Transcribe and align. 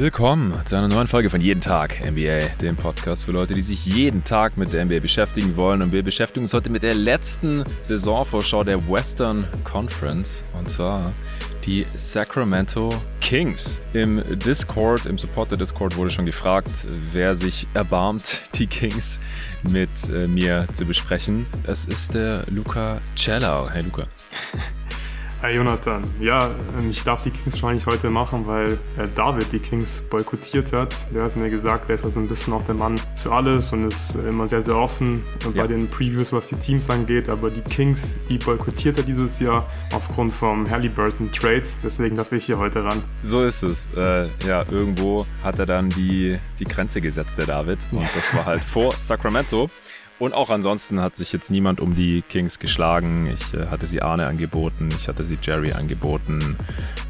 Willkommen 0.00 0.58
zu 0.64 0.76
einer 0.76 0.88
neuen 0.88 1.06
Folge 1.06 1.28
von 1.28 1.42
Jeden 1.42 1.60
Tag 1.60 2.00
NBA, 2.00 2.56
dem 2.62 2.74
Podcast 2.74 3.26
für 3.26 3.32
Leute, 3.32 3.52
die 3.52 3.60
sich 3.60 3.84
jeden 3.84 4.24
Tag 4.24 4.56
mit 4.56 4.72
der 4.72 4.82
NBA 4.82 5.00
beschäftigen 5.00 5.58
wollen. 5.58 5.82
Und 5.82 5.92
wir 5.92 6.02
beschäftigen 6.02 6.44
uns 6.44 6.54
heute 6.54 6.70
mit 6.70 6.82
der 6.82 6.94
letzten 6.94 7.64
Saisonvorschau 7.82 8.64
der 8.64 8.88
Western 8.88 9.46
Conference. 9.62 10.42
Und 10.58 10.70
zwar 10.70 11.12
die 11.66 11.84
Sacramento 11.96 12.88
Kings. 13.20 13.78
Im 13.92 14.22
Discord, 14.38 15.04
im 15.04 15.18
Supporter 15.18 15.58
Discord 15.58 15.94
wurde 15.98 16.10
schon 16.10 16.24
gefragt, 16.24 16.86
wer 17.12 17.34
sich 17.34 17.68
erbarmt, 17.74 18.40
die 18.54 18.68
Kings 18.68 19.20
mit 19.70 19.90
äh, 20.08 20.26
mir 20.26 20.66
zu 20.72 20.86
besprechen. 20.86 21.44
Es 21.64 21.84
ist 21.84 22.14
der 22.14 22.46
Luca 22.48 23.02
Cellau. 23.16 23.68
Hey 23.68 23.82
Luca. 23.82 24.06
Hey 25.42 25.56
Jonathan, 25.56 26.04
ja, 26.20 26.50
ähm, 26.78 26.90
ich 26.90 27.02
darf 27.02 27.22
die 27.22 27.30
Kings 27.30 27.54
wahrscheinlich 27.54 27.86
heute 27.86 28.10
machen, 28.10 28.46
weil 28.46 28.74
äh, 28.98 29.08
David 29.14 29.50
die 29.50 29.58
Kings 29.58 30.02
boykottiert 30.10 30.70
hat. 30.74 30.94
Der 31.14 31.22
hat 31.24 31.34
mir 31.34 31.48
gesagt, 31.48 31.88
er 31.88 31.94
ist 31.94 32.04
also 32.04 32.20
ein 32.20 32.28
bisschen 32.28 32.52
auch 32.52 32.62
der 32.66 32.74
Mann 32.74 33.00
für 33.16 33.32
alles 33.32 33.72
und 33.72 33.88
ist 33.88 34.16
immer 34.16 34.46
sehr, 34.48 34.60
sehr 34.60 34.76
offen 34.76 35.22
ja. 35.54 35.62
bei 35.62 35.66
den 35.66 35.88
Previews, 35.88 36.30
was 36.34 36.48
die 36.48 36.56
Teams 36.56 36.90
angeht. 36.90 37.30
Aber 37.30 37.48
die 37.48 37.62
Kings, 37.62 38.18
die 38.28 38.36
boykottiert 38.36 38.98
er 38.98 39.02
dieses 39.02 39.40
Jahr 39.40 39.66
aufgrund 39.94 40.34
vom 40.34 40.70
Halliburton 40.70 41.32
Trade. 41.32 41.62
Deswegen 41.82 42.16
darf 42.16 42.30
ich 42.32 42.44
hier 42.44 42.58
heute 42.58 42.84
ran. 42.84 43.02
So 43.22 43.42
ist 43.42 43.62
es. 43.62 43.88
Äh, 43.96 44.28
ja, 44.46 44.66
irgendwo 44.70 45.26
hat 45.42 45.58
er 45.58 45.64
dann 45.64 45.88
die, 45.88 46.38
die 46.58 46.64
Grenze 46.66 47.00
gesetzt, 47.00 47.38
der 47.38 47.46
David. 47.46 47.78
Und 47.92 48.06
das 48.14 48.36
war 48.36 48.44
halt 48.44 48.62
vor 48.74 48.92
Sacramento. 49.00 49.70
Und 50.20 50.34
auch 50.34 50.50
ansonsten 50.50 51.00
hat 51.00 51.16
sich 51.16 51.32
jetzt 51.32 51.50
niemand 51.50 51.80
um 51.80 51.96
die 51.96 52.20
Kings 52.20 52.58
geschlagen. 52.58 53.26
Ich 53.32 53.54
äh, 53.54 53.68
hatte 53.68 53.86
sie 53.86 54.02
Arne 54.02 54.26
angeboten, 54.26 54.90
ich 54.94 55.08
hatte 55.08 55.24
sie 55.24 55.38
Jerry 55.40 55.72
angeboten, 55.72 56.56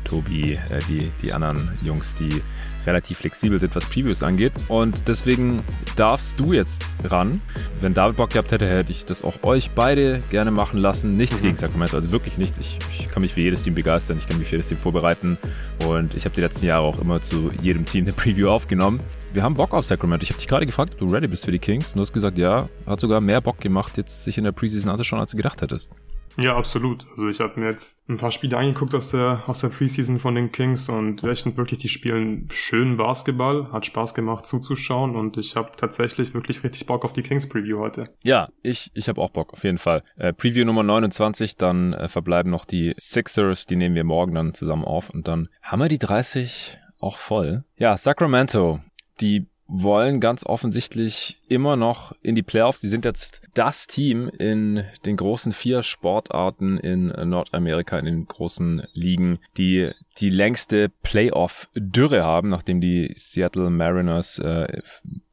Tobi, 0.04 0.52
äh, 0.54 0.78
die, 0.88 1.10
die 1.20 1.32
anderen 1.32 1.76
Jungs, 1.82 2.14
die 2.14 2.40
relativ 2.86 3.18
flexibel 3.18 3.58
sind, 3.60 3.74
was 3.74 3.84
Previews 3.84 4.22
angeht. 4.22 4.52
Und 4.68 5.08
deswegen 5.08 5.62
darfst 5.96 6.38
du 6.38 6.52
jetzt 6.52 6.84
ran. 7.04 7.40
Wenn 7.80 7.94
David 7.94 8.16
Bock 8.16 8.30
gehabt 8.30 8.52
hätte, 8.52 8.68
hätte 8.68 8.92
ich 8.92 9.04
das 9.04 9.22
auch 9.22 9.42
euch 9.42 9.70
beide 9.70 10.20
gerne 10.30 10.50
machen 10.50 10.78
lassen. 10.78 11.16
Nichts 11.16 11.40
mhm. 11.40 11.46
gegen 11.46 11.56
Sacramento, 11.56 11.96
also 11.96 12.10
wirklich 12.10 12.38
nichts. 12.38 12.58
Ich, 12.58 12.78
ich 12.98 13.08
kann 13.08 13.22
mich 13.22 13.34
für 13.34 13.40
jedes 13.40 13.62
Team 13.62 13.74
begeistern, 13.74 14.18
ich 14.18 14.28
kann 14.28 14.38
mich 14.38 14.48
für 14.48 14.56
jedes 14.56 14.68
Team 14.68 14.78
vorbereiten. 14.78 15.38
Und 15.86 16.14
ich 16.14 16.24
habe 16.24 16.34
die 16.34 16.40
letzten 16.40 16.66
Jahre 16.66 16.84
auch 16.84 17.00
immer 17.00 17.22
zu 17.22 17.50
jedem 17.60 17.84
Team 17.84 18.04
eine 18.04 18.12
Preview 18.12 18.48
aufgenommen. 18.48 19.00
Wir 19.32 19.42
haben 19.42 19.54
Bock 19.54 19.74
auf 19.74 19.84
Sacramento. 19.84 20.24
Ich 20.24 20.30
habe 20.30 20.38
dich 20.38 20.48
gerade 20.48 20.66
gefragt, 20.66 20.92
ob 20.94 20.98
du 20.98 21.06
ready 21.06 21.28
bist 21.28 21.44
für 21.44 21.52
die 21.52 21.58
Kings. 21.58 21.88
Und 21.88 21.96
du 21.96 22.00
hast 22.00 22.12
gesagt, 22.12 22.36
ja, 22.36 22.68
hat 22.86 23.00
sogar 23.00 23.20
mehr 23.20 23.40
Bock 23.40 23.60
gemacht, 23.60 23.96
jetzt 23.96 24.24
sich 24.24 24.38
in 24.38 24.44
der 24.44 24.52
Preseason 24.52 24.90
anzuschauen, 24.90 25.20
als 25.20 25.30
du 25.30 25.36
gedacht 25.36 25.62
hättest. 25.62 25.92
Ja, 26.40 26.56
absolut. 26.56 27.06
Also 27.10 27.28
ich 27.28 27.40
habe 27.40 27.60
mir 27.60 27.68
jetzt 27.68 28.08
ein 28.08 28.16
paar 28.16 28.30
Spiele 28.30 28.56
angeguckt 28.56 28.94
aus 28.94 29.10
der, 29.10 29.42
aus 29.46 29.60
der 29.60 29.68
Preseason 29.68 30.18
von 30.18 30.34
den 30.34 30.50
Kings 30.50 30.88
und 30.88 31.22
echt 31.22 31.56
wirklich, 31.56 31.80
die 31.80 31.88
spielen 31.88 32.48
schönen 32.50 32.96
Basketball, 32.96 33.70
hat 33.72 33.84
Spaß 33.84 34.14
gemacht 34.14 34.46
zuzuschauen 34.46 35.16
und 35.16 35.36
ich 35.36 35.56
habe 35.56 35.72
tatsächlich 35.76 36.32
wirklich 36.32 36.64
richtig 36.64 36.86
Bock 36.86 37.04
auf 37.04 37.12
die 37.12 37.22
Kings 37.22 37.48
Preview 37.48 37.78
heute. 37.78 38.14
Ja, 38.22 38.48
ich, 38.62 38.90
ich 38.94 39.08
habe 39.08 39.20
auch 39.20 39.30
Bock, 39.30 39.52
auf 39.52 39.64
jeden 39.64 39.78
Fall. 39.78 40.02
Äh, 40.16 40.32
Preview 40.32 40.64
Nummer 40.64 40.82
29, 40.82 41.56
dann 41.56 41.92
äh, 41.92 42.08
verbleiben 42.08 42.50
noch 42.50 42.64
die 42.64 42.94
Sixers, 42.98 43.66
die 43.66 43.76
nehmen 43.76 43.94
wir 43.94 44.04
morgen 44.04 44.34
dann 44.34 44.54
zusammen 44.54 44.84
auf 44.84 45.10
und 45.10 45.28
dann 45.28 45.48
haben 45.62 45.80
wir 45.80 45.88
die 45.88 45.98
30 45.98 46.78
auch 47.00 47.18
voll. 47.18 47.64
Ja, 47.76 47.96
Sacramento, 47.96 48.80
die 49.20 49.46
wollen 49.70 50.20
ganz 50.20 50.44
offensichtlich 50.44 51.38
immer 51.48 51.76
noch 51.76 52.12
in 52.22 52.34
die 52.34 52.42
Playoffs. 52.42 52.80
Die 52.80 52.88
sind 52.88 53.04
jetzt 53.04 53.42
das 53.54 53.86
Team 53.86 54.28
in 54.28 54.84
den 55.06 55.16
großen 55.16 55.52
vier 55.52 55.82
Sportarten 55.82 56.76
in 56.78 57.06
Nordamerika, 57.06 57.98
in 57.98 58.04
den 58.04 58.26
großen 58.26 58.82
Ligen, 58.92 59.38
die 59.56 59.92
die 60.18 60.30
längste 60.30 60.88
Playoff-Dürre 60.88 62.24
haben, 62.24 62.48
nachdem 62.48 62.80
die 62.80 63.12
Seattle 63.16 63.70
Mariners 63.70 64.38
äh, 64.38 64.82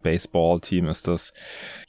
Baseball-Team 0.08 0.88
ist 0.88 1.08
das 1.08 1.34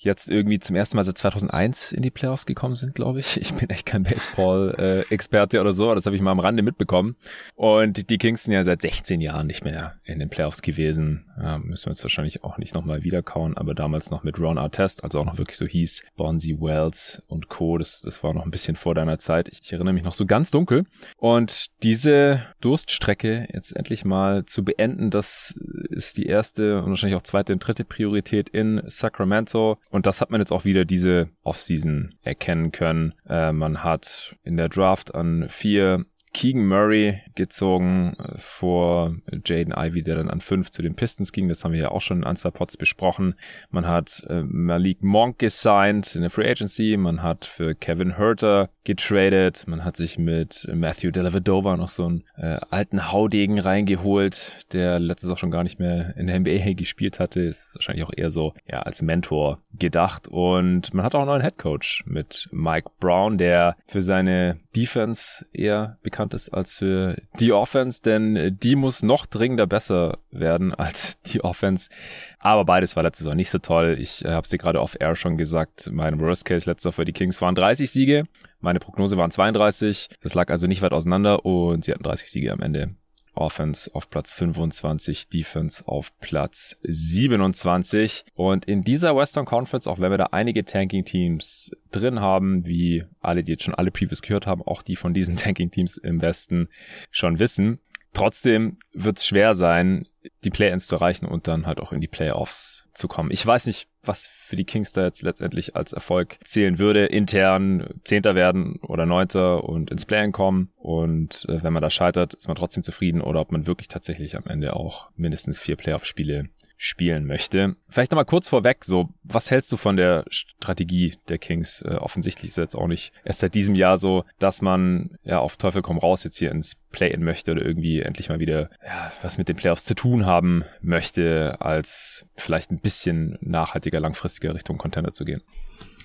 jetzt 0.00 0.28
irgendwie 0.28 0.58
zum 0.58 0.74
ersten 0.74 0.96
Mal 0.96 1.04
seit 1.04 1.18
2001 1.18 1.92
in 1.92 2.02
die 2.02 2.10
Playoffs 2.10 2.46
gekommen 2.46 2.74
sind, 2.74 2.94
glaube 2.94 3.20
ich. 3.20 3.40
Ich 3.40 3.54
bin 3.54 3.70
echt 3.70 3.86
kein 3.86 4.02
Baseball-Experte 4.02 5.60
oder 5.60 5.72
so, 5.72 5.84
aber 5.84 5.94
das 5.94 6.06
habe 6.06 6.16
ich 6.16 6.22
mal 6.22 6.32
am 6.32 6.40
Rande 6.40 6.62
mitbekommen. 6.62 7.16
Und 7.54 8.10
die 8.10 8.18
Kings 8.18 8.44
sind 8.44 8.54
ja 8.54 8.64
seit 8.64 8.82
16 8.82 9.20
Jahren 9.20 9.46
nicht 9.46 9.64
mehr 9.64 9.94
in 10.04 10.18
den 10.18 10.28
Playoffs 10.28 10.62
gewesen. 10.62 11.26
Ja, 11.40 11.58
müssen 11.58 11.86
wir 11.86 11.92
jetzt 11.92 12.02
wahrscheinlich 12.02 12.42
auch 12.42 12.58
nicht 12.58 12.74
nochmal 12.74 13.04
wiederkauen, 13.04 13.56
aber 13.56 13.74
damals 13.74 14.10
noch 14.10 14.24
mit 14.24 14.38
Ron 14.40 14.58
Artest, 14.58 15.04
also 15.04 15.20
auch 15.20 15.24
noch 15.24 15.38
wirklich 15.38 15.56
so 15.56 15.66
hieß, 15.66 16.02
Bonzi 16.16 16.56
Wells 16.60 17.22
und 17.28 17.48
Co. 17.48 17.78
Das, 17.78 18.02
das 18.02 18.24
war 18.24 18.34
noch 18.34 18.44
ein 18.44 18.50
bisschen 18.50 18.74
vor 18.74 18.96
deiner 18.96 19.18
Zeit. 19.18 19.48
Ich 19.48 19.72
erinnere 19.72 19.94
mich 19.94 20.02
noch 20.02 20.14
so 20.14 20.26
ganz 20.26 20.50
dunkel. 20.50 20.84
Und 21.18 21.66
diese 21.84 22.42
Durststrecke 22.88 23.46
jetzt 23.52 23.76
endlich 23.76 24.06
mal 24.06 24.46
zu 24.46 24.64
beenden, 24.64 25.10
das 25.10 25.54
ist 25.90 26.16
die 26.16 26.24
erste 26.24 26.78
und 26.78 26.88
wahrscheinlich 26.88 27.18
auch 27.18 27.22
zweite 27.22 27.52
und 27.52 27.58
dritte 27.58 27.84
Priorität 27.84 28.48
in 28.48 28.82
Sacramento. 28.86 29.76
Und 29.90 30.06
das 30.06 30.22
hat 30.22 30.30
man 30.30 30.40
jetzt 30.40 30.52
auch 30.52 30.64
wieder 30.64 30.86
diese 30.86 31.28
Offseason 31.42 32.14
erkennen 32.22 32.72
können. 32.72 33.12
Äh, 33.28 33.52
man 33.52 33.84
hat 33.84 34.34
in 34.42 34.56
der 34.56 34.70
Draft 34.70 35.14
an 35.14 35.46
vier 35.50 36.06
Keegan 36.32 36.66
Murray 36.66 37.20
gezogen 37.34 38.16
äh, 38.18 38.38
vor 38.38 39.16
Jaden 39.44 39.74
Ivy, 39.76 40.02
der 40.02 40.16
dann 40.16 40.30
an 40.30 40.40
fünf 40.40 40.70
zu 40.70 40.82
den 40.82 40.94
Pistons 40.94 41.32
ging. 41.32 41.48
Das 41.48 41.64
haben 41.64 41.72
wir 41.72 41.80
ja 41.80 41.90
auch 41.90 42.00
schon 42.00 42.18
in 42.18 42.24
ein, 42.24 42.36
zwei 42.36 42.50
Pots 42.50 42.76
besprochen. 42.76 43.34
Man 43.70 43.86
hat 43.86 44.24
äh, 44.28 44.42
Malik 44.42 45.02
Monk 45.02 45.38
gesigned 45.38 46.14
in 46.14 46.22
der 46.22 46.30
Free 46.30 46.48
Agency. 46.48 46.96
Man 46.96 47.22
hat 47.22 47.44
für 47.44 47.74
Kevin 47.74 48.16
Herter 48.16 48.70
getradet. 48.84 49.64
Man 49.66 49.84
hat 49.84 49.96
sich 49.96 50.18
mit 50.18 50.68
Matthew 50.72 51.10
Dellavedova 51.10 51.76
noch 51.76 51.90
so 51.90 52.06
einen 52.06 52.24
äh, 52.36 52.58
alten 52.70 53.12
Haudegen 53.12 53.58
reingeholt, 53.58 54.66
der 54.72 54.98
letztes 54.98 55.30
auch 55.30 55.38
schon 55.38 55.50
gar 55.50 55.62
nicht 55.62 55.78
mehr 55.78 56.16
in 56.16 56.26
der 56.26 56.38
NBA 56.40 56.74
gespielt 56.74 57.20
hatte. 57.20 57.40
Ist 57.40 57.74
wahrscheinlich 57.74 58.04
auch 58.04 58.12
eher 58.14 58.30
so 58.30 58.54
ja 58.66 58.80
als 58.80 59.02
Mentor 59.02 59.60
gedacht. 59.78 60.28
Und 60.28 60.92
man 60.94 61.04
hat 61.04 61.14
auch 61.14 61.20
einen 61.20 61.28
neuen 61.28 61.42
Head 61.42 61.58
Coach 61.58 62.04
mit 62.06 62.48
Mike 62.52 62.90
Brown, 63.00 63.38
der 63.38 63.76
für 63.86 64.02
seine 64.02 64.58
Defense 64.78 65.44
eher 65.52 65.98
bekannt 66.02 66.34
ist 66.34 66.50
als 66.50 66.74
für 66.74 67.16
die 67.40 67.52
Offense, 67.52 68.00
denn 68.02 68.56
die 68.62 68.76
muss 68.76 69.02
noch 69.02 69.26
dringender 69.26 69.66
besser 69.66 70.18
werden 70.30 70.72
als 70.74 71.20
die 71.22 71.42
Offense. 71.42 71.90
Aber 72.38 72.64
beides 72.64 72.94
war 72.94 73.02
letztes 73.02 73.26
Jahr 73.26 73.34
nicht 73.34 73.50
so 73.50 73.58
toll. 73.58 73.96
Ich 73.98 74.24
äh, 74.24 74.28
habe 74.30 74.44
es 74.44 74.50
dir 74.50 74.58
gerade 74.58 74.80
off 74.80 74.96
Air 75.00 75.16
schon 75.16 75.36
gesagt. 75.36 75.90
Mein 75.92 76.20
Worst 76.20 76.44
Case 76.44 76.70
letzter 76.70 76.92
für 76.92 77.04
die 77.04 77.12
Kings 77.12 77.40
waren 77.42 77.54
30 77.54 77.90
Siege. 77.90 78.24
Meine 78.60 78.78
Prognose 78.78 79.16
waren 79.16 79.30
32. 79.30 80.10
Das 80.20 80.34
lag 80.34 80.50
also 80.50 80.66
nicht 80.66 80.82
weit 80.82 80.92
auseinander 80.92 81.44
und 81.44 81.84
sie 81.84 81.92
hatten 81.92 82.04
30 82.04 82.30
Siege 82.30 82.52
am 82.52 82.60
Ende. 82.60 82.94
Offense 83.34 83.94
auf 83.94 84.10
Platz 84.10 84.32
25, 84.32 85.28
Defense 85.28 85.86
auf 85.86 86.16
Platz 86.20 86.78
27. 86.82 88.24
Und 88.34 88.64
in 88.64 88.82
dieser 88.82 89.16
Western 89.16 89.44
Conference, 89.44 89.86
auch 89.86 90.00
wenn 90.00 90.10
wir 90.10 90.18
da 90.18 90.28
einige 90.32 90.64
Tanking-Teams 90.64 91.70
drin 91.90 92.20
haben, 92.20 92.64
wie 92.66 93.04
alle, 93.20 93.44
die 93.44 93.52
jetzt 93.52 93.64
schon 93.64 93.74
alle 93.74 93.90
Previews 93.90 94.22
gehört 94.22 94.46
haben, 94.46 94.62
auch 94.62 94.82
die 94.82 94.96
von 94.96 95.14
diesen 95.14 95.36
Tanking-Teams 95.38 95.96
im 95.98 96.20
Westen 96.20 96.68
schon 97.10 97.38
wissen, 97.38 97.80
Trotzdem 98.14 98.78
wird 98.92 99.18
es 99.18 99.26
schwer 99.26 99.54
sein, 99.54 100.06
die 100.42 100.50
Play-ins 100.50 100.86
zu 100.86 100.96
erreichen 100.96 101.26
und 101.26 101.46
dann 101.46 101.66
halt 101.66 101.80
auch 101.80 101.92
in 101.92 102.00
die 102.00 102.08
Playoffs 102.08 102.88
zu 102.94 103.06
kommen. 103.06 103.30
Ich 103.30 103.46
weiß 103.46 103.66
nicht, 103.66 103.88
was 104.08 104.26
für 104.26 104.56
die 104.56 104.64
Kings 104.64 104.92
da 104.92 105.04
jetzt 105.04 105.22
letztendlich 105.22 105.76
als 105.76 105.92
Erfolg 105.92 106.38
zählen 106.42 106.78
würde. 106.78 107.06
Intern 107.06 107.88
Zehnter 108.04 108.34
werden 108.34 108.80
oder 108.82 109.06
Neunter 109.06 109.64
und 109.64 109.90
ins 109.90 110.06
Play-in 110.06 110.32
kommen. 110.32 110.70
Und 110.76 111.46
äh, 111.48 111.62
wenn 111.62 111.72
man 111.72 111.82
da 111.82 111.90
scheitert, 111.90 112.34
ist 112.34 112.48
man 112.48 112.56
trotzdem 112.56 112.82
zufrieden 112.82 113.20
oder 113.20 113.40
ob 113.40 113.52
man 113.52 113.66
wirklich 113.66 113.88
tatsächlich 113.88 114.36
am 114.36 114.44
Ende 114.46 114.74
auch 114.74 115.10
mindestens 115.16 115.60
vier 115.60 115.76
Playoff-Spiele 115.76 116.48
spielen 116.80 117.26
möchte. 117.26 117.74
Vielleicht 117.88 118.12
nochmal 118.12 118.24
kurz 118.24 118.46
vorweg, 118.46 118.84
so, 118.84 119.08
was 119.24 119.50
hältst 119.50 119.70
du 119.72 119.76
von 119.76 119.96
der 119.96 120.24
Strategie 120.30 121.16
der 121.28 121.38
Kings? 121.38 121.82
Äh, 121.82 121.96
offensichtlich 121.96 122.50
ist 122.50 122.58
es 122.58 122.62
jetzt 122.62 122.76
auch 122.76 122.86
nicht 122.86 123.12
erst 123.24 123.40
seit 123.40 123.54
diesem 123.56 123.74
Jahr 123.74 123.98
so, 123.98 124.24
dass 124.38 124.62
man 124.62 125.18
ja 125.24 125.40
auf 125.40 125.56
Teufel 125.56 125.82
komm 125.82 125.98
raus 125.98 126.22
jetzt 126.22 126.38
hier 126.38 126.52
ins 126.52 126.76
Play-In 126.92 127.24
möchte 127.24 127.50
oder 127.50 127.64
irgendwie 127.64 128.00
endlich 128.00 128.28
mal 128.28 128.38
wieder 128.38 128.70
ja, 128.86 129.12
was 129.22 129.38
mit 129.38 129.48
den 129.48 129.56
Playoffs 129.56 129.84
zu 129.84 129.94
tun 129.94 130.24
haben 130.24 130.64
möchte, 130.80 131.60
als 131.60 132.24
vielleicht 132.36 132.70
ein 132.70 132.78
bisschen 132.78 133.38
nachhaltiger, 133.40 133.98
langfristiger 133.98 134.54
Richtung 134.54 134.78
Contender 134.78 135.12
zu 135.12 135.24
gehen. 135.24 135.42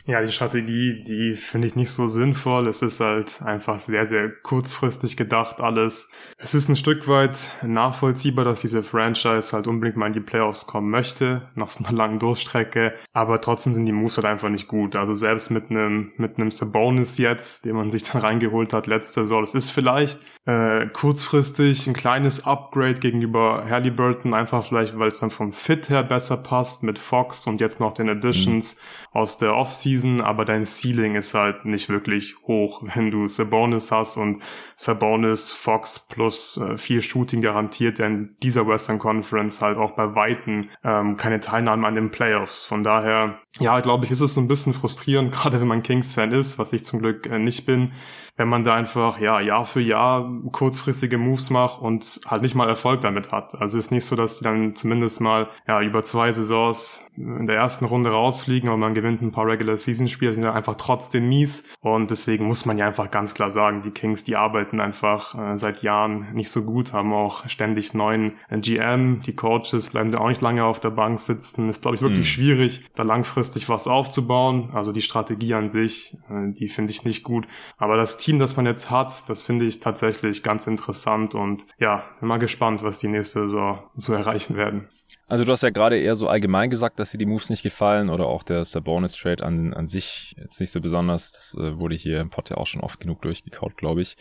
Ja, 0.05 0.21
die 0.21 0.33
Strategie, 0.33 1.01
die 1.01 1.33
finde 1.33 1.65
ich 1.65 1.77
nicht 1.77 1.89
so 1.89 2.09
sinnvoll. 2.09 2.67
Es 2.67 2.81
ist 2.81 2.99
halt 2.99 3.41
einfach 3.41 3.79
sehr, 3.79 4.05
sehr 4.05 4.29
kurzfristig 4.29 5.15
gedacht 5.15 5.61
alles. 5.61 6.11
Es 6.37 6.53
ist 6.53 6.67
ein 6.67 6.75
Stück 6.75 7.07
weit 7.07 7.55
nachvollziehbar, 7.63 8.43
dass 8.43 8.59
diese 8.59 8.83
Franchise 8.83 9.53
halt 9.53 9.65
unbedingt 9.65 9.95
mal 9.95 10.07
in 10.07 10.13
die 10.13 10.19
Playoffs 10.19 10.67
kommen 10.67 10.89
möchte, 10.89 11.47
nach 11.55 11.69
so 11.69 11.85
einer 11.85 11.93
langen 11.97 12.19
Durchstrecke. 12.19 12.95
Aber 13.13 13.39
trotzdem 13.39 13.73
sind 13.73 13.85
die 13.85 13.93
Moves 13.93 14.17
halt 14.17 14.25
einfach 14.25 14.49
nicht 14.49 14.67
gut. 14.67 14.97
Also 14.97 15.13
selbst 15.13 15.51
mit 15.51 15.69
einem, 15.69 16.11
mit 16.17 16.37
einem 16.37 16.51
Sabonis 16.51 17.17
jetzt, 17.17 17.63
den 17.63 17.77
man 17.77 17.89
sich 17.89 18.03
dann 18.03 18.21
reingeholt 18.21 18.73
hat 18.73 18.87
letzte 18.87 19.21
Saison, 19.21 19.39
das 19.39 19.55
ist 19.55 19.69
vielleicht 19.69 20.19
äh, 20.45 20.87
kurzfristig 20.87 21.87
ein 21.87 21.93
kleines 21.93 22.45
Upgrade 22.45 22.99
gegenüber 22.99 23.67
Halliburton, 23.69 24.33
einfach 24.33 24.65
vielleicht, 24.65 24.99
weil 24.99 25.07
es 25.07 25.19
dann 25.19 25.31
vom 25.31 25.53
Fit 25.53 25.89
her 25.89 26.03
besser 26.03 26.35
passt 26.35 26.83
mit 26.83 26.99
Fox 26.99 27.47
und 27.47 27.61
jetzt 27.61 27.79
noch 27.79 27.93
den 27.93 28.09
Additions 28.09 28.75
mhm. 28.75 29.17
aus 29.17 29.37
der 29.37 29.55
Offseason 29.55 29.92
Season, 29.93 30.21
aber 30.21 30.45
dein 30.45 30.65
Ceiling 30.65 31.15
ist 31.15 31.33
halt 31.33 31.65
nicht 31.65 31.89
wirklich 31.89 32.35
hoch, 32.47 32.81
wenn 32.95 33.11
du 33.11 33.27
Sabonis 33.27 33.91
hast 33.91 34.17
und 34.17 34.41
Sabonis, 34.75 35.51
Fox 35.51 36.07
plus 36.07 36.57
äh, 36.57 36.77
viel 36.77 37.01
Shooting 37.01 37.41
garantiert, 37.41 37.99
denn 37.99 38.35
dieser 38.41 38.67
Western 38.67 38.99
Conference 38.99 39.61
halt 39.61 39.77
auch 39.77 39.91
bei 39.91 40.15
Weitem 40.15 40.61
ähm, 40.83 41.17
keine 41.17 41.39
Teilnahme 41.39 41.87
an 41.87 41.95
den 41.95 42.11
Playoffs. 42.11 42.65
Von 42.65 42.83
daher, 42.83 43.39
ja, 43.59 43.79
glaube 43.81 44.05
ich, 44.05 44.11
ist 44.11 44.21
es 44.21 44.33
so 44.33 44.41
ein 44.41 44.47
bisschen 44.47 44.73
frustrierend, 44.73 45.31
gerade 45.33 45.59
wenn 45.61 45.67
man 45.67 45.83
Kings-Fan 45.83 46.31
ist, 46.31 46.57
was 46.57 46.73
ich 46.73 46.83
zum 46.85 46.99
Glück 46.99 47.27
äh, 47.27 47.39
nicht 47.39 47.65
bin, 47.65 47.91
wenn 48.35 48.47
man 48.47 48.63
da 48.63 48.73
einfach 48.73 49.19
ja 49.19 49.39
Jahr 49.39 49.65
für 49.65 49.79
Jahr 49.79 50.27
kurzfristige 50.51 51.19
Moves 51.19 51.51
macht 51.51 51.81
und 51.81 52.21
halt 52.25 52.41
nicht 52.41 52.55
mal 52.55 52.67
Erfolg 52.67 53.01
damit 53.01 53.31
hat. 53.31 53.53
Also 53.55 53.77
ist 53.77 53.91
nicht 53.91 54.05
so, 54.05 54.15
dass 54.15 54.39
die 54.39 54.43
dann 54.43 54.75
zumindest 54.75 55.21
mal 55.21 55.49
ja 55.67 55.81
über 55.81 56.03
zwei 56.03 56.31
Saisons 56.31 57.11
in 57.15 57.45
der 57.45 57.57
ersten 57.57 57.85
Runde 57.85 58.09
rausfliegen, 58.09 58.69
aber 58.69 58.77
man 58.77 58.95
gewinnt 58.95 59.21
ein 59.21 59.31
paar 59.31 59.45
Regular 59.45 59.77
Season 59.77 60.07
Spiele, 60.07 60.33
sind 60.33 60.43
ja 60.43 60.53
einfach 60.53 60.75
trotzdem 60.75 61.29
mies 61.29 61.75
und 61.81 62.09
deswegen 62.09 62.45
muss 62.45 62.65
man 62.65 62.79
ja 62.79 62.87
einfach 62.87 63.11
ganz 63.11 63.35
klar 63.35 63.51
sagen, 63.51 63.83
die 63.83 63.91
Kings, 63.91 64.23
die 64.23 64.35
arbeiten 64.35 64.79
einfach 64.79 65.35
äh, 65.35 65.55
seit 65.55 65.83
Jahren 65.83 66.33
nicht 66.33 66.49
so 66.49 66.63
gut, 66.63 66.91
haben 66.91 67.13
auch 67.13 67.47
ständig 67.47 67.93
neuen 67.93 68.33
äh, 68.49 68.57
GM, 68.57 69.21
die 69.21 69.35
Coaches 69.35 69.91
bleiben 69.91 70.11
da 70.11 70.17
auch 70.17 70.29
nicht 70.29 70.41
lange 70.41 70.65
auf 70.65 70.79
der 70.79 70.89
Bank 70.89 71.19
sitzen. 71.19 71.69
Ist 71.69 71.83
glaube 71.83 71.95
ich 71.95 72.01
wirklich 72.01 72.19
mhm. 72.21 72.31
schwierig, 72.31 72.85
da 72.95 73.03
langfristig 73.03 73.42
was 73.69 73.87
aufzubauen. 73.87 74.71
Also 74.73 74.91
die 74.91 75.01
Strategie 75.01 75.53
an 75.53 75.69
sich, 75.69 76.17
äh, 76.29 76.51
die 76.53 76.67
finde 76.67 76.91
ich 76.91 77.05
nicht 77.05 77.23
gut, 77.23 77.47
aber 77.77 77.97
das 77.97 78.17
Team, 78.17 78.39
das 78.39 78.55
man 78.55 78.65
jetzt 78.65 78.89
hat, 78.89 79.29
das 79.29 79.43
finde 79.43 79.65
ich 79.65 79.79
tatsächlich 79.79 80.43
ganz 80.43 80.67
interessant 80.67 81.35
und 81.35 81.65
ja, 81.79 82.03
bin 82.19 82.29
mal 82.29 82.37
gespannt, 82.37 82.83
was 82.83 82.99
die 82.99 83.07
nächste 83.07 83.41
Saison 83.41 83.79
so 83.95 84.13
erreichen 84.13 84.55
werden. 84.55 84.87
Also 85.27 85.45
du 85.45 85.51
hast 85.51 85.63
ja 85.63 85.69
gerade 85.69 85.97
eher 85.97 86.15
so 86.15 86.27
allgemein 86.27 86.69
gesagt, 86.69 86.99
dass 86.99 87.11
dir 87.11 87.17
die 87.17 87.25
Moves 87.25 87.49
nicht 87.49 87.63
gefallen 87.63 88.09
oder 88.09 88.27
auch 88.27 88.43
der 88.43 88.65
Sabonis 88.65 89.13
Trade 89.13 89.43
an, 89.43 89.73
an 89.73 89.87
sich 89.87 90.35
jetzt 90.37 90.59
nicht 90.59 90.71
so 90.71 90.81
besonders. 90.81 91.31
Das 91.31 91.55
äh, 91.57 91.79
wurde 91.79 91.95
hier 91.95 92.19
im 92.19 92.29
Pod 92.29 92.49
ja 92.49 92.57
auch 92.57 92.67
schon 92.67 92.81
oft 92.81 92.99
genug 92.99 93.21
durchgekaut, 93.21 93.77
glaube 93.77 94.01
ich. 94.01 94.17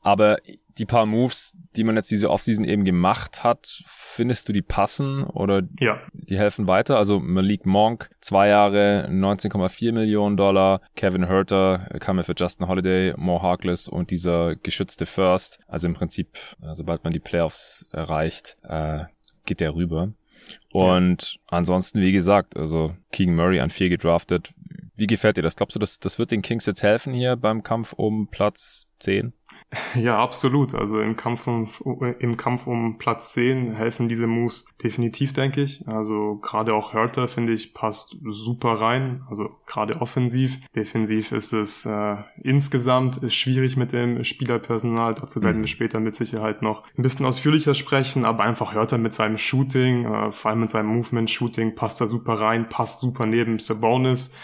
Aber 0.00 0.38
die 0.76 0.84
paar 0.84 1.06
Moves, 1.06 1.56
die 1.76 1.82
man 1.84 1.96
jetzt 1.96 2.10
diese 2.10 2.30
Offseason 2.30 2.64
eben 2.64 2.84
gemacht 2.84 3.42
hat, 3.42 3.82
findest 3.86 4.48
du 4.48 4.52
die 4.52 4.62
passen 4.62 5.24
oder 5.24 5.62
ja. 5.80 6.00
die 6.12 6.36
helfen 6.36 6.66
weiter? 6.66 6.98
Also 6.98 7.20
Malik 7.20 7.64
Monk, 7.64 8.10
zwei 8.20 8.48
Jahre, 8.48 9.08
19,4 9.10 9.92
Millionen 9.92 10.36
Dollar. 10.36 10.82
Kevin 10.94 11.26
Herter 11.26 11.88
kam 12.00 12.18
ja 12.18 12.22
für 12.22 12.34
Justin 12.36 12.68
Holiday, 12.68 13.14
Mo 13.16 13.40
Harkless 13.40 13.88
und 13.88 14.10
dieser 14.10 14.56
geschützte 14.56 15.06
First. 15.06 15.58
Also 15.68 15.86
im 15.86 15.94
Prinzip, 15.94 16.36
äh, 16.62 16.74
sobald 16.74 17.02
man 17.04 17.12
die 17.12 17.20
Playoffs 17.20 17.86
erreicht, 17.92 18.58
äh, 18.62 19.04
geht 19.46 19.60
der 19.60 19.74
rüber. 19.74 20.12
Und 20.72 21.34
ja. 21.34 21.40
ansonsten, 21.48 22.00
wie 22.00 22.12
gesagt, 22.12 22.56
also 22.56 22.94
Keegan 23.12 23.36
Murray 23.36 23.60
an 23.60 23.70
vier 23.70 23.88
gedraftet. 23.88 24.52
Wie 24.96 25.06
gefällt 25.06 25.36
dir 25.36 25.42
das? 25.42 25.56
Glaubst 25.56 25.74
du, 25.74 25.80
das, 25.80 25.98
das 25.98 26.18
wird 26.18 26.30
den 26.30 26.42
Kings 26.42 26.66
jetzt 26.66 26.82
helfen 26.82 27.14
hier 27.14 27.36
beim 27.36 27.62
Kampf 27.62 27.92
um 27.92 28.28
Platz 28.28 28.86
10? 29.00 29.32
Ja, 29.94 30.18
absolut. 30.18 30.74
Also 30.74 31.00
im 31.00 31.16
Kampf 31.16 31.46
um, 31.46 31.68
im 32.18 32.36
Kampf 32.36 32.66
um 32.66 32.98
Platz 32.98 33.32
10 33.32 33.74
helfen 33.74 34.08
diese 34.08 34.26
Moves 34.26 34.66
definitiv, 34.82 35.32
denke 35.32 35.62
ich. 35.62 35.86
Also 35.88 36.36
gerade 36.36 36.74
auch 36.74 36.92
Hörter, 36.92 37.28
finde 37.28 37.52
ich, 37.52 37.74
passt 37.74 38.16
super 38.24 38.80
rein. 38.80 39.22
Also 39.28 39.50
gerade 39.66 40.00
offensiv. 40.00 40.60
Defensiv 40.74 41.32
ist 41.32 41.52
es 41.52 41.86
äh, 41.86 42.16
insgesamt 42.42 43.20
schwierig 43.32 43.76
mit 43.76 43.92
dem 43.92 44.24
Spielerpersonal. 44.24 45.14
Dazu 45.14 45.42
werden 45.42 45.58
mhm. 45.58 45.62
wir 45.62 45.68
später 45.68 46.00
mit 46.00 46.14
Sicherheit 46.14 46.62
noch 46.62 46.82
ein 46.96 47.02
bisschen 47.02 47.26
ausführlicher 47.26 47.74
sprechen. 47.74 48.24
Aber 48.24 48.44
einfach 48.44 48.74
Hörter 48.74 48.98
mit 48.98 49.12
seinem 49.12 49.36
Shooting, 49.36 50.04
äh, 50.04 50.32
vor 50.32 50.50
allem 50.50 50.60
mit 50.60 50.70
seinem 50.70 50.88
Movement-Shooting, 50.88 51.74
passt 51.74 52.00
da 52.00 52.06
super 52.06 52.34
rein, 52.34 52.68
passt 52.68 53.00
super 53.00 53.26
neben 53.26 53.58
Sabonis. 53.58 54.34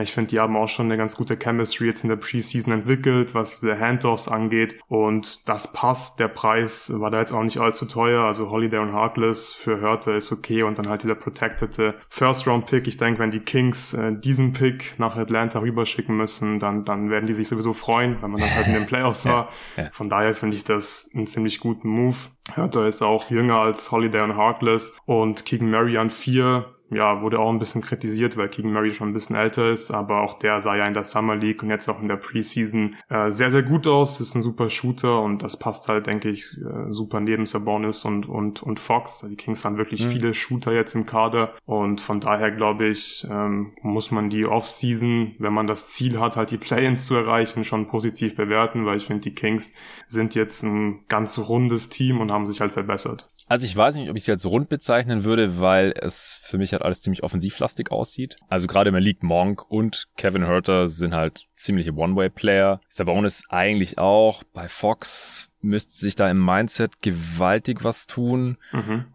Ich 0.00 0.12
finde, 0.12 0.28
die 0.28 0.40
haben 0.40 0.56
auch 0.56 0.68
schon 0.68 0.86
eine 0.86 0.96
ganz 0.96 1.16
gute 1.16 1.36
Chemistry 1.36 1.86
jetzt 1.86 2.02
in 2.02 2.08
der 2.08 2.16
Preseason 2.16 2.72
entwickelt, 2.72 3.34
was 3.34 3.60
diese 3.60 3.78
Handoffs 3.78 4.28
angeht. 4.28 4.80
Und 4.88 5.48
das 5.48 5.72
passt. 5.72 6.18
Der 6.18 6.28
Preis 6.28 6.92
war 6.98 7.10
da 7.10 7.18
jetzt 7.18 7.32
auch 7.32 7.42
nicht 7.42 7.58
allzu 7.58 7.86
teuer. 7.86 8.24
Also 8.24 8.50
Holiday 8.50 8.78
und 8.78 8.92
Harkless 8.92 9.52
für 9.52 9.80
Hörte 9.80 10.12
ist 10.12 10.32
okay. 10.32 10.62
Und 10.62 10.78
dann 10.78 10.88
halt 10.88 11.02
dieser 11.02 11.14
protected 11.14 11.94
First-Round-Pick. 12.08 12.86
Ich 12.86 12.96
denke, 12.96 13.20
wenn 13.20 13.30
die 13.30 13.40
Kings 13.40 13.94
äh, 13.94 14.12
diesen 14.12 14.52
Pick 14.52 14.98
nach 14.98 15.16
Atlanta 15.16 15.60
rüberschicken 15.60 16.16
müssen, 16.16 16.58
dann, 16.58 16.84
dann 16.84 17.10
werden 17.10 17.26
die 17.26 17.34
sich 17.34 17.48
sowieso 17.48 17.72
freuen, 17.72 18.22
wenn 18.22 18.30
man 18.30 18.40
dann 18.40 18.54
halt 18.54 18.66
in 18.66 18.74
den 18.74 18.86
Playoffs 18.86 19.26
war. 19.26 19.50
Ja, 19.76 19.84
ja. 19.84 19.90
Von 19.92 20.08
daher 20.08 20.34
finde 20.34 20.56
ich 20.56 20.64
das 20.64 21.10
einen 21.14 21.26
ziemlich 21.26 21.60
guten 21.60 21.88
Move. 21.88 22.16
Hörte 22.54 22.80
ist 22.80 23.02
auch 23.02 23.30
jünger 23.30 23.56
als 23.56 23.92
Holiday 23.92 24.22
und 24.22 24.36
Harkless 24.36 24.96
und 25.06 25.44
Keegan 25.44 25.70
Murray 25.70 25.96
an 25.96 26.10
vier 26.10 26.74
ja, 26.94 27.22
wurde 27.22 27.38
auch 27.38 27.50
ein 27.50 27.58
bisschen 27.58 27.82
kritisiert, 27.82 28.36
weil 28.36 28.48
Keegan 28.48 28.72
Murray 28.72 28.92
schon 28.92 29.08
ein 29.08 29.12
bisschen 29.12 29.36
älter 29.36 29.70
ist, 29.70 29.90
aber 29.90 30.22
auch 30.22 30.38
der 30.38 30.60
sah 30.60 30.76
ja 30.76 30.86
in 30.86 30.94
der 30.94 31.04
Summer 31.04 31.36
League 31.36 31.62
und 31.62 31.70
jetzt 31.70 31.88
auch 31.88 32.00
in 32.00 32.08
der 32.08 32.16
Preseason 32.16 32.96
äh, 33.08 33.30
sehr, 33.30 33.50
sehr 33.50 33.62
gut 33.62 33.86
aus, 33.86 34.20
ist 34.20 34.34
ein 34.34 34.42
super 34.42 34.70
Shooter 34.70 35.20
und 35.20 35.42
das 35.42 35.58
passt 35.58 35.88
halt, 35.88 36.06
denke 36.06 36.30
ich, 36.30 36.56
äh, 36.58 36.92
super 36.92 37.20
neben 37.20 37.46
Sabonis 37.46 38.04
und, 38.04 38.28
und, 38.28 38.62
und 38.62 38.80
Fox. 38.80 39.26
Die 39.28 39.36
Kings 39.36 39.64
haben 39.64 39.78
wirklich 39.78 40.04
mhm. 40.04 40.10
viele 40.10 40.34
Shooter 40.34 40.72
jetzt 40.72 40.94
im 40.94 41.06
Kader 41.06 41.54
und 41.66 42.00
von 42.00 42.20
daher 42.20 42.50
glaube 42.50 42.88
ich, 42.88 43.26
ähm, 43.30 43.72
muss 43.82 44.10
man 44.10 44.30
die 44.30 44.46
Offseason, 44.46 45.34
wenn 45.38 45.52
man 45.52 45.66
das 45.66 45.88
Ziel 45.88 46.20
hat, 46.20 46.36
halt 46.36 46.50
die 46.50 46.58
Play-ins 46.58 47.06
zu 47.06 47.14
erreichen, 47.14 47.64
schon 47.64 47.86
positiv 47.86 48.36
bewerten, 48.36 48.86
weil 48.86 48.96
ich 48.96 49.06
finde, 49.06 49.22
die 49.22 49.34
Kings 49.34 49.74
sind 50.08 50.34
jetzt 50.34 50.62
ein 50.62 51.06
ganz 51.08 51.38
rundes 51.38 51.88
Team 51.88 52.20
und 52.20 52.30
haben 52.30 52.46
sich 52.46 52.60
halt 52.60 52.72
verbessert. 52.72 53.31
Also 53.52 53.66
ich 53.66 53.76
weiß 53.76 53.96
nicht, 53.96 54.08
ob 54.08 54.16
ich 54.16 54.22
es 54.22 54.28
jetzt 54.28 54.46
rund 54.46 54.70
bezeichnen 54.70 55.24
würde, 55.24 55.60
weil 55.60 55.92
es 55.94 56.40
für 56.42 56.56
mich 56.56 56.72
halt 56.72 56.80
alles 56.80 57.02
ziemlich 57.02 57.22
offensivlastig 57.22 57.90
aussieht. 57.90 58.38
Also 58.48 58.66
gerade 58.66 58.90
Malik 58.90 59.22
Monk 59.22 59.70
und 59.70 60.08
Kevin 60.16 60.46
Herter 60.46 60.88
sind 60.88 61.12
halt 61.12 61.48
ziemliche 61.52 61.92
One-Way-Player. 61.92 62.80
Sabonis 62.88 63.44
eigentlich 63.50 63.98
auch. 63.98 64.42
Bei 64.54 64.68
Fox 64.68 65.50
müsste 65.62 65.94
sich 65.94 66.14
da 66.14 66.30
im 66.30 66.44
Mindset 66.44 67.00
gewaltig 67.00 67.84
was 67.84 68.06
tun. 68.06 68.58
Mhm. 68.72 69.06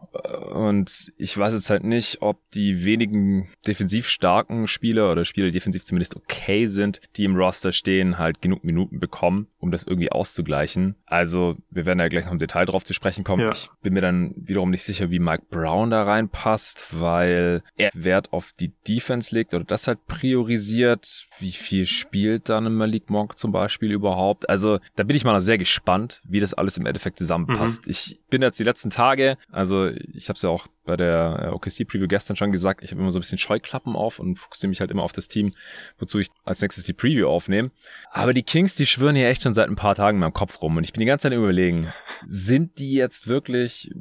Und 0.53 1.11
ich 1.17 1.38
weiß 1.38 1.53
jetzt 1.53 1.69
halt 1.69 1.83
nicht, 1.83 2.21
ob 2.21 2.39
die 2.51 2.85
wenigen 2.85 3.49
defensiv 3.67 4.07
starken 4.07 4.67
Spieler 4.67 5.11
oder 5.11 5.25
Spieler, 5.25 5.47
die 5.47 5.53
defensiv 5.53 5.85
zumindest 5.85 6.15
okay 6.15 6.65
sind, 6.67 7.01
die 7.17 7.25
im 7.25 7.35
Roster 7.35 7.71
stehen, 7.71 8.17
halt 8.17 8.41
genug 8.41 8.63
Minuten 8.63 8.99
bekommen, 8.99 9.47
um 9.59 9.69
das 9.69 9.83
irgendwie 9.83 10.11
auszugleichen. 10.11 10.95
Also 11.05 11.57
wir 11.69 11.85
werden 11.85 11.99
ja 11.99 12.07
gleich 12.07 12.25
noch 12.25 12.31
im 12.31 12.39
Detail 12.39 12.65
drauf 12.65 12.83
zu 12.83 12.93
sprechen 12.93 13.23
kommen. 13.23 13.43
Ja. 13.43 13.51
Ich 13.51 13.69
bin 13.81 13.93
mir 13.93 14.01
dann 14.01 14.33
wiederum 14.38 14.71
nicht 14.71 14.83
sicher, 14.83 15.11
wie 15.11 15.19
Mike 15.19 15.45
Brown 15.51 15.91
da 15.91 16.03
reinpasst, 16.03 16.88
weil 16.91 17.61
er 17.75 17.91
Wert 17.93 18.33
auf 18.33 18.53
die 18.59 18.71
Defense 18.88 19.36
legt 19.36 19.53
oder 19.53 19.65
das 19.65 19.88
halt 19.88 20.05
priorisiert. 20.07 21.27
Wie 21.39 21.51
viel 21.51 21.86
spielt 21.86 22.50
dann 22.50 22.74
Malik 22.75 23.10
Monk 23.10 23.38
zum 23.38 23.51
Beispiel 23.51 23.91
überhaupt? 23.91 24.50
Also 24.50 24.79
da 24.95 25.03
bin 25.03 25.15
ich 25.15 25.25
mal 25.25 25.39
sehr 25.41 25.57
gespannt, 25.57 26.22
wie 26.25 26.37
das 26.39 26.53
alles 26.53 26.77
im 26.77 26.86
Endeffekt 26.86 27.20
zusammenpasst. 27.20 27.86
Mhm. 27.86 27.91
Ich 27.91 28.20
bin 28.29 28.41
jetzt 28.41 28.60
die 28.60 28.63
letzten 28.63 28.89
Tage, 28.89 29.38
also 29.51 29.88
ich 29.88 30.29
habe 30.29 30.36
es 30.36 30.41
ja 30.41 30.50
auch 30.50 30.67
bei 30.86 30.98
der 30.98 31.39
äh, 31.44 31.48
OKC-Preview 31.50 32.08
gestern 32.08 32.36
schon 32.36 32.51
gesagt, 32.51 32.84
ich 32.84 32.91
habe 32.91 33.01
immer 33.01 33.12
so 33.12 33.20
ein 33.20 33.22
bisschen 33.22 33.38
Scheuklappen 33.38 33.96
auf 33.96 34.20
und 34.20 34.38
fokussiere 34.38 34.70
mich 34.70 34.79
halt 34.79 34.89
immer 34.89 35.03
auf 35.03 35.12
das 35.12 35.27
Team, 35.27 35.53
wozu 36.00 36.20
ich 36.20 36.29
als 36.44 36.62
nächstes 36.62 36.86
die 36.86 36.94
Preview 36.94 37.27
aufnehme. 37.27 37.72
Aber 38.12 38.34
die 38.34 38.44
Kings, 38.44 38.75
die 38.75 38.86
schwören 38.86 39.15
hier 39.15 39.27
echt 39.27 39.44
schon 39.44 39.53
seit 39.53 39.70
ein 39.70 39.75
paar 39.75 39.96
Tagen 39.96 40.17
in 40.17 40.22
meinem 40.22 40.34
Kopf 40.34 40.62
rum 40.62 40.77
und 40.77 40.84
ich 40.84 40.94
bin 40.94 41.01
die 41.01 41.06
ganze 41.06 41.24
Zeit 41.24 41.38
überlegen, 41.38 41.94
sind 42.25 42.79
die 42.79 42.94
jetzt 42.94 43.27
wirklich 43.27 43.91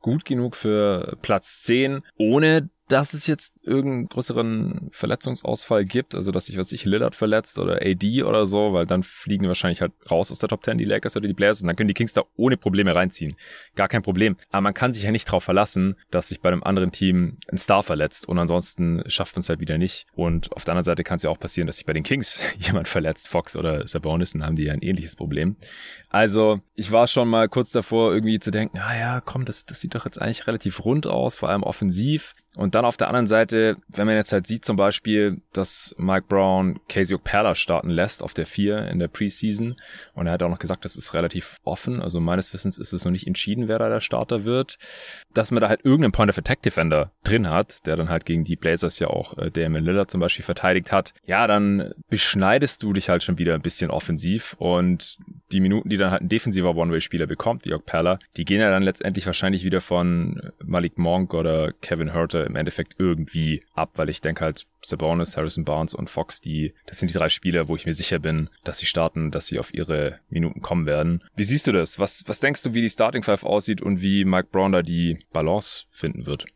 gut 0.00 0.24
genug 0.24 0.54
für 0.54 1.16
Platz 1.22 1.62
10, 1.62 2.02
ohne 2.18 2.68
dass 2.88 3.14
es 3.14 3.26
jetzt 3.26 3.54
irgendeinen 3.62 4.08
größeren 4.08 4.88
Verletzungsausfall 4.92 5.84
gibt, 5.84 6.14
also 6.14 6.32
dass 6.32 6.46
sich 6.46 6.58
was 6.58 6.68
sich 6.68 6.84
Lillard 6.84 7.14
verletzt 7.14 7.58
oder 7.58 7.80
AD 7.82 8.22
oder 8.24 8.44
so, 8.44 8.74
weil 8.74 8.86
dann 8.86 9.02
fliegen 9.02 9.48
wahrscheinlich 9.48 9.80
halt 9.80 9.92
raus 10.10 10.30
aus 10.30 10.38
der 10.38 10.50
Top 10.50 10.64
10 10.64 10.78
die 10.78 10.84
Lakers 10.84 11.16
oder 11.16 11.26
die 11.26 11.34
Blazers 11.34 11.62
und 11.62 11.68
dann 11.68 11.76
können 11.76 11.88
die 11.88 11.94
Kings 11.94 12.12
da 12.12 12.22
ohne 12.36 12.56
Probleme 12.56 12.94
reinziehen. 12.94 13.36
Gar 13.74 13.88
kein 13.88 14.02
Problem. 14.02 14.36
Aber 14.50 14.60
man 14.60 14.74
kann 14.74 14.92
sich 14.92 15.02
ja 15.02 15.10
nicht 15.10 15.26
darauf 15.28 15.44
verlassen, 15.44 15.96
dass 16.10 16.28
sich 16.28 16.40
bei 16.40 16.50
einem 16.50 16.62
anderen 16.62 16.92
Team 16.92 17.38
ein 17.50 17.58
Star 17.58 17.82
verletzt 17.82 18.28
und 18.28 18.38
ansonsten 18.38 19.02
schafft 19.06 19.34
man 19.36 19.40
es 19.40 19.48
halt 19.48 19.60
wieder 19.60 19.78
nicht. 19.78 20.06
Und 20.14 20.52
auf 20.52 20.64
der 20.64 20.72
anderen 20.72 20.84
Seite 20.84 21.04
kann 21.04 21.16
es 21.16 21.22
ja 21.22 21.30
auch 21.30 21.40
passieren, 21.40 21.66
dass 21.66 21.76
sich 21.76 21.86
bei 21.86 21.94
den 21.94 22.02
Kings 22.02 22.40
jemand 22.58 22.88
verletzt, 22.88 23.28
Fox 23.28 23.56
oder 23.56 23.86
Sabonis, 23.86 24.32
dann 24.32 24.44
haben 24.44 24.56
die 24.56 24.64
ja 24.64 24.74
ein 24.74 24.82
ähnliches 24.82 25.16
Problem. 25.16 25.56
Also 26.10 26.60
ich 26.74 26.92
war 26.92 27.08
schon 27.08 27.28
mal 27.28 27.48
kurz 27.48 27.70
davor 27.70 28.12
irgendwie 28.12 28.38
zu 28.38 28.50
denken, 28.50 28.78
ah 28.78 28.96
ja, 28.96 29.20
komm, 29.20 29.44
das, 29.46 29.64
das 29.64 29.80
sieht 29.80 29.94
doch 29.94 30.04
jetzt 30.04 30.20
eigentlich 30.20 30.46
relativ 30.46 30.84
rund 30.84 31.06
aus, 31.06 31.36
vor 31.36 31.48
allem 31.48 31.62
offensiv. 31.62 32.34
Und 32.56 32.74
dann 32.74 32.84
auf 32.84 32.96
der 32.96 33.08
anderen 33.08 33.26
Seite, 33.26 33.76
wenn 33.88 34.06
man 34.06 34.16
jetzt 34.16 34.32
halt 34.32 34.46
sieht 34.46 34.64
zum 34.64 34.76
Beispiel, 34.76 35.40
dass 35.52 35.94
Mike 35.98 36.26
Brown 36.28 36.78
Casey 36.88 37.16
Perla 37.18 37.54
starten 37.54 37.90
lässt 37.90 38.22
auf 38.22 38.34
der 38.34 38.46
4 38.46 38.88
in 38.88 38.98
der 38.98 39.08
Preseason. 39.08 39.76
Und 40.14 40.26
er 40.26 40.34
hat 40.34 40.42
auch 40.42 40.48
noch 40.48 40.58
gesagt, 40.58 40.84
das 40.84 40.96
ist 40.96 41.14
relativ 41.14 41.56
offen, 41.64 42.00
also 42.00 42.20
meines 42.20 42.52
Wissens 42.52 42.78
ist 42.78 42.92
es 42.92 43.04
noch 43.04 43.12
nicht 43.12 43.26
entschieden, 43.26 43.68
wer 43.68 43.78
da 43.78 43.88
der 43.88 44.00
Starter 44.00 44.44
wird, 44.44 44.78
dass 45.32 45.50
man 45.50 45.60
da 45.60 45.68
halt 45.68 45.84
irgendeinen 45.84 46.12
Point 46.12 46.30
of 46.30 46.38
Attack 46.38 46.62
Defender 46.62 47.12
drin 47.24 47.48
hat, 47.48 47.86
der 47.86 47.96
dann 47.96 48.08
halt 48.08 48.24
gegen 48.24 48.44
die 48.44 48.56
Blazers 48.56 48.98
ja 48.98 49.08
auch 49.08 49.36
äh, 49.38 49.50
Damon 49.50 49.84
Lillard 49.84 50.10
zum 50.10 50.20
Beispiel 50.20 50.44
verteidigt 50.44 50.92
hat, 50.92 51.12
ja, 51.24 51.46
dann 51.46 51.92
beschneidest 52.08 52.82
du 52.82 52.92
dich 52.92 53.08
halt 53.08 53.22
schon 53.22 53.38
wieder 53.38 53.54
ein 53.54 53.62
bisschen 53.62 53.90
offensiv. 53.90 54.54
Und 54.58 55.18
die 55.52 55.60
Minuten, 55.60 55.88
die 55.88 55.96
dann 55.96 56.10
halt 56.10 56.22
ein 56.22 56.28
defensiver 56.28 56.76
One-Way-Spieler 56.76 57.26
bekommt, 57.26 57.64
wie 57.64 57.74
Okpala, 57.74 58.18
die 58.36 58.44
gehen 58.44 58.60
ja 58.60 58.70
dann 58.70 58.82
letztendlich 58.82 59.26
wahrscheinlich 59.26 59.64
wieder 59.64 59.80
von 59.80 60.52
Malik 60.62 60.98
Monk 60.98 61.34
oder 61.34 61.72
Kevin 61.72 62.12
Herter 62.12 62.43
im 62.44 62.56
Endeffekt 62.56 62.94
irgendwie 62.98 63.62
ab, 63.74 63.92
weil 63.96 64.08
ich 64.08 64.20
denke 64.20 64.44
halt, 64.44 64.66
Sabonis, 64.82 65.36
Harrison 65.36 65.64
Barnes 65.64 65.94
und 65.94 66.10
Fox, 66.10 66.40
die, 66.40 66.74
das 66.86 66.98
sind 66.98 67.10
die 67.10 67.16
drei 67.16 67.28
Spieler, 67.28 67.68
wo 67.68 67.76
ich 67.76 67.86
mir 67.86 67.94
sicher 67.94 68.18
bin, 68.18 68.50
dass 68.64 68.78
sie 68.78 68.86
starten, 68.86 69.30
dass 69.30 69.46
sie 69.46 69.58
auf 69.58 69.72
ihre 69.72 70.20
Minuten 70.28 70.60
kommen 70.60 70.86
werden. 70.86 71.22
Wie 71.36 71.44
siehst 71.44 71.66
du 71.66 71.72
das? 71.72 71.98
Was, 71.98 72.24
was 72.26 72.40
denkst 72.40 72.62
du, 72.62 72.74
wie 72.74 72.82
die 72.82 72.90
Starting 72.90 73.22
Five 73.22 73.44
aussieht 73.44 73.80
und 73.80 74.02
wie 74.02 74.24
Mike 74.24 74.48
Brown 74.50 74.72
da 74.72 74.82
die 74.82 75.18
Balance 75.32 75.84
finden 75.90 76.26
wird? 76.26 76.46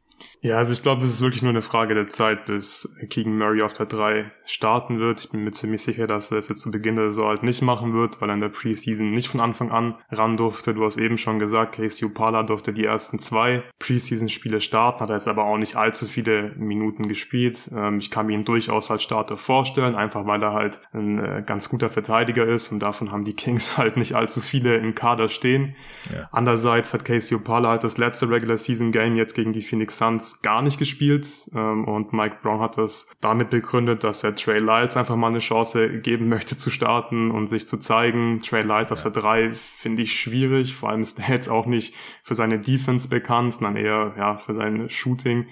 Ja, 0.41 0.59
also 0.59 0.73
ich 0.73 0.83
glaube, 0.83 1.05
es 1.05 1.15
ist 1.15 1.21
wirklich 1.21 1.43
nur 1.43 1.51
eine 1.51 1.63
Frage 1.63 1.95
der 1.95 2.09
Zeit, 2.09 2.47
bis 2.47 2.97
Keegan 3.11 3.37
Murray 3.37 3.63
auf 3.63 3.73
der 3.73 3.87
3 3.87 4.31
starten 4.45 5.01
wird. 5.01 5.21
Ich 5.21 5.31
bin 5.31 5.43
mir 5.43 5.51
ziemlich 5.51 5.83
sicher, 5.83 6.07
dass 6.07 6.31
er 6.31 6.39
es 6.39 6.49
jetzt 6.49 6.63
zu 6.63 6.71
Beginn 6.71 6.97
der 6.97 7.11
Saison 7.11 7.29
halt 7.29 7.43
nicht 7.43 7.61
machen 7.63 7.93
wird, 7.93 8.21
weil 8.21 8.31
er 8.31 8.35
in 8.35 8.41
der 8.41 8.49
Preseason 8.49 9.11
nicht 9.11 9.29
von 9.29 9.41
Anfang 9.41 9.71
an 9.71 9.97
ran 10.11 10.37
durfte. 10.37 10.75
Du 10.75 10.85
hast 10.85 10.97
eben 10.97 11.19
schon 11.19 11.39
gesagt, 11.39 11.77
Casey 11.77 12.07
Upala 12.07 12.45
durfte 12.45 12.73
die 12.73 12.85
ersten 12.85 13.19
zwei 13.19 13.65
Preseason-Spiele 13.81 14.61
starten, 14.61 15.01
hat 15.01 15.11
er 15.11 15.17
jetzt 15.17 15.29
aber 15.29 15.45
auch 15.45 15.59
nicht 15.59 15.77
allzu 15.77 16.07
viele 16.07 16.55
Minuten 16.57 17.09
gespielt. 17.09 17.71
Ähm, 17.75 17.99
ich 17.99 18.11
kann 18.11 18.27
mir 18.27 18.35
ihn 18.35 18.45
durchaus 18.45 18.91
als 18.91 19.03
Starter 19.03 19.39
vorstellen, 19.39 19.97
einfach 19.97 20.27
weil 20.27 20.43
er 20.43 20.53
halt 20.53 20.81
ein 20.93 21.19
äh, 21.19 21.43
ganz 21.45 21.69
guter 21.69 21.91
Verteidiger 21.91 22.47
ist 22.47 22.71
und 22.71 22.79
davon 22.81 23.11
haben 23.11 23.25
die 23.25 23.35
Kings 23.35 23.77
halt 23.77 23.97
nicht 23.97 24.15
allzu 24.15 24.41
viele 24.41 24.77
im 24.77 24.95
Kader 24.95 25.29
stehen. 25.29 25.75
Ja. 26.13 26.29
Andererseits 26.31 26.95
hat 26.95 27.05
Casey 27.05 27.37
Upala 27.37 27.71
halt 27.71 27.85
das 27.85 27.99
letzte 27.99 28.31
Regular 28.31 28.57
Season 28.57 28.93
Game 28.93 29.17
jetzt 29.17 29.35
gegen 29.35 29.53
die 29.53 29.63
Phoenix 29.63 29.99
Suns 29.99 30.08
gar 30.43 30.63
nicht 30.63 30.79
gespielt 30.79 31.51
ähm, 31.55 31.85
und 31.85 32.13
Mike 32.13 32.39
Brown 32.43 32.61
hat 32.61 32.79
das 32.79 33.15
damit 33.21 33.51
begründet, 33.51 34.05
dass 34.05 34.25
er 34.25 34.35
Trey 34.35 34.59
Lyles 34.59 34.97
einfach 34.97 35.17
mal 35.17 35.29
eine 35.29 35.41
Chance 35.41 36.01
geben 36.01 36.29
möchte 36.29 36.57
zu 36.57 36.71
starten 36.71 37.31
und 37.31 37.49
sich 37.49 37.69
zu 37.69 37.79
zeigen. 37.79 38.41
Trey 38.41 38.63
Lyles 38.63 38.93
auf 38.93 39.03
der 39.03 39.11
3 39.11 39.55
finde 39.55 40.03
ich 40.03 40.19
schwierig, 40.19 40.75
vor 40.75 40.91
allem 40.91 41.03
ist 41.03 41.19
er 41.19 41.29
jetzt 41.29 41.49
auch 41.49 41.67
nicht 41.67 41.95
für 42.23 42.35
seine 42.35 42.59
Defense 42.59 43.09
bekannt, 43.09 43.55
sondern 43.55 43.77
eher 43.77 44.15
ja 44.17 44.37
für 44.37 44.55
sein 44.55 44.89
Shooting 44.89 45.47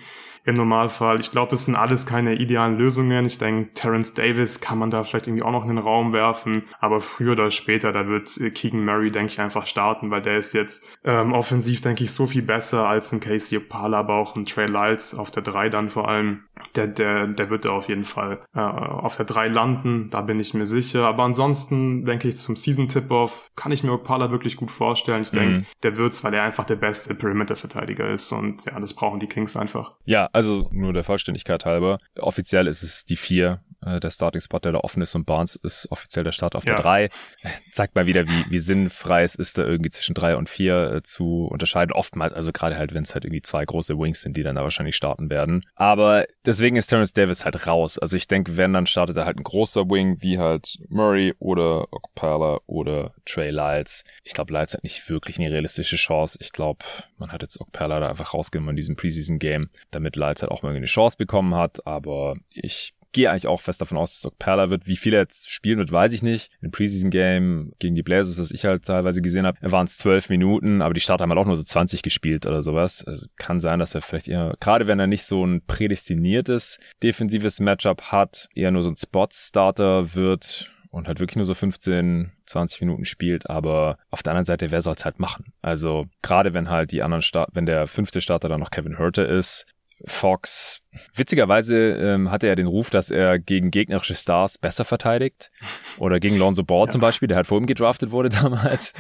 im 0.47 0.55
Normalfall. 0.55 1.19
Ich 1.19 1.33
glaube, 1.33 1.51
das 1.51 1.65
sind 1.65 1.75
alles 1.75 2.07
keine 2.07 2.37
idealen 2.37 2.79
Lösungen. 2.79 3.27
Ich 3.27 3.39
denke, 3.39 3.75
Terence 3.75 4.15
Davis 4.15 4.61
kann 4.61 4.79
man 4.79 4.91
da 4.91 5.03
vielleicht 5.03 5.27
irgendwie 5.27 5.43
auch 5.43 5.51
noch 5.51 5.65
in 5.65 5.71
den 5.71 5.79
Raum 5.79 6.13
werfen. 6.13 6.63
Aber 6.79 7.01
früher 7.01 7.33
oder 7.33 7.51
später, 7.51 7.93
da 7.93 8.07
wird 8.07 8.31
Keegan 8.55 8.85
Murray, 8.85 9.11
denke 9.11 9.33
ich, 9.33 9.41
einfach 9.41 9.67
starten, 9.67 10.11
weil 10.11 10.23
der 10.23 10.39
ist 10.39 10.55
jetzt 10.55 10.99
ähm, 11.05 11.33
offensiv, 11.33 11.81
denke 11.81 12.05
ich, 12.05 12.13
so 12.13 12.27
viel 12.27 12.43
besser 12.43 12.89
als 12.89 13.13
ein 13.13 13.21
Casey 13.21 13.59
Opala, 13.59 13.99
aber 13.99 14.15
auch 14.15 14.37
ein 14.37 14.47
Trey 14.47 14.67
Lyles 14.67 15.15
auf 15.15 15.33
der 15.33 15.43
3 15.43 15.69
dann 15.69 15.91
vor 15.91 16.09
allem. 16.09 16.45
Der, 16.75 16.87
der, 16.87 17.27
der 17.27 17.51
wird 17.51 17.65
da 17.65 17.71
auf 17.71 17.89
jeden 17.89 18.05
Fall 18.05 18.41
äh, 18.55 18.61
auf 18.61 19.17
der 19.17 19.27
3 19.27 19.49
landen, 19.49 20.11
da 20.11 20.23
bin 20.23 20.41
ich 20.41 20.55
mir 20.55 20.67
sicher. 20.67 21.07
Aber 21.07 21.23
ansonsten, 21.23 22.05
denke 22.05 22.29
ich, 22.29 22.37
zum 22.37 22.57
Season-Tip-Off 22.57 23.51
kann 23.57 23.73
ich 23.73 23.83
mir 23.83 23.93
Opala 23.93 24.31
wirklich 24.31 24.57
gut 24.57 24.71
vorstellen. 24.71 25.23
Ich 25.23 25.31
denke, 25.31 25.59
mhm. 25.59 25.67
der 25.83 25.97
wird's, 25.97 26.25
weil 26.25 26.35
er 26.35 26.43
einfach 26.43 26.65
der 26.65 26.77
beste 26.77 27.15
Perimeter-Verteidiger 27.15 28.11
ist. 28.11 28.33
Und 28.33 28.65
ja, 28.67 28.79
das 28.81 28.95
brauchen 28.95 29.21
die 29.21 29.27
Kings 29.27 29.57
einfach. 29.57 29.93
Ja, 30.05 30.29
also 30.33 30.69
nur 30.73 30.93
der 30.93 31.05
Vollständigkeit 31.05 31.65
halber. 31.65 31.99
Offiziell 32.19 32.67
ist 32.67 32.83
es 32.83 33.05
die 33.05 33.17
vier, 33.17 33.61
äh, 33.87 34.01
der 34.01 34.11
Starting-Spot, 34.11 34.59
der 34.59 34.73
da 34.73 34.79
offen 34.79 35.03
ist 35.03 35.15
und 35.15 35.25
Barnes 35.25 35.57
ist 35.57 35.91
offiziell 35.91 36.25
der 36.25 36.33
Start 36.33 36.55
auf 36.55 36.65
ja. 36.65 36.75
der 36.75 36.83
drei. 36.83 37.09
Zeigt 37.73 37.95
mal 37.95 38.07
wieder, 38.07 38.27
wie, 38.27 38.51
wie 38.51 38.59
sinnfrei 38.59 39.23
es 39.23 39.35
ist, 39.35 39.59
da 39.59 39.65
irgendwie 39.65 39.91
zwischen 39.91 40.15
drei 40.15 40.37
und 40.37 40.49
vier 40.49 40.93
äh, 40.93 41.03
zu 41.03 41.47
unterscheiden. 41.47 41.93
Oftmals, 41.93 42.33
also 42.33 42.53
gerade 42.53 42.77
halt, 42.77 42.95
wenn 42.95 43.05
es 43.05 43.15
halt 43.15 43.25
irgendwie 43.25 43.43
zwei 43.43 43.65
große 43.65 43.99
Wings 43.99 44.21
sind, 44.23 44.37
die 44.37 44.43
dann 44.43 44.57
da 44.57 44.63
wahrscheinlich 44.63 44.97
starten 44.97 45.31
werden. 45.31 45.65
Aber 45.75 46.27
deswegen 46.45 46.77
ist 46.77 46.89
Terrence 46.89 47.13
Davis 47.13 47.45
halt 47.45 47.67
raus. 47.67 47.99
Also 47.99 48.17
ich 48.17 48.29
denke, 48.29 48.57
wenn, 48.57 48.73
dann 48.73 48.87
startet 48.87 49.17
er 49.17 49.25
halt 49.25 49.39
ein 49.39 49.45
großer 49.45 49.89
Wing, 49.89 50.17
wie 50.21 50.39
halt 50.39 50.79
Murray 50.89 51.35
oder 51.39 51.93
Okpala 51.93 52.61
oder 52.67 53.15
Trey 53.25 53.49
Lyles. 53.49 54.05
Ich 54.25 54.35
glaube, 54.35 54.53
Lyles 54.53 54.75
hat 54.75 54.83
nicht 54.83 55.09
wirklich 55.09 55.39
eine 55.39 55.51
realistische 55.51 55.97
Chance. 55.97 56.39
Ich 56.41 56.53
glaube, 56.53 56.85
man 57.19 57.33
hat 57.33 57.43
jetzt 57.43 57.61
Okpala 57.61 58.01
da 58.01 58.09
einfach 58.09 58.35
rausgenommen 58.35 58.71
in 58.71 58.77
diesem 58.77 58.97
Preseason-Game, 58.97 59.71
damit 59.91 60.17
Lyles 60.17 60.43
halt 60.43 60.51
auch 60.51 60.63
mal 60.63 60.75
eine 60.75 60.87
Chance 60.87 61.17
bekommen 61.17 61.55
hat. 61.55 61.87
Aber 61.87 62.37
ich 62.51 62.96
gehe 63.17 63.31
eigentlich 63.31 63.47
auch 63.47 63.63
fest 63.63 63.81
davon 63.81 63.97
aus, 63.97 64.21
dass 64.21 64.31
es 64.31 64.39
Perla 64.39 64.69
wird. 64.69 64.87
Wie 64.87 64.97
viel 64.97 65.15
er 65.15 65.21
jetzt 65.21 65.51
spielen 65.51 65.79
wird, 65.79 65.91
weiß 65.91 66.13
ich 66.13 66.23
nicht. 66.23 66.51
Im 66.61 66.71
Preseason-Game 66.71 67.73
gegen 67.79 67.95
die 67.95 68.03
Blazers, 68.03 68.39
was 68.39 68.51
ich 68.51 68.67
halt 68.67 68.85
teilweise 68.85 69.23
gesehen 69.23 69.47
habe, 69.47 69.59
waren 69.63 69.87
es 69.87 69.97
zwölf 69.97 70.29
Minuten, 70.29 70.83
aber 70.83 70.93
die 70.93 71.01
Starter 71.01 71.23
haben 71.23 71.31
halt 71.31 71.41
auch 71.41 71.47
nur 71.47 71.57
so 71.57 71.63
20 71.63 72.03
gespielt 72.03 72.45
oder 72.45 72.61
sowas. 72.61 73.03
Also 73.07 73.27
kann 73.37 73.59
sein, 73.59 73.79
dass 73.79 73.95
er 73.95 74.03
vielleicht 74.03 74.29
eher, 74.29 74.53
gerade 74.61 74.87
wenn 74.87 75.01
er 75.01 75.07
nicht 75.07 75.25
so 75.25 75.47
ein 75.47 75.63
prädestiniertes 75.67 76.79
defensives 77.03 77.59
Matchup 77.59 78.13
hat, 78.13 78.51
eher 78.55 78.71
nur 78.71 78.83
so 78.83 78.91
ein 78.91 78.99
Spot-Starter 78.99 80.15
wird 80.15 80.71
und 80.91 81.09
halt 81.09 81.19
wirklich 81.19 81.37
nur 81.37 81.47
so 81.47 81.55
15, 81.55 82.33
20 82.45 82.83
Minuten 82.83 83.07
spielt, 83.07 83.49
aber 83.49 83.97
auf 84.11 84.23
der 84.23 84.33
anderen 84.33 84.45
Seite, 84.45 84.71
wer 84.71 84.83
soll 84.83 84.95
es 84.95 85.07
halt 85.07 85.21
machen? 85.21 85.55
Also 85.63 86.05
gerade 86.21 86.53
wenn 86.53 86.69
halt 86.69 86.93
die 86.93 87.03
anderen 87.03 87.23
Start, 87.23 87.49
wenn 87.55 87.65
der 87.65 87.87
fünfte 87.87 88.21
Starter 88.21 88.51
dann 88.51 88.61
noch 88.61 88.71
Kevin 88.71 88.99
Herter 88.99 89.27
ist, 89.27 89.65
Fox, 90.05 90.83
witzigerweise 91.15 91.77
ähm, 91.77 92.31
hatte 92.31 92.47
er 92.47 92.57
den 92.57 92.67
Ruf, 92.67 92.91
dass 92.91 93.11
er 93.11 93.39
gegen 93.39 93.71
gegnerische 93.71 94.15
Stars 94.15 94.59
besser 94.59 94.85
verteidigt. 94.85 95.51
Oder 95.99 96.21
gegen 96.21 96.37
Lonzo 96.39 96.63
Ball 96.63 96.87
ja. 96.87 96.93
zum 96.93 97.01
Beispiel, 97.01 97.29
der 97.29 97.37
halt 97.37 97.47
vor 97.47 97.59
ihm 97.59 97.67
gedraftet 97.67 98.11
wurde 98.11 98.29
damals. 98.43 98.93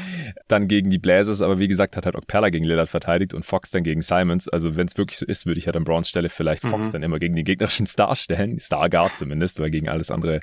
Dann 0.48 0.68
gegen 0.68 0.90
die 0.90 0.98
Blazers, 0.98 1.42
aber 1.42 1.58
wie 1.58 1.68
gesagt, 1.68 1.96
hat 1.96 2.06
halt 2.06 2.16
auch 2.16 2.26
Perla 2.26 2.50
gegen 2.50 2.64
Lillard 2.64 2.88
verteidigt 2.88 3.34
und 3.34 3.44
Fox 3.44 3.70
dann 3.70 3.82
gegen 3.82 4.02
Simons. 4.02 4.48
Also 4.48 4.76
wenn 4.76 4.86
es 4.86 4.96
wirklich 4.96 5.18
so 5.18 5.26
ist, 5.26 5.46
würde 5.46 5.58
ich 5.58 5.66
halt 5.66 5.76
an 5.76 5.84
Browns 5.84 6.08
Stelle 6.08 6.28
vielleicht 6.28 6.64
mhm. 6.64 6.70
Fox 6.70 6.90
dann 6.90 7.02
immer 7.02 7.18
gegen 7.18 7.36
den 7.36 7.44
gegnerischen 7.44 7.86
Star 7.86 8.16
stellen. 8.16 8.58
Starguard 8.60 9.16
zumindest, 9.16 9.60
weil 9.60 9.70
gegen 9.70 9.88
alles 9.88 10.10
andere 10.10 10.40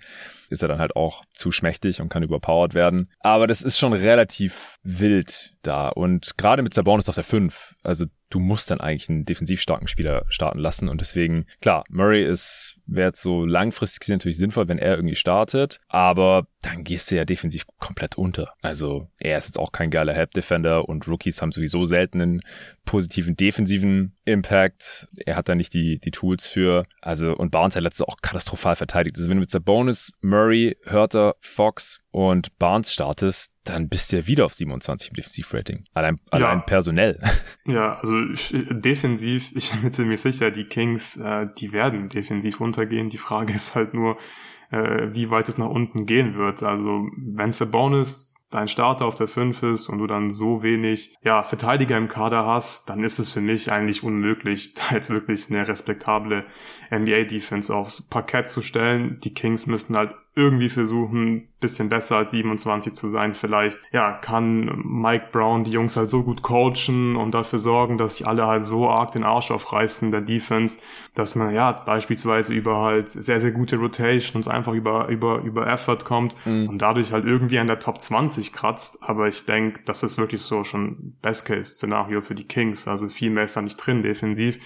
ist 0.49 0.61
er 0.61 0.67
dann 0.67 0.79
halt 0.79 0.95
auch 0.95 1.23
zu 1.35 1.51
schmächtig 1.51 1.99
und 1.99 2.09
kann 2.09 2.23
überpowered 2.23 2.73
werden. 2.73 3.09
Aber 3.19 3.47
das 3.47 3.61
ist 3.61 3.77
schon 3.77 3.93
relativ 3.93 4.77
wild 4.83 5.55
da. 5.63 5.89
Und 5.89 6.37
gerade 6.37 6.61
mit 6.61 6.73
Sabonis 6.73 7.09
auf 7.09 7.15
der 7.15 7.23
5, 7.23 7.75
also 7.83 8.05
du 8.29 8.39
musst 8.39 8.71
dann 8.71 8.79
eigentlich 8.79 9.09
einen 9.09 9.25
defensiv 9.25 9.61
starken 9.61 9.87
Spieler 9.87 10.23
starten 10.29 10.59
lassen. 10.59 10.89
Und 10.89 11.01
deswegen, 11.01 11.42
klar, 11.61 11.83
Murray 11.89 12.25
ist, 12.25 12.75
wäre 12.85 13.09
jetzt 13.09 13.21
so 13.21 13.45
langfristig 13.45 14.01
gesehen 14.01 14.15
natürlich 14.15 14.37
sinnvoll, 14.37 14.67
wenn 14.67 14.77
er 14.77 14.95
irgendwie 14.95 15.15
startet. 15.15 15.79
Aber 15.87 16.47
dann 16.61 16.83
gehst 16.83 17.11
du 17.11 17.15
ja 17.15 17.25
defensiv 17.25 17.65
komplett 17.79 18.17
unter. 18.17 18.53
Also 18.61 19.09
er 19.19 19.37
ist 19.37 19.47
jetzt 19.47 19.59
auch 19.59 19.71
kein 19.71 19.91
geiler 19.91 20.13
Help-Defender 20.13 20.87
und 20.87 21.07
Rookies 21.07 21.41
haben 21.41 21.51
sowieso 21.51 21.85
selten 21.85 22.21
einen 22.21 22.41
positiven 22.85 23.35
defensiven 23.35 24.15
Impact. 24.25 25.07
Er 25.25 25.35
hat 25.35 25.49
da 25.49 25.55
nicht 25.55 25.73
die, 25.73 25.99
die 25.99 26.11
Tools 26.11 26.47
für. 26.47 26.85
Also 27.01 27.35
und 27.35 27.51
Barnes 27.51 27.75
hat 27.75 27.83
letzte 27.83 28.07
auch 28.07 28.17
katastrophal 28.21 28.75
verteidigt. 28.75 29.17
Also 29.17 29.29
wenn 29.29 29.37
du 29.37 29.41
mit 29.41 29.51
Sabonis, 29.51 30.13
Murray, 30.21 30.77
Hörter, 30.83 31.35
Fox 31.41 31.99
und 32.11 32.57
Barnes 32.59 32.93
startest, 32.93 33.51
dann 33.63 33.89
bist 33.89 34.11
du 34.11 34.17
ja 34.17 34.27
wieder 34.27 34.45
auf 34.45 34.53
27 34.53 35.09
im 35.09 35.15
Defensivrating. 35.15 35.85
Allein, 35.93 36.17
allein 36.31 36.59
ja. 36.59 36.63
personell. 36.63 37.19
Ja, 37.65 37.97
also 37.99 38.19
ich, 38.33 38.53
defensiv, 38.71 39.53
ich 39.55 39.71
bin 39.71 39.83
mir 39.83 39.91
ziemlich 39.91 40.21
sicher, 40.21 40.51
die 40.51 40.65
Kings, 40.65 41.15
äh, 41.15 41.47
die 41.57 41.71
werden 41.71 42.09
defensiv 42.09 42.59
untergehen. 42.73 43.09
Die 43.09 43.17
Frage 43.17 43.53
ist 43.55 43.75
halt 43.75 43.93
nur, 43.93 44.17
äh, 44.71 45.13
wie 45.13 45.29
weit 45.29 45.49
es 45.49 45.57
nach 45.57 45.69
unten 45.69 46.05
gehen 46.05 46.35
wird. 46.35 46.63
Also 46.63 47.07
wenn 47.15 47.51
Sabonis 47.51 48.35
dein 48.53 48.67
Starter 48.67 49.05
auf 49.05 49.15
der 49.15 49.27
5 49.27 49.63
ist 49.63 49.89
und 49.89 49.99
du 49.99 50.07
dann 50.07 50.31
so 50.31 50.63
wenig 50.63 51.15
ja, 51.23 51.43
Verteidiger 51.43 51.97
im 51.97 52.07
Kader 52.07 52.45
hast, 52.45 52.89
dann 52.89 53.03
ist 53.03 53.19
es 53.19 53.29
für 53.29 53.41
mich 53.41 53.71
eigentlich 53.71 54.03
unmöglich, 54.03 54.73
da 54.89 54.95
jetzt 54.95 55.09
wirklich 55.09 55.49
eine 55.49 55.67
respektable 55.67 56.45
NBA-Defense 56.91 57.73
aufs 57.73 58.01
Parkett 58.01 58.47
zu 58.47 58.61
stellen. 58.61 59.19
Die 59.23 59.33
Kings 59.33 59.67
müssten 59.67 59.97
halt 59.97 60.13
irgendwie 60.35 60.69
versuchen, 60.69 61.47
bisschen 61.59 61.89
besser 61.89 62.17
als 62.17 62.31
27 62.31 62.93
zu 62.93 63.07
sein. 63.07 63.35
Vielleicht, 63.35 63.79
ja, 63.91 64.13
kann 64.13 64.81
Mike 64.83 65.27
Brown 65.31 65.63
die 65.63 65.71
Jungs 65.71 65.95
halt 65.95 66.09
so 66.09 66.23
gut 66.23 66.41
coachen 66.41 67.15
und 67.15 67.35
dafür 67.35 67.59
sorgen, 67.59 67.99
dass 67.99 68.17
sie 68.17 68.25
alle 68.25 68.47
halt 68.47 68.65
so 68.65 68.89
arg 68.89 69.11
den 69.11 69.23
Arsch 69.23 69.51
aufreißen 69.51 70.07
in 70.07 70.11
der 70.11 70.21
Defense, 70.21 70.79
dass 71.13 71.35
man 71.35 71.53
ja 71.53 71.71
beispielsweise 71.71 72.53
über 72.53 72.81
halt 72.81 73.09
sehr, 73.09 73.39
sehr 73.39 73.51
gute 73.51 73.77
Rotations 73.77 74.47
einfach 74.47 74.73
über, 74.73 75.07
über, 75.07 75.37
über 75.41 75.67
Effort 75.67 75.99
kommt 76.03 76.35
mhm. 76.45 76.67
und 76.67 76.81
dadurch 76.81 77.11
halt 77.11 77.25
irgendwie 77.25 77.59
an 77.59 77.67
der 77.67 77.79
Top 77.79 78.01
20 78.01 78.42
kratzt. 78.51 79.01
Aber 79.01 79.27
ich 79.27 79.45
denke, 79.45 79.81
das 79.85 80.03
ist 80.03 80.17
wirklich 80.17 80.41
so 80.41 80.63
schon 80.63 81.15
Best-Case-Szenario 81.21 82.21
für 82.21 82.35
die 82.35 82.47
Kings. 82.47 82.87
Also 82.87 83.07
viel 83.07 83.29
mehr 83.29 83.45
ist 83.45 83.55
da 83.55 83.61
nicht 83.61 83.77
drin 83.77 84.01
defensiv. 84.01 84.59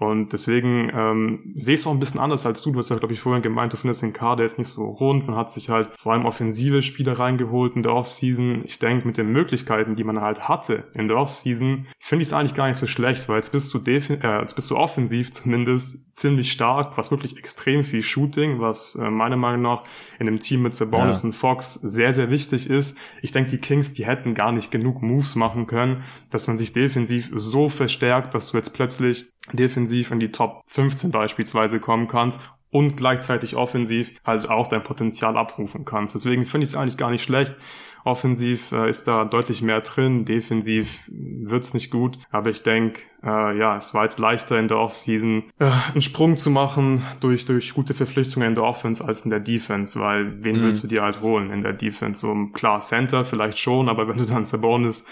Und 0.00 0.32
deswegen 0.32 0.90
ähm, 0.94 1.52
sehe 1.54 1.74
ich 1.74 1.82
es 1.82 1.86
auch 1.86 1.92
ein 1.92 2.00
bisschen 2.00 2.20
anders 2.20 2.46
als 2.46 2.62
du. 2.62 2.72
Du 2.72 2.78
hast 2.78 2.88
ja, 2.88 2.96
glaube 2.96 3.12
ich, 3.12 3.20
vorhin 3.20 3.42
gemeint, 3.42 3.74
du 3.74 3.76
findest 3.76 4.00
den 4.00 4.14
Kader 4.14 4.44
jetzt 4.44 4.56
nicht 4.56 4.68
so 4.68 4.86
rund. 4.86 5.26
Man 5.26 5.36
hat 5.36 5.52
sich 5.52 5.68
halt 5.68 5.90
vor 5.94 6.14
allem 6.14 6.24
offensive 6.24 6.80
Spieler 6.80 7.18
reingeholt 7.18 7.76
in 7.76 7.82
der 7.82 7.92
Offseason. 7.92 8.62
Ich 8.64 8.78
denke, 8.78 9.06
mit 9.06 9.18
den 9.18 9.30
Möglichkeiten, 9.30 9.96
die 9.96 10.04
man 10.04 10.22
halt 10.22 10.48
hatte 10.48 10.84
in 10.94 11.06
der 11.08 11.18
Offseason, 11.18 11.86
finde 11.98 12.22
ich 12.22 12.28
es 12.28 12.32
eigentlich 12.32 12.54
gar 12.54 12.68
nicht 12.68 12.78
so 12.78 12.86
schlecht, 12.86 13.28
weil 13.28 13.36
jetzt 13.36 13.52
bist 13.52 13.74
du 13.74 13.78
defin 13.78 14.22
äh, 14.22 14.40
jetzt 14.40 14.54
bist 14.54 14.70
du 14.70 14.76
offensiv 14.76 15.32
zumindest 15.32 16.16
ziemlich 16.16 16.50
stark, 16.50 16.96
was 16.96 17.10
wirklich 17.10 17.36
extrem 17.36 17.84
viel 17.84 18.02
Shooting, 18.02 18.58
was 18.58 18.94
äh, 18.94 19.10
meiner 19.10 19.36
Meinung 19.36 19.60
nach 19.60 19.84
in 20.18 20.28
einem 20.28 20.40
Team 20.40 20.62
mit 20.62 20.72
Sabonis 20.72 21.22
ja. 21.22 21.26
und 21.26 21.34
Fox 21.34 21.74
sehr, 21.74 22.14
sehr 22.14 22.30
wichtig 22.30 22.70
ist. 22.70 22.96
Ich 23.20 23.32
denke, 23.32 23.50
die 23.50 23.58
Kings, 23.58 23.92
die 23.92 24.06
hätten 24.06 24.32
gar 24.32 24.52
nicht 24.52 24.70
genug 24.70 25.02
Moves 25.02 25.36
machen 25.36 25.66
können, 25.66 26.04
dass 26.30 26.46
man 26.46 26.56
sich 26.56 26.72
defensiv 26.72 27.30
so 27.34 27.68
verstärkt, 27.68 28.34
dass 28.34 28.50
du 28.50 28.56
jetzt 28.56 28.72
plötzlich 28.72 29.30
defensiv 29.52 29.89
in 29.90 30.20
die 30.20 30.32
Top 30.32 30.62
15 30.66 31.10
beispielsweise 31.10 31.80
kommen 31.80 32.08
kannst 32.08 32.40
und 32.70 32.96
gleichzeitig 32.96 33.56
offensiv 33.56 34.20
halt 34.24 34.48
auch 34.48 34.68
dein 34.68 34.82
Potenzial 34.82 35.36
abrufen 35.36 35.84
kannst. 35.84 36.14
Deswegen 36.14 36.44
finde 36.44 36.64
ich 36.64 36.70
es 36.70 36.76
eigentlich 36.76 36.96
gar 36.96 37.10
nicht 37.10 37.24
schlecht. 37.24 37.56
Offensiv 38.04 38.72
äh, 38.72 38.88
ist 38.88 39.06
da 39.08 39.24
deutlich 39.24 39.60
mehr 39.60 39.82
drin, 39.82 40.24
defensiv 40.24 41.10
wird's 41.10 41.74
nicht 41.74 41.90
gut. 41.90 42.18
Aber 42.30 42.48
ich 42.50 42.62
denke, 42.62 43.02
äh, 43.22 43.58
ja, 43.58 43.76
es 43.76 43.92
war 43.94 44.04
jetzt 44.04 44.18
leichter 44.18 44.58
in 44.58 44.68
der 44.68 44.78
Offseason 44.78 45.44
äh, 45.58 45.70
einen 45.92 46.00
Sprung 46.00 46.36
zu 46.36 46.50
machen 46.50 47.02
durch, 47.20 47.44
durch 47.44 47.74
gute 47.74 47.94
Verpflichtungen 47.94 48.48
in 48.48 48.54
der 48.54 48.64
Offense 48.64 49.04
als 49.04 49.22
in 49.22 49.30
der 49.30 49.40
Defense, 49.40 49.98
weil 50.00 50.42
wen 50.42 50.58
mhm. 50.58 50.62
willst 50.62 50.84
du 50.84 50.88
dir 50.88 51.02
halt 51.02 51.20
holen 51.20 51.50
in 51.50 51.62
der 51.62 51.72
Defense? 51.72 52.20
So 52.20 52.34
klar, 52.52 52.80
Center 52.80 53.24
vielleicht 53.24 53.58
schon, 53.58 53.88
aber 53.88 54.08
wenn 54.08 54.16
du 54.16 54.24
dann 54.24 54.44
Sabonis 54.44 55.04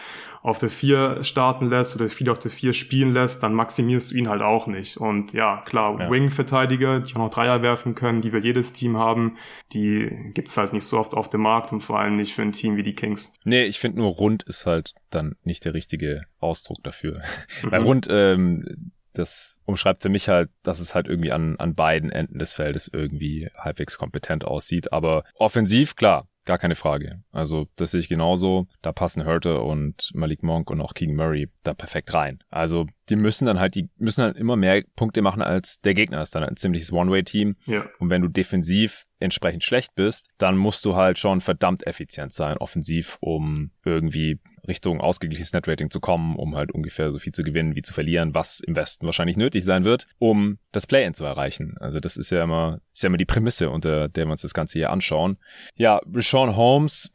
auf 0.42 0.58
der 0.58 0.70
4 0.70 1.22
starten 1.22 1.68
lässt 1.68 1.96
oder 1.96 2.08
viel 2.08 2.30
auf 2.30 2.38
der 2.38 2.50
4 2.50 2.72
spielen 2.72 3.12
lässt, 3.12 3.42
dann 3.42 3.54
maximierst 3.54 4.12
du 4.12 4.16
ihn 4.16 4.28
halt 4.28 4.42
auch 4.42 4.66
nicht. 4.66 4.96
Und 4.96 5.32
ja, 5.32 5.62
klar, 5.66 5.98
ja. 5.98 6.10
Wing-Verteidiger, 6.10 7.00
die 7.00 7.14
auch 7.14 7.18
noch 7.18 7.30
Dreier 7.30 7.62
werfen 7.62 7.94
können, 7.94 8.20
die 8.20 8.32
wir 8.32 8.40
jedes 8.40 8.72
Team 8.72 8.96
haben, 8.96 9.36
die 9.72 10.08
gibt's 10.34 10.56
halt 10.56 10.72
nicht 10.72 10.84
so 10.84 10.98
oft 10.98 11.14
auf 11.14 11.28
dem 11.28 11.42
Markt 11.42 11.72
und 11.72 11.80
vor 11.80 11.98
allem 11.98 12.16
nicht 12.16 12.34
für 12.34 12.42
ein 12.42 12.52
Team 12.52 12.76
wie 12.76 12.82
die 12.82 12.94
Kings. 12.94 13.34
Nee, 13.44 13.64
ich 13.64 13.78
finde 13.78 13.98
nur 13.98 14.10
rund 14.10 14.42
ist 14.44 14.66
halt 14.66 14.94
dann 15.10 15.36
nicht 15.42 15.64
der 15.64 15.74
richtige 15.74 16.22
Ausdruck 16.38 16.82
dafür. 16.82 17.20
Mhm. 17.62 17.70
Weil 17.70 17.82
rund, 17.82 18.08
ähm, 18.10 18.92
das 19.12 19.60
umschreibt 19.64 20.02
für 20.02 20.08
mich 20.08 20.28
halt, 20.28 20.50
dass 20.62 20.80
es 20.80 20.94
halt 20.94 21.08
irgendwie 21.08 21.32
an, 21.32 21.56
an 21.56 21.74
beiden 21.74 22.10
Enden 22.10 22.38
des 22.38 22.54
Feldes 22.54 22.88
irgendwie 22.92 23.48
halbwegs 23.56 23.98
kompetent 23.98 24.44
aussieht. 24.44 24.92
Aber 24.92 25.24
offensiv, 25.34 25.96
klar, 25.96 26.28
Gar 26.48 26.56
keine 26.56 26.76
Frage. 26.76 27.22
Also 27.30 27.68
das 27.76 27.90
sehe 27.90 28.00
ich 28.00 28.08
genauso. 28.08 28.68
Da 28.80 28.90
passen 28.90 29.26
Hurter 29.26 29.64
und 29.64 30.08
Malik 30.14 30.42
Monk 30.42 30.70
und 30.70 30.80
auch 30.80 30.94
King 30.94 31.14
Murray 31.14 31.50
da 31.62 31.74
perfekt 31.74 32.14
rein. 32.14 32.38
Also 32.48 32.86
die 33.10 33.16
müssen 33.16 33.44
dann 33.44 33.60
halt, 33.60 33.74
die 33.74 33.90
müssen 33.98 34.24
halt 34.24 34.38
immer 34.38 34.56
mehr 34.56 34.82
Punkte 34.96 35.20
machen 35.20 35.42
als 35.42 35.78
der 35.82 35.92
Gegner. 35.92 36.20
Das 36.20 36.28
ist 36.28 36.34
dann 36.34 36.44
ein 36.44 36.56
ziemliches 36.56 36.90
One-Way-Team. 36.90 37.56
Ja. 37.66 37.84
Und 37.98 38.08
wenn 38.08 38.22
du 38.22 38.28
defensiv 38.28 39.04
entsprechend 39.18 39.62
schlecht 39.62 39.94
bist, 39.94 40.30
dann 40.38 40.56
musst 40.56 40.86
du 40.86 40.96
halt 40.96 41.18
schon 41.18 41.42
verdammt 41.42 41.86
effizient 41.86 42.32
sein, 42.32 42.56
offensiv, 42.56 43.18
um 43.20 43.72
irgendwie 43.84 44.40
Richtung 44.68 45.00
ausgeglichenes 45.00 45.52
Netrating 45.52 45.90
zu 45.90 46.00
kommen, 46.00 46.36
um 46.36 46.54
halt 46.56 46.72
ungefähr 46.72 47.10
so 47.10 47.18
viel 47.18 47.32
zu 47.32 47.42
gewinnen 47.42 47.74
wie 47.74 47.82
zu 47.82 47.92
verlieren, 47.92 48.34
was 48.34 48.60
im 48.60 48.76
Westen 48.76 49.06
wahrscheinlich 49.06 49.36
nötig 49.36 49.64
sein 49.64 49.84
wird, 49.84 50.06
um 50.18 50.58
das 50.72 50.86
Play-In 50.86 51.14
zu 51.14 51.24
erreichen. 51.24 51.76
Also 51.78 51.98
das 52.00 52.16
ist 52.16 52.30
ja 52.30 52.44
immer, 52.44 52.80
ist 52.98 53.02
ja 53.02 53.06
immer 53.08 53.16
die 53.16 53.24
Prämisse, 53.24 53.70
unter 53.70 54.08
der 54.08 54.26
wir 54.26 54.32
uns 54.32 54.42
das 54.42 54.54
Ganze 54.54 54.78
hier 54.78 54.90
anschauen. 54.90 55.38
Ja, 55.76 56.00
Rashawn 56.12 56.56
Holmes 56.56 57.10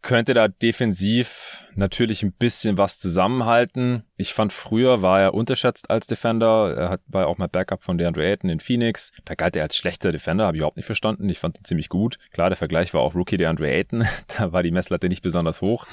könnte 0.00 0.34
da 0.34 0.48
defensiv 0.48 1.66
natürlich 1.74 2.22
ein 2.22 2.32
bisschen 2.32 2.78
was 2.78 2.98
zusammenhalten. 2.98 4.04
Ich 4.16 4.32
fand 4.32 4.52
früher 4.52 5.02
war 5.02 5.20
er 5.20 5.34
unterschätzt 5.34 5.90
als 5.90 6.06
Defender. 6.06 6.76
Er 6.76 6.88
hat, 6.90 7.00
war 7.08 7.26
auch 7.26 7.38
mal 7.38 7.48
Backup 7.48 7.82
von 7.82 7.98
DeAndre 7.98 8.24
Ayton 8.24 8.50
in 8.50 8.60
Phoenix. 8.60 9.10
Da 9.24 9.34
galt 9.34 9.56
er 9.56 9.64
als 9.64 9.76
schlechter 9.76 10.10
Defender, 10.10 10.46
habe 10.46 10.56
ich 10.56 10.60
überhaupt 10.60 10.76
nicht 10.76 10.86
verstanden. 10.86 11.28
Ich 11.28 11.38
fand 11.38 11.58
ihn 11.58 11.64
ziemlich 11.64 11.88
gut. 11.88 12.18
Klar, 12.32 12.50
der 12.50 12.56
Vergleich 12.56 12.94
war 12.94 13.00
auch 13.00 13.14
Rookie 13.14 13.38
DeAndre 13.38 13.68
Ayton. 13.68 14.04
da 14.38 14.52
war 14.52 14.62
die 14.62 14.70
Messlatte 14.70 15.08
nicht 15.08 15.22
besonders 15.22 15.62
hoch. 15.62 15.86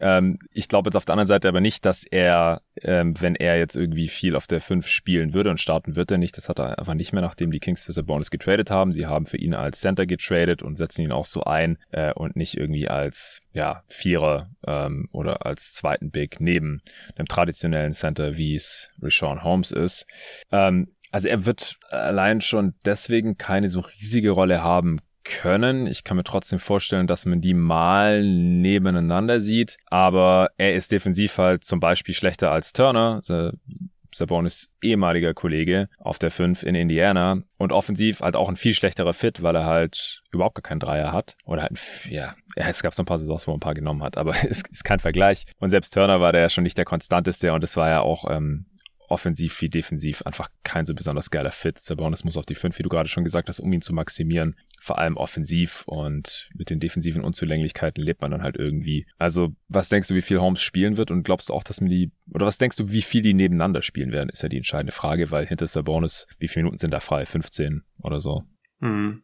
Ähm, 0.00 0.38
ich 0.52 0.68
glaube 0.68 0.88
jetzt 0.88 0.96
auf 0.96 1.04
der 1.04 1.14
anderen 1.14 1.28
Seite 1.28 1.48
aber 1.48 1.60
nicht, 1.60 1.86
dass 1.86 2.02
er, 2.02 2.60
ähm, 2.82 3.14
wenn 3.20 3.36
er 3.36 3.56
jetzt 3.58 3.76
irgendwie 3.76 4.08
viel 4.08 4.34
auf 4.34 4.48
der 4.48 4.60
5 4.60 4.88
spielen 4.88 5.32
würde 5.32 5.50
und 5.50 5.60
starten 5.60 5.94
wird 5.94 6.10
er 6.10 6.18
nicht, 6.18 6.36
das 6.36 6.48
hat 6.48 6.58
er 6.58 6.80
einfach 6.80 6.94
nicht 6.94 7.12
mehr, 7.12 7.22
nachdem 7.22 7.52
die 7.52 7.60
Kings 7.60 7.84
für 7.84 7.92
Sabonis 7.92 8.32
getradet 8.32 8.70
haben. 8.70 8.81
Sie 8.90 9.06
haben 9.06 9.26
für 9.26 9.36
ihn 9.36 9.54
als 9.54 9.80
Center 9.80 10.06
getradet 10.06 10.62
und 10.62 10.76
setzen 10.76 11.02
ihn 11.02 11.12
auch 11.12 11.26
so 11.26 11.44
ein 11.44 11.78
äh, 11.92 12.12
und 12.12 12.34
nicht 12.34 12.56
irgendwie 12.56 12.88
als 12.88 13.40
ja, 13.52 13.84
Vierer 13.86 14.50
ähm, 14.66 15.08
oder 15.12 15.46
als 15.46 15.74
zweiten 15.74 16.10
Big 16.10 16.40
neben 16.40 16.82
einem 17.14 17.28
traditionellen 17.28 17.92
Center, 17.92 18.36
wie 18.36 18.56
es 18.56 18.90
Rashawn 19.00 19.44
Holmes 19.44 19.70
ist. 19.70 20.06
Ähm, 20.50 20.88
also 21.12 21.28
er 21.28 21.44
wird 21.44 21.78
allein 21.90 22.40
schon 22.40 22.74
deswegen 22.84 23.36
keine 23.36 23.68
so 23.68 23.80
riesige 23.80 24.30
Rolle 24.30 24.64
haben 24.64 24.98
können. 25.24 25.86
Ich 25.86 26.04
kann 26.04 26.16
mir 26.16 26.24
trotzdem 26.24 26.58
vorstellen, 26.58 27.06
dass 27.06 27.26
man 27.26 27.40
die 27.40 27.54
mal 27.54 28.24
nebeneinander 28.24 29.40
sieht, 29.40 29.76
aber 29.86 30.50
er 30.56 30.74
ist 30.74 30.90
defensiv 30.90 31.38
halt 31.38 31.64
zum 31.64 31.80
Beispiel 31.80 32.14
schlechter 32.14 32.50
als 32.50 32.72
Turner. 32.72 33.20
Sabonis 34.14 34.68
ehemaliger 34.82 35.34
Kollege 35.34 35.88
auf 35.98 36.18
der 36.18 36.30
5 36.30 36.62
in 36.62 36.74
Indiana 36.74 37.42
und 37.58 37.72
offensiv 37.72 38.20
halt 38.20 38.36
auch 38.36 38.48
ein 38.48 38.56
viel 38.56 38.74
schlechterer 38.74 39.12
Fit, 39.12 39.42
weil 39.42 39.56
er 39.56 39.66
halt 39.66 40.22
überhaupt 40.30 40.56
gar 40.56 40.62
keinen 40.62 40.80
Dreier 40.80 41.12
hat. 41.12 41.36
Oder 41.44 41.62
halt, 41.62 41.78
ja, 42.08 42.34
es 42.56 42.82
gab 42.82 42.94
so 42.94 43.02
ein 43.02 43.06
paar 43.06 43.18
Saisons, 43.18 43.46
wo 43.46 43.52
er 43.52 43.56
ein 43.56 43.60
paar 43.60 43.74
genommen 43.74 44.02
hat, 44.02 44.16
aber 44.16 44.32
es 44.48 44.62
ist 44.62 44.84
kein 44.84 44.98
Vergleich. 44.98 45.44
Und 45.58 45.70
selbst 45.70 45.94
Turner 45.94 46.20
war 46.20 46.32
der 46.32 46.42
ja 46.42 46.50
schon 46.50 46.64
nicht 46.64 46.78
der 46.78 46.84
konstanteste 46.84 47.52
und 47.52 47.64
es 47.64 47.76
war 47.76 47.88
ja 47.88 48.00
auch 48.00 48.30
ähm, 48.30 48.66
offensiv 49.08 49.60
wie 49.60 49.68
defensiv 49.68 50.22
einfach 50.22 50.48
kein 50.64 50.86
so 50.86 50.94
besonders 50.94 51.30
geiler 51.30 51.50
Fit. 51.50 51.78
Sabonis 51.78 52.24
muss 52.24 52.36
auf 52.36 52.46
die 52.46 52.54
5, 52.54 52.78
wie 52.78 52.82
du 52.82 52.88
gerade 52.88 53.08
schon 53.08 53.24
gesagt 53.24 53.48
hast, 53.48 53.60
um 53.60 53.72
ihn 53.72 53.82
zu 53.82 53.92
maximieren. 53.92 54.56
Vor 54.84 54.98
allem 54.98 55.16
offensiv 55.16 55.84
und 55.86 56.50
mit 56.54 56.68
den 56.68 56.80
defensiven 56.80 57.22
Unzulänglichkeiten 57.22 58.02
lebt 58.02 58.20
man 58.20 58.32
dann 58.32 58.42
halt 58.42 58.56
irgendwie. 58.56 59.06
Also, 59.16 59.54
was 59.68 59.88
denkst 59.88 60.08
du, 60.08 60.16
wie 60.16 60.22
viel 60.22 60.40
Holmes 60.40 60.60
spielen 60.60 60.96
wird 60.96 61.12
und 61.12 61.22
glaubst 61.22 61.50
du 61.50 61.54
auch, 61.54 61.62
dass 61.62 61.80
man 61.80 61.88
die, 61.88 62.10
oder 62.34 62.46
was 62.46 62.58
denkst 62.58 62.78
du, 62.78 62.90
wie 62.90 63.02
viel 63.02 63.22
die 63.22 63.32
nebeneinander 63.32 63.82
spielen 63.82 64.10
werden, 64.10 64.28
ist 64.28 64.42
ja 64.42 64.48
die 64.48 64.56
entscheidende 64.56 64.92
Frage, 64.92 65.30
weil 65.30 65.46
hinter 65.46 65.68
Sabonis, 65.68 66.26
wie 66.40 66.48
viele 66.48 66.64
Minuten 66.64 66.78
sind 66.78 66.90
da 66.90 66.98
frei? 66.98 67.24
15 67.26 67.84
oder 68.02 68.18
so? 68.18 68.42
Mhm 68.80 69.22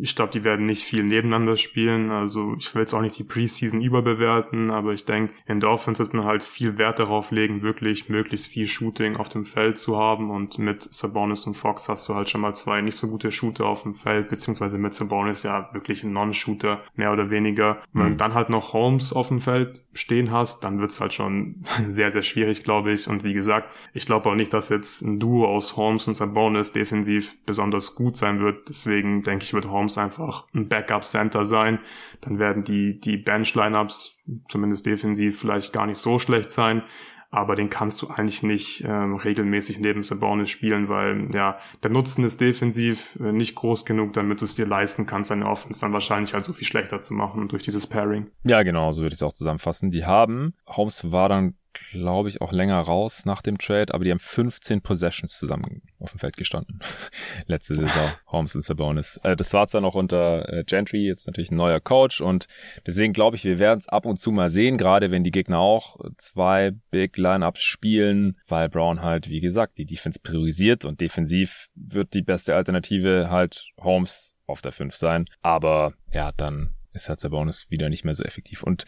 ich 0.00 0.16
glaube, 0.16 0.32
die 0.32 0.44
werden 0.44 0.66
nicht 0.66 0.84
viel 0.84 1.02
nebeneinander 1.02 1.56
spielen. 1.56 2.10
Also 2.10 2.54
ich 2.58 2.74
will 2.74 2.82
jetzt 2.82 2.94
auch 2.94 3.00
nicht 3.00 3.18
die 3.18 3.24
Preseason 3.24 3.80
überbewerten, 3.80 4.70
aber 4.70 4.92
ich 4.92 5.04
denke, 5.04 5.32
in 5.46 5.60
der 5.60 5.70
Offense 5.70 6.02
wird 6.02 6.14
man 6.14 6.24
halt 6.24 6.42
viel 6.42 6.78
Wert 6.78 6.98
darauf 6.98 7.30
legen, 7.30 7.62
wirklich 7.62 8.08
möglichst 8.08 8.48
viel 8.48 8.66
Shooting 8.66 9.16
auf 9.16 9.28
dem 9.28 9.44
Feld 9.44 9.78
zu 9.78 9.98
haben. 9.98 10.30
Und 10.30 10.58
mit 10.58 10.82
Sabonis 10.82 11.46
und 11.46 11.54
Fox 11.54 11.88
hast 11.88 12.08
du 12.08 12.14
halt 12.14 12.28
schon 12.28 12.40
mal 12.40 12.54
zwei 12.54 12.80
nicht 12.80 12.96
so 12.96 13.08
gute 13.08 13.30
Shooter 13.30 13.66
auf 13.66 13.82
dem 13.82 13.94
Feld, 13.94 14.28
beziehungsweise 14.28 14.78
mit 14.78 14.94
Sabonis 14.94 15.42
ja 15.42 15.70
wirklich 15.72 16.04
ein 16.04 16.12
Non-Shooter, 16.12 16.82
mehr 16.96 17.12
oder 17.12 17.30
weniger. 17.30 17.78
Mhm. 17.92 18.00
Wenn 18.00 18.08
du 18.08 18.16
dann 18.16 18.34
halt 18.34 18.50
noch 18.50 18.72
Holmes 18.72 19.12
auf 19.12 19.28
dem 19.28 19.40
Feld 19.40 19.82
stehen 19.92 20.30
hast, 20.30 20.64
dann 20.64 20.80
wird's 20.80 21.00
halt 21.00 21.14
schon 21.14 21.64
sehr, 21.88 22.10
sehr 22.10 22.22
schwierig, 22.22 22.64
glaube 22.64 22.92
ich. 22.92 23.08
Und 23.08 23.24
wie 23.24 23.34
gesagt, 23.34 23.70
ich 23.92 24.06
glaube 24.06 24.30
auch 24.30 24.34
nicht, 24.34 24.52
dass 24.52 24.68
jetzt 24.68 25.02
ein 25.02 25.20
Duo 25.20 25.46
aus 25.46 25.76
Holmes 25.76 26.08
und 26.08 26.14
Sabonis 26.14 26.72
defensiv 26.72 27.36
besonders 27.44 27.94
gut 27.94 28.16
sein 28.16 28.40
wird. 28.40 28.68
Deswegen 28.68 29.22
denke 29.22 29.44
ich, 29.44 29.54
wird 29.54 29.63
Holmes 29.70 29.98
einfach 29.98 30.46
ein 30.54 30.68
Backup-Center 30.68 31.44
sein. 31.44 31.78
Dann 32.20 32.38
werden 32.38 32.64
die, 32.64 33.00
die 33.00 33.16
Bench-Lineups, 33.16 34.22
zumindest 34.48 34.86
defensiv, 34.86 35.40
vielleicht 35.40 35.72
gar 35.72 35.86
nicht 35.86 35.98
so 35.98 36.18
schlecht 36.18 36.50
sein. 36.50 36.82
Aber 37.30 37.56
den 37.56 37.68
kannst 37.68 38.00
du 38.00 38.06
eigentlich 38.06 38.44
nicht 38.44 38.84
ähm, 38.86 39.16
regelmäßig 39.16 39.80
neben 39.80 40.04
Sabonis 40.04 40.50
spielen, 40.50 40.88
weil 40.88 41.34
ja 41.34 41.58
der 41.82 41.90
Nutzen 41.90 42.24
ist 42.24 42.40
defensiv 42.40 43.18
äh, 43.18 43.32
nicht 43.32 43.56
groß 43.56 43.84
genug, 43.84 44.12
damit 44.12 44.40
du 44.40 44.44
es 44.44 44.54
dir 44.54 44.66
leisten 44.66 45.04
kannst, 45.04 45.32
deine 45.32 45.48
Offense 45.48 45.80
dann 45.80 45.92
wahrscheinlich 45.92 46.32
halt 46.32 46.44
so 46.44 46.52
viel 46.52 46.68
schlechter 46.68 47.00
zu 47.00 47.12
machen 47.12 47.48
durch 47.48 47.64
dieses 47.64 47.88
Pairing. 47.88 48.30
Ja, 48.44 48.62
genau, 48.62 48.92
so 48.92 49.02
würde 49.02 49.14
ich 49.14 49.18
es 49.18 49.22
auch 49.24 49.32
zusammenfassen. 49.32 49.90
Die 49.90 50.04
haben, 50.04 50.54
Holmes 50.68 51.10
war 51.10 51.28
dann 51.28 51.56
glaube 51.74 52.28
ich, 52.28 52.40
auch 52.40 52.52
länger 52.52 52.80
raus 52.80 53.26
nach 53.26 53.42
dem 53.42 53.58
Trade, 53.58 53.92
aber 53.92 54.04
die 54.04 54.10
haben 54.10 54.18
15 54.18 54.80
Possessions 54.80 55.38
zusammen 55.38 55.82
auf 55.98 56.12
dem 56.12 56.18
Feld 56.18 56.36
gestanden. 56.36 56.80
Letzte 57.46 57.74
Saison, 57.74 58.10
Holmes 58.26 58.54
und 58.54 58.62
Sabonis. 58.62 59.18
Äh, 59.22 59.36
das 59.36 59.52
war 59.52 59.66
zwar 59.66 59.80
noch 59.80 59.94
unter 59.94 60.48
äh, 60.52 60.64
Gentry, 60.64 61.06
jetzt 61.06 61.26
natürlich 61.26 61.50
ein 61.50 61.56
neuer 61.56 61.80
Coach 61.80 62.20
und 62.20 62.46
deswegen 62.86 63.12
glaube 63.12 63.36
ich, 63.36 63.44
wir 63.44 63.58
werden 63.58 63.78
es 63.78 63.88
ab 63.88 64.06
und 64.06 64.18
zu 64.18 64.30
mal 64.30 64.50
sehen, 64.50 64.78
gerade 64.78 65.10
wenn 65.10 65.24
die 65.24 65.30
Gegner 65.30 65.58
auch 65.58 65.98
zwei 66.16 66.72
Big 66.90 67.16
Lineups 67.16 67.60
spielen, 67.60 68.38
weil 68.48 68.68
Brown 68.68 69.02
halt, 69.02 69.28
wie 69.28 69.40
gesagt, 69.40 69.78
die 69.78 69.86
Defense 69.86 70.20
priorisiert 70.22 70.84
und 70.84 71.00
defensiv 71.00 71.68
wird 71.74 72.14
die 72.14 72.22
beste 72.22 72.54
Alternative 72.54 73.30
halt 73.30 73.66
Holmes 73.80 74.36
auf 74.46 74.62
der 74.62 74.72
5 74.72 74.94
sein. 74.94 75.26
Aber 75.42 75.94
ja, 76.12 76.32
dann 76.32 76.74
ist 76.92 77.08
halt 77.08 77.20
Sabonis 77.20 77.70
wieder 77.70 77.88
nicht 77.88 78.04
mehr 78.04 78.14
so 78.14 78.24
effektiv. 78.24 78.62
Und 78.62 78.84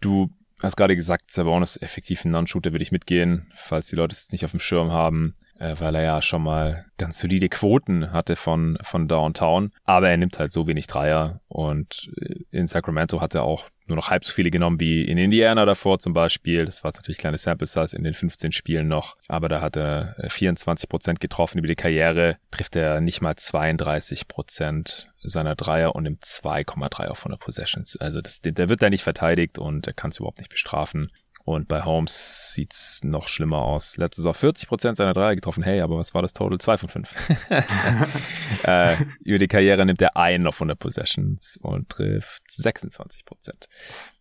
du 0.00 0.30
hast 0.64 0.76
gerade 0.76 0.96
gesagt, 0.96 1.30
Sabonis 1.30 1.76
effektiv 1.80 2.24
ein 2.24 2.30
Non-Shooter 2.30 2.72
würde 2.72 2.82
ich 2.82 2.92
mitgehen, 2.92 3.52
falls 3.54 3.88
die 3.88 3.96
Leute 3.96 4.12
es 4.12 4.32
nicht 4.32 4.44
auf 4.44 4.50
dem 4.50 4.60
Schirm 4.60 4.92
haben, 4.92 5.34
äh, 5.58 5.76
weil 5.78 5.94
er 5.94 6.02
ja 6.02 6.22
schon 6.22 6.42
mal 6.42 6.86
ganz 6.98 7.18
solide 7.18 7.48
Quoten 7.48 8.12
hatte 8.12 8.36
von, 8.36 8.78
von 8.82 9.08
Downtown. 9.08 9.72
Aber 9.84 10.08
er 10.08 10.16
nimmt 10.16 10.38
halt 10.38 10.52
so 10.52 10.66
wenig 10.66 10.86
Dreier 10.86 11.40
und 11.48 12.10
äh, 12.20 12.44
in 12.50 12.66
Sacramento 12.66 13.20
hat 13.20 13.34
er 13.34 13.44
auch 13.44 13.68
nur 13.86 13.96
noch 13.96 14.10
halb 14.10 14.24
so 14.24 14.32
viele 14.32 14.50
genommen 14.50 14.80
wie 14.80 15.02
in 15.02 15.18
Indiana 15.18 15.64
davor 15.64 15.98
zum 15.98 16.12
Beispiel. 16.12 16.64
Das 16.64 16.84
war 16.84 16.92
natürlich 16.94 17.18
kleine 17.18 17.38
Sample 17.38 17.66
Size 17.66 17.96
in 17.96 18.04
den 18.04 18.14
15 18.14 18.52
Spielen 18.52 18.88
noch, 18.88 19.16
aber 19.28 19.48
da 19.48 19.60
hat 19.60 19.76
er 19.76 20.16
24 20.28 20.84
äh, 20.84 20.88
Prozent 20.88 21.20
getroffen 21.20 21.58
über 21.58 21.68
die 21.68 21.74
Karriere, 21.74 22.38
trifft 22.50 22.76
er 22.76 23.00
nicht 23.00 23.20
mal 23.20 23.36
32 23.36 24.28
Prozent 24.28 25.10
seiner 25.22 25.54
Dreier 25.54 25.94
und 25.94 26.04
nimmt 26.04 26.24
2,3 26.24 27.06
auf 27.06 27.20
100 27.20 27.40
Possessions. 27.40 27.96
Also 27.96 28.20
das, 28.20 28.40
der 28.40 28.68
wird 28.68 28.82
da 28.82 28.90
nicht 28.90 29.02
verteidigt 29.02 29.58
und 29.58 29.86
er 29.86 29.92
kann 29.92 30.10
es 30.10 30.18
überhaupt 30.18 30.38
nicht 30.38 30.50
bestrafen. 30.50 31.10
Und 31.44 31.68
bei 31.68 31.82
Holmes 31.82 32.54
sieht's 32.54 33.04
noch 33.04 33.28
schlimmer 33.28 33.58
aus. 33.58 33.98
Letztes 33.98 34.24
Jahr 34.24 34.34
40% 34.34 34.96
seiner 34.96 35.12
Dreier 35.12 35.34
getroffen. 35.34 35.62
Hey, 35.62 35.82
aber 35.82 35.98
was 35.98 36.14
war 36.14 36.22
das 36.22 36.32
Total? 36.32 36.58
2 36.58 36.78
von 36.78 36.88
5. 36.88 37.14
äh, 38.64 38.96
über 39.22 39.38
die 39.38 39.48
Karriere 39.48 39.84
nimmt 39.84 40.00
er 40.00 40.16
einen 40.16 40.46
auf 40.46 40.56
100 40.56 40.78
Possessions 40.78 41.58
und 41.60 41.90
trifft 41.90 42.42
26%. 42.50 43.68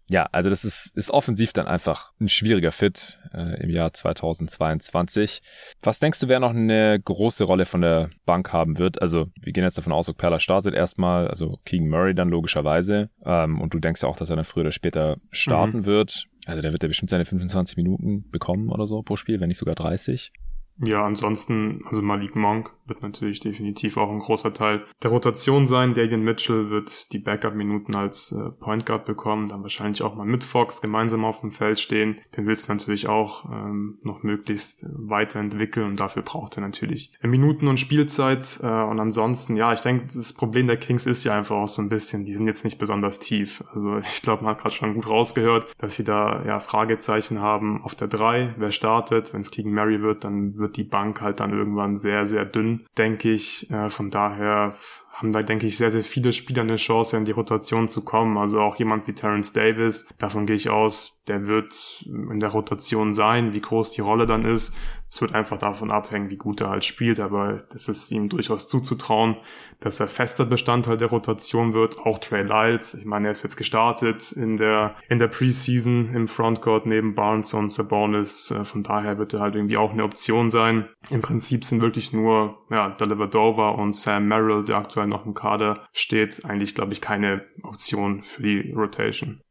Ja, 0.09 0.27
also 0.31 0.49
das 0.49 0.65
ist, 0.65 0.95
ist 0.95 1.11
offensiv 1.11 1.53
dann 1.53 1.67
einfach 1.67 2.11
ein 2.19 2.27
schwieriger 2.27 2.71
Fit 2.71 3.19
äh, 3.33 3.61
im 3.63 3.69
Jahr 3.69 3.93
2022. 3.93 5.41
Was 5.81 5.99
denkst 5.99 6.19
du, 6.19 6.27
wer 6.27 6.39
noch 6.39 6.51
eine 6.51 6.99
große 6.99 7.45
Rolle 7.45 7.65
von 7.65 7.81
der 7.81 8.09
Bank 8.25 8.51
haben 8.51 8.77
wird? 8.77 9.01
Also 9.01 9.27
wir 9.39 9.53
gehen 9.53 9.63
jetzt 9.63 9.77
davon 9.77 9.93
aus, 9.93 10.11
Perla 10.13 10.39
startet 10.39 10.75
erstmal, 10.75 11.27
also 11.27 11.59
Keegan 11.65 11.87
Murray 11.87 12.13
dann 12.13 12.29
logischerweise. 12.29 13.09
Ähm, 13.25 13.61
und 13.61 13.73
du 13.73 13.79
denkst 13.79 14.03
ja 14.03 14.09
auch, 14.09 14.17
dass 14.17 14.29
er 14.29 14.35
dann 14.35 14.45
früher 14.45 14.63
oder 14.63 14.71
später 14.71 15.17
starten 15.31 15.79
mhm. 15.79 15.85
wird. 15.85 16.27
Also 16.45 16.61
der 16.61 16.73
wird 16.73 16.83
ja 16.83 16.89
bestimmt 16.89 17.09
seine 17.09 17.25
25 17.25 17.77
Minuten 17.77 18.29
bekommen 18.29 18.69
oder 18.69 18.85
so 18.85 19.01
pro 19.01 19.15
Spiel, 19.15 19.39
wenn 19.39 19.47
nicht 19.47 19.57
sogar 19.57 19.75
30. 19.75 20.33
Ja, 20.79 21.05
ansonsten, 21.05 21.83
also 21.86 22.01
Malik 22.01 22.36
Monk 22.36 22.71
wird 22.86 23.01
natürlich 23.01 23.39
definitiv 23.39 23.97
auch 23.97 24.12
ein 24.12 24.19
großer 24.19 24.53
Teil 24.53 24.86
der 25.01 25.12
Rotation 25.12 25.67
sein. 25.67 25.93
Davian 25.93 26.23
Mitchell 26.23 26.69
wird 26.69 27.13
die 27.13 27.19
Backup-Minuten 27.19 27.95
als 27.95 28.31
äh, 28.31 28.49
Point 28.49 28.86
Guard 28.86 29.05
bekommen, 29.05 29.47
dann 29.47 29.62
wahrscheinlich 29.62 30.01
auch 30.01 30.15
mal 30.15 30.25
mit 30.25 30.43
Fox 30.43 30.81
gemeinsam 30.81 31.23
auf 31.23 31.41
dem 31.41 31.51
Feld 31.51 31.79
stehen. 31.79 32.19
Den 32.36 32.45
willst 32.45 32.67
du 32.67 32.73
natürlich 32.73 33.07
auch 33.07 33.49
ähm, 33.49 33.99
noch 34.01 34.23
möglichst 34.23 34.86
weiterentwickeln 34.91 35.88
und 35.88 35.99
dafür 35.99 36.23
braucht 36.23 36.57
er 36.57 36.62
natürlich 36.62 37.13
Minuten 37.21 37.67
und 37.67 37.79
Spielzeit. 37.79 38.59
Äh, 38.62 38.67
und 38.67 38.99
ansonsten, 38.99 39.55
ja, 39.55 39.71
ich 39.71 39.81
denke, 39.81 40.07
das 40.13 40.33
Problem 40.33 40.67
der 40.67 40.77
Kings 40.77 41.05
ist 41.05 41.23
ja 41.23 41.38
einfach 41.38 41.55
auch 41.55 41.67
so 41.67 41.81
ein 41.81 41.89
bisschen, 41.89 42.25
die 42.25 42.33
sind 42.33 42.47
jetzt 42.47 42.63
nicht 42.63 42.79
besonders 42.79 43.19
tief. 43.19 43.63
Also 43.73 43.97
ich 43.99 44.21
glaube, 44.21 44.43
man 44.43 44.55
hat 44.55 44.62
gerade 44.62 44.75
schon 44.75 44.93
gut 44.95 45.07
rausgehört, 45.07 45.67
dass 45.77 45.95
sie 45.95 46.03
da 46.03 46.43
ja 46.45 46.59
Fragezeichen 46.59 47.39
haben 47.39 47.81
auf 47.83 47.95
der 47.95 48.07
3, 48.07 48.55
wer 48.57 48.71
startet. 48.71 49.33
Wenn 49.33 49.41
es 49.41 49.51
gegen 49.51 49.71
Mary 49.71 50.01
wird, 50.01 50.23
dann 50.23 50.57
wird 50.57 50.62
die 50.69 50.84
Bank 50.84 51.21
halt 51.21 51.39
dann 51.39 51.52
irgendwann 51.52 51.97
sehr, 51.97 52.26
sehr 52.26 52.45
dünn, 52.45 52.86
denke 52.97 53.32
ich. 53.32 53.69
Äh, 53.71 53.89
von 53.89 54.10
daher 54.10 54.73
haben 55.12 55.32
da, 55.32 55.43
denke 55.43 55.67
ich, 55.67 55.78
sehr, 55.78 55.91
sehr 55.91 56.04
viele 56.04 56.34
Spieler 56.34 56.63
eine 56.63 56.78
Chance, 56.78 57.17
in 57.17 57.26
die 57.26 57.32
Rotation 57.32 57.88
zu 57.88 58.02
kommen. 58.02 58.38
Also 58.38 58.60
auch 58.60 58.76
jemand 58.78 59.08
wie 59.08 59.13
Terence 59.13 59.54
Davis, 59.54 60.08
davon 60.17 60.45
gehe 60.45 60.56
ich 60.56 60.69
aus, 60.69 61.21
der 61.27 61.47
wird 61.47 62.03
in 62.05 62.39
der 62.39 62.49
Rotation 62.49 63.13
sein, 63.13 63.53
wie 63.53 63.62
groß 63.62 63.93
die 63.93 64.01
Rolle 64.01 64.25
dann 64.25 64.45
ist. 64.45 64.75
Es 65.09 65.21
wird 65.21 65.36
einfach 65.36 65.59
davon 65.59 65.91
abhängen, 65.91 66.31
wie 66.31 66.38
gut 66.38 66.59
er 66.59 66.71
halt 66.71 66.83
spielt, 66.83 67.19
aber 67.19 67.59
das 67.71 67.88
ist 67.88 68.12
ihm 68.12 68.29
durchaus 68.29 68.67
zuzutrauen, 68.67 69.38
dass 69.79 69.99
er 69.99 70.07
fester 70.07 70.43
Bestandteil 70.43 70.97
der 70.97 71.09
Rotation 71.09 71.75
wird. 71.75 71.99
Auch 71.99 72.17
Trey 72.17 72.41
Lyles, 72.41 72.95
ich 72.95 73.05
meine, 73.05 73.27
er 73.27 73.31
ist 73.31 73.43
jetzt 73.43 73.55
gestartet 73.55 74.31
in 74.31 74.57
der, 74.57 74.95
in 75.09 75.19
der 75.19 75.27
Preseason 75.27 76.15
im 76.15 76.27
Frontcourt 76.27 76.88
neben 76.88 77.13
Barnes 77.13 77.53
und 77.53 77.71
Sabonis. 77.71 78.49
Äh, 78.49 78.65
von 78.65 78.81
daher 78.81 79.19
wird 79.19 79.36
er 79.36 79.41
halt 79.41 79.53
irgendwie 79.53 79.77
auch 79.77 79.91
eine 79.91 80.03
Option 80.03 80.49
sein. 80.49 80.89
Im 81.12 81.21
Prinzip 81.21 81.63
sind 81.63 81.83
wirklich 81.83 82.12
nur, 82.12 82.57
ja, 82.71 82.89
Delavadova 82.89 83.69
und 83.69 83.95
Sam 83.95 84.27
Merrill, 84.27 84.65
der 84.65 84.77
aktuell 84.77 85.05
noch 85.05 85.27
im 85.27 85.36
Kader 85.36 85.86
steht, 85.93 86.43
eigentlich, 86.43 86.73
glaube 86.73 86.91
ich, 86.93 87.01
keine 87.01 87.45
Option 87.62 88.23
für 88.23 88.41
die 88.41 88.71
Rotation. 88.71 89.42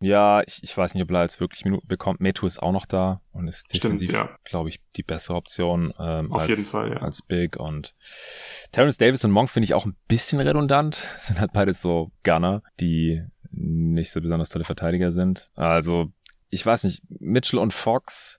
Ja, 0.00 0.42
ich, 0.46 0.62
ich 0.62 0.76
weiß 0.76 0.94
nicht, 0.94 1.02
ob 1.02 1.10
er 1.10 1.22
jetzt 1.22 1.40
wirklich 1.40 1.64
Minuten 1.64 1.86
bekommt. 1.86 2.20
Metu 2.20 2.46
ist 2.46 2.62
auch 2.62 2.72
noch 2.72 2.86
da 2.86 3.20
und 3.32 3.48
ist 3.48 3.72
defensiv, 3.72 4.12
ja. 4.12 4.28
glaube 4.44 4.68
ich, 4.68 4.80
die 4.96 5.02
bessere 5.02 5.36
Option 5.36 5.94
ähm, 5.98 6.32
Auf 6.32 6.42
als, 6.42 6.48
jeden 6.48 6.64
Fall, 6.64 6.90
ja. 6.90 6.96
als 6.98 7.22
Big. 7.22 7.56
Und 7.56 7.94
Terrence 8.72 8.98
Davis 8.98 9.24
und 9.24 9.30
Monk 9.30 9.48
finde 9.48 9.64
ich 9.64 9.74
auch 9.74 9.86
ein 9.86 9.96
bisschen 10.08 10.40
redundant. 10.40 10.94
sind 11.18 11.40
halt 11.40 11.52
beides 11.52 11.80
so 11.80 12.10
Gunner, 12.22 12.62
die 12.80 13.22
nicht 13.50 14.10
so 14.10 14.20
besonders 14.20 14.50
tolle 14.50 14.64
Verteidiger 14.64 15.12
sind. 15.12 15.50
Also 15.54 16.12
ich 16.50 16.64
weiß 16.64 16.84
nicht, 16.84 17.02
Mitchell 17.08 17.58
und 17.58 17.72
Fox, 17.72 18.38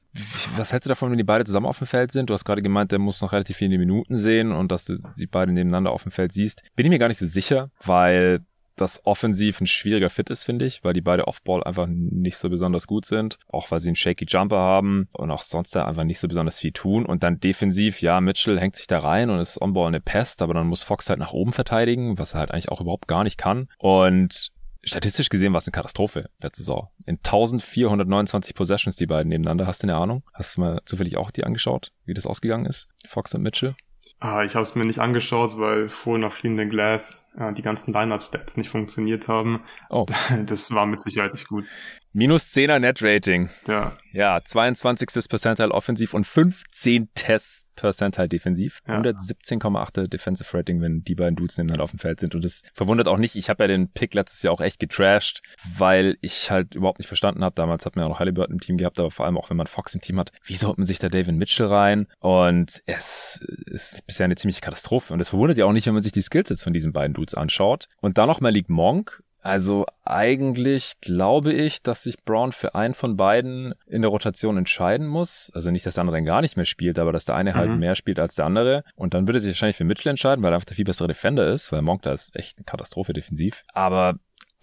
was 0.56 0.72
hältst 0.72 0.86
du 0.86 0.90
davon, 0.90 1.12
wenn 1.12 1.18
die 1.18 1.26
beide 1.26 1.44
zusammen 1.44 1.66
auf 1.66 1.80
dem 1.80 1.88
Feld 1.88 2.12
sind? 2.12 2.30
Du 2.30 2.34
hast 2.34 2.46
gerade 2.46 2.62
gemeint, 2.62 2.92
der 2.92 3.00
muss 3.00 3.22
noch 3.22 3.34
relativ 3.34 3.58
viele 3.58 3.78
Minuten 3.78 4.16
sehen 4.16 4.54
und 4.54 4.72
dass 4.72 4.86
du 4.86 4.98
sie 5.10 5.28
beide 5.28 5.52
nebeneinander 5.52 5.92
auf 5.92 6.04
dem 6.04 6.14
Feld 6.14 6.32
siehst. 6.32 6.64
Bin 6.76 6.86
ich 6.86 6.90
mir 6.90 7.00
gar 7.00 7.10
nicht 7.10 7.18
so 7.18 7.26
sicher, 7.26 7.72
weil 7.84 8.46
das 8.76 9.06
offensiv 9.06 9.62
ein 9.62 9.68
schwieriger 9.68 10.10
Fit 10.10 10.30
ist, 10.30 10.44
finde 10.44 10.66
ich, 10.66 10.84
weil 10.84 10.94
die 10.94 11.02
beide 11.02 11.28
Offball 11.28 11.64
einfach 11.64 11.88
nicht 11.88 12.38
so 12.38 12.50
besonders 12.50 12.88
gut 12.88 13.06
sind, 13.06 13.38
auch 13.48 13.72
weil 13.72 13.80
sie 13.80 13.90
einen 13.90 13.96
shaky 13.96 14.26
Jumper 14.28 14.58
haben 14.58 15.08
und 15.14 15.32
auch 15.32 15.44
sonst 15.44 15.76
da 15.76 15.86
einfach 15.86 16.04
nicht 16.04 16.20
so 16.20 16.28
besonders 16.28 16.60
viel 16.60 16.72
tun 16.72 17.06
und 17.06 17.24
dann 17.24 17.40
defensiv, 17.40 18.02
ja, 18.02 18.20
Mitchell 18.22 18.60
hängt 18.60 18.76
sich 18.76 18.88
da 18.88 19.00
rein 19.00 19.30
und 19.30 19.40
ist 19.40 19.62
Onball 19.62 19.88
eine 19.88 20.02
Pest, 20.02 20.42
aber 20.42 20.54
dann 20.54 20.68
muss 20.68 20.84
Fox 20.84 21.10
halt 21.10 21.20
nach 21.20 21.34
oben 21.34 21.54
verteidigen, 21.54 22.18
was 22.18 22.34
er 22.34 22.42
halt 22.42 22.52
eigentlich 22.52 22.70
auch 22.70 22.82
überhaupt 22.82 23.08
gar 23.08 23.24
nicht 23.24 23.38
kann 23.38 23.70
und 23.78 24.52
statistisch 24.86 25.30
gesehen 25.30 25.52
war 25.52 25.58
es 25.58 25.68
eine 25.68 25.72
Katastrophe 25.72 26.30
letzte 26.40 26.62
Saison. 26.62 26.90
In 27.06 27.18
1429 27.18 28.56
Possessions 28.56 28.96
die 28.96 29.08
beiden 29.08 29.30
nebeneinander. 29.30 29.68
Hast 29.68 29.84
du 29.84 29.88
eine 29.88 29.98
Ahnung? 29.98 30.24
Hast 30.34 30.58
du 30.58 30.62
mal 30.62 30.82
zufällig 30.86 31.18
auch 31.18 31.32
dir 31.32 31.48
angeschaut, 31.48 31.92
wie 32.06 32.14
das 32.14 32.28
ausgegangen 32.28 32.68
ist? 32.68 32.88
Fox 33.08 33.34
und 33.34 33.42
Mitchell? 33.42 33.76
Ah, 34.20 34.44
ich 34.44 34.56
habe 34.56 34.64
es 34.64 34.76
mir 34.76 34.86
nicht 34.86 35.00
angeschaut, 35.00 35.58
weil 35.58 35.90
vorhin 35.90 36.24
auf 36.24 36.36
Fliehenden 36.36 36.70
Glass 36.70 37.25
äh, 37.38 37.54
die 37.54 37.62
ganzen 37.62 37.94
Line-Up-Stats 37.94 38.58
nicht 38.58 38.70
funktioniert 38.70 39.28
haben. 39.28 39.64
Oh. 39.90 40.06
Das 40.46 40.72
war 40.72 40.86
mit 40.86 41.00
Sicherheit 41.00 41.34
nicht 41.34 41.48
gut. 41.48 41.66
Minus 42.14 42.54
10er 42.54 42.80
Net-Rating. 42.80 43.50
Ja. 43.68 43.92
Ja, 44.14 44.42
22. 44.44 45.30
Percentile 45.30 45.72
offensiv 45.72 46.14
und 46.14 46.26
15 46.26 47.10
Tests 47.14 47.66
Percentile 47.76 48.30
defensiv. 48.30 48.82
Ja. 48.88 49.00
117,8 49.00 50.08
Defensive 50.08 50.58
Rating, 50.58 50.82
wenn 50.82 51.04
die 51.04 51.16
beiden 51.16 51.36
Dudes 51.36 51.58
nebeneinander 51.58 51.84
auf 51.84 51.92
dem 51.92 52.00
Feld 52.00 52.20
sind. 52.20 52.36
Und 52.36 52.44
das 52.44 52.62
verwundert 52.74 53.08
auch 53.08 53.18
nicht. 53.18 53.36
Ich 53.36 53.50
habe 53.50 53.64
ja 53.64 53.68
den 53.68 53.90
Pick 53.90 54.14
letztes 54.14 54.42
Jahr 54.42 54.54
auch 54.54 54.62
echt 54.62 54.80
getrashed, 54.80 55.42
weil 55.78 56.18
ich 56.22 56.52
halt 56.52 56.76
überhaupt 56.76 57.00
nicht 57.00 57.08
verstanden 57.08 57.44
habe. 57.44 57.56
Damals 57.56 57.86
hat 57.86 57.96
man 57.96 58.06
ja 58.06 58.10
noch 58.10 58.20
Halliburton 58.20 58.56
im 58.56 58.60
Team 58.62 58.78
gehabt, 58.78 59.00
aber 59.00 59.12
vor 59.12 59.26
allem 59.26 59.38
auch, 59.38 59.50
wenn 59.50 59.58
man 59.58 59.68
Fox 59.68 59.94
im 59.94 60.02
Team 60.02 60.20
hat. 60.20 60.32
Wieso 60.44 60.70
hat 60.70 60.78
man 60.78 60.88
sich 60.88 61.00
da 61.00 61.10
David 61.10 61.36
Mitchell 61.36 61.68
rein? 61.68 62.08
Und 62.20 62.82
es 62.86 63.42
ist 63.66 64.06
bisher 64.08 64.26
eine 64.26 64.36
ziemliche 64.36 64.62
Katastrophe. 64.62 65.14
Und 65.14 65.20
das 65.20 65.30
verwundert 65.30 65.58
ja 65.58 65.66
auch 65.66 65.74
nicht, 65.74 65.88
wenn 65.88 65.94
man 65.94 66.04
sich 66.04 66.14
die 66.14 66.22
Skillsets 66.22 66.64
von 66.64 66.74
diesen 66.74 66.94
beiden 66.94 67.14
Dudes 67.14 67.25
anschaut. 67.34 67.88
Und 68.02 68.18
dann 68.18 68.28
noch 68.28 68.42
Malik 68.42 68.70
Monk, 68.70 69.24
also 69.46 69.86
eigentlich 70.04 70.94
glaube 71.02 71.54
ich, 71.54 71.84
dass 71.84 72.02
sich 72.02 72.24
Brown 72.24 72.52
für 72.52 72.74
einen 72.74 72.96
von 72.96 73.16
beiden 73.16 73.76
in 73.86 74.02
der 74.02 74.10
Rotation 74.10 74.58
entscheiden 74.58 75.06
muss. 75.06 75.52
Also 75.54 75.70
nicht, 75.70 75.86
dass 75.86 75.94
der 75.94 76.02
andere 76.02 76.18
dann 76.18 76.26
gar 76.26 76.42
nicht 76.42 76.58
mehr 76.58 76.66
spielt, 76.66 76.98
aber 76.98 77.12
dass 77.12 77.26
der 77.26 77.36
eine 77.36 77.54
halt 77.54 77.68
mhm. 77.68 77.72
halt 77.74 77.80
mehr 77.80 77.96
spielt 77.96 78.18
als 78.20 78.34
der 78.34 78.46
andere. 78.46 78.84
Und 78.96 79.14
dann 79.14 79.28
würde 79.28 79.40
sich 79.40 79.52
wahrscheinlich 79.52 79.78
für 79.78 79.84
Mitchell 79.84 80.10
entscheiden, 80.10 80.44
weil 80.44 80.52
er 80.52 80.56
einfach 80.56 80.66
der 80.66 80.76
viel 80.76 80.86
bessere 80.86 81.08
Defender 81.08 81.48
ist, 81.48 81.72
weil 81.72 81.84
Monk 81.84 82.02
da 82.02 82.12
ist 82.12 82.36
echt 82.36 82.58
eine 82.58 82.66
Katastrophe 82.66 83.14
defensiv. 83.14 83.64
Aber 83.72 84.16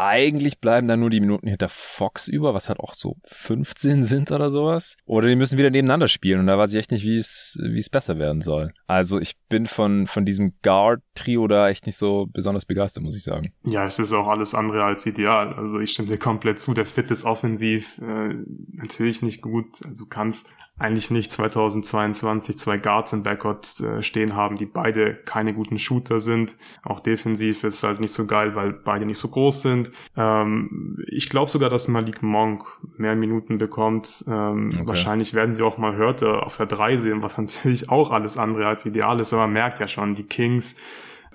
eigentlich 0.05 0.61
bleiben 0.61 0.89
dann 0.89 1.01
nur 1.01 1.11
die 1.11 1.21
Minuten 1.21 1.49
hinter 1.49 1.69
Fox 1.69 2.29
über, 2.29 2.55
was 2.55 2.69
halt 2.69 2.81
auch 2.81 2.95
so 2.95 3.17
15 3.25 4.05
sind 4.05 4.31
oder 4.31 4.51
sowas. 4.51 4.97
Oder 5.05 5.29
die 5.29 5.37
müssen 5.37 5.59
wieder 5.59 5.71
nebeneinander 5.71 6.09
spielen 6.09 6.41
und 6.41 6.47
da 6.47 6.59
weiß 6.59 6.73
ich 6.73 6.79
echt 6.79 6.91
nicht, 6.91 7.05
wie 7.05 7.17
es, 7.17 7.59
wie 7.63 7.79
es 7.79 7.91
besser 7.91 8.19
werden 8.19 8.43
soll. 8.43 8.73
Also 8.87 9.19
ich 9.19 9.37
bin 9.49 9.67
von, 9.67 10.07
von 10.07 10.25
diesem 10.25 10.55
Guard-Trio 10.63 11.47
da 11.47 11.69
echt 11.69 11.87
nicht 11.87 11.97
so 11.97 12.29
besonders 12.33 12.65
begeistert, 12.65 13.03
muss 13.03 13.17
ich 13.17 13.25
sagen. 13.25 13.53
Ja, 13.65 13.85
es 13.85 13.99
ist 13.99 14.13
auch 14.13 14.29
alles 14.29 14.55
andere 14.55 14.85
als 14.85 15.07
ideal. 15.07 15.55
Also 15.55 15.79
ich 15.81 15.93
stimme 15.93 16.09
dir 16.09 16.19
komplett 16.19 16.59
zu. 16.59 16.75
Der 16.75 16.87
Fit 16.87 17.11
ist 17.11 17.25
offensiv 17.25 17.99
äh, 17.99 18.35
natürlich 18.73 19.23
nicht 19.23 19.43
gut. 19.43 19.85
Also 19.87 20.05
du 20.05 20.09
kannst 20.09 20.53
eigentlich 20.83 21.11
nicht 21.11 21.33
2022 21.33 22.59
zwei 22.59 22.77
Guards 22.77 23.13
im 23.13 23.23
Backcourt 23.23 23.81
äh, 23.81 24.03
stehen 24.03 24.35
haben, 24.35 24.57
die 24.57 24.67
beide 24.67 25.15
keine 25.15 25.55
guten 25.55 25.79
Shooter 25.79 26.21
sind. 26.21 26.57
Auch 26.83 27.01
defensiv 27.01 27.65
ist 27.65 27.83
halt 27.83 28.01
nicht 28.01 28.13
so 28.13 28.27
geil, 28.27 28.55
weil 28.55 28.73
beide 28.73 29.07
nicht 29.07 29.19
so 29.19 29.29
groß 29.29 29.63
sind. 29.63 29.91
Ähm, 30.17 30.99
ich 31.09 31.29
glaube 31.29 31.51
sogar, 31.51 31.71
dass 31.71 31.89
Malik 31.89 32.23
Monk 32.23 32.65
mehr 32.97 33.15
Minuten 33.15 33.59
bekommt. 33.59 34.25
Ähm, 34.29 34.71
okay. 34.73 34.87
Wahrscheinlich 34.87 35.35
werden 35.35 35.59
wir 35.59 35.67
auch 35.67 35.79
mal 35.79 35.97
Hörte 35.97 36.43
auf 36.43 36.57
der 36.57 36.67
3 36.67 36.97
sehen, 36.99 37.23
was 37.23 37.39
natürlich 37.39 37.89
auch 37.89 38.11
alles 38.11 38.37
andere 38.37 38.67
als 38.67 38.85
ideal 38.85 39.21
ist. 39.21 39.33
Aber 39.33 39.43
man 39.43 39.53
merkt 39.53 39.81
ja 39.81 39.89
schon, 39.89 40.15
die 40.15 40.25
Kings, 40.25 40.77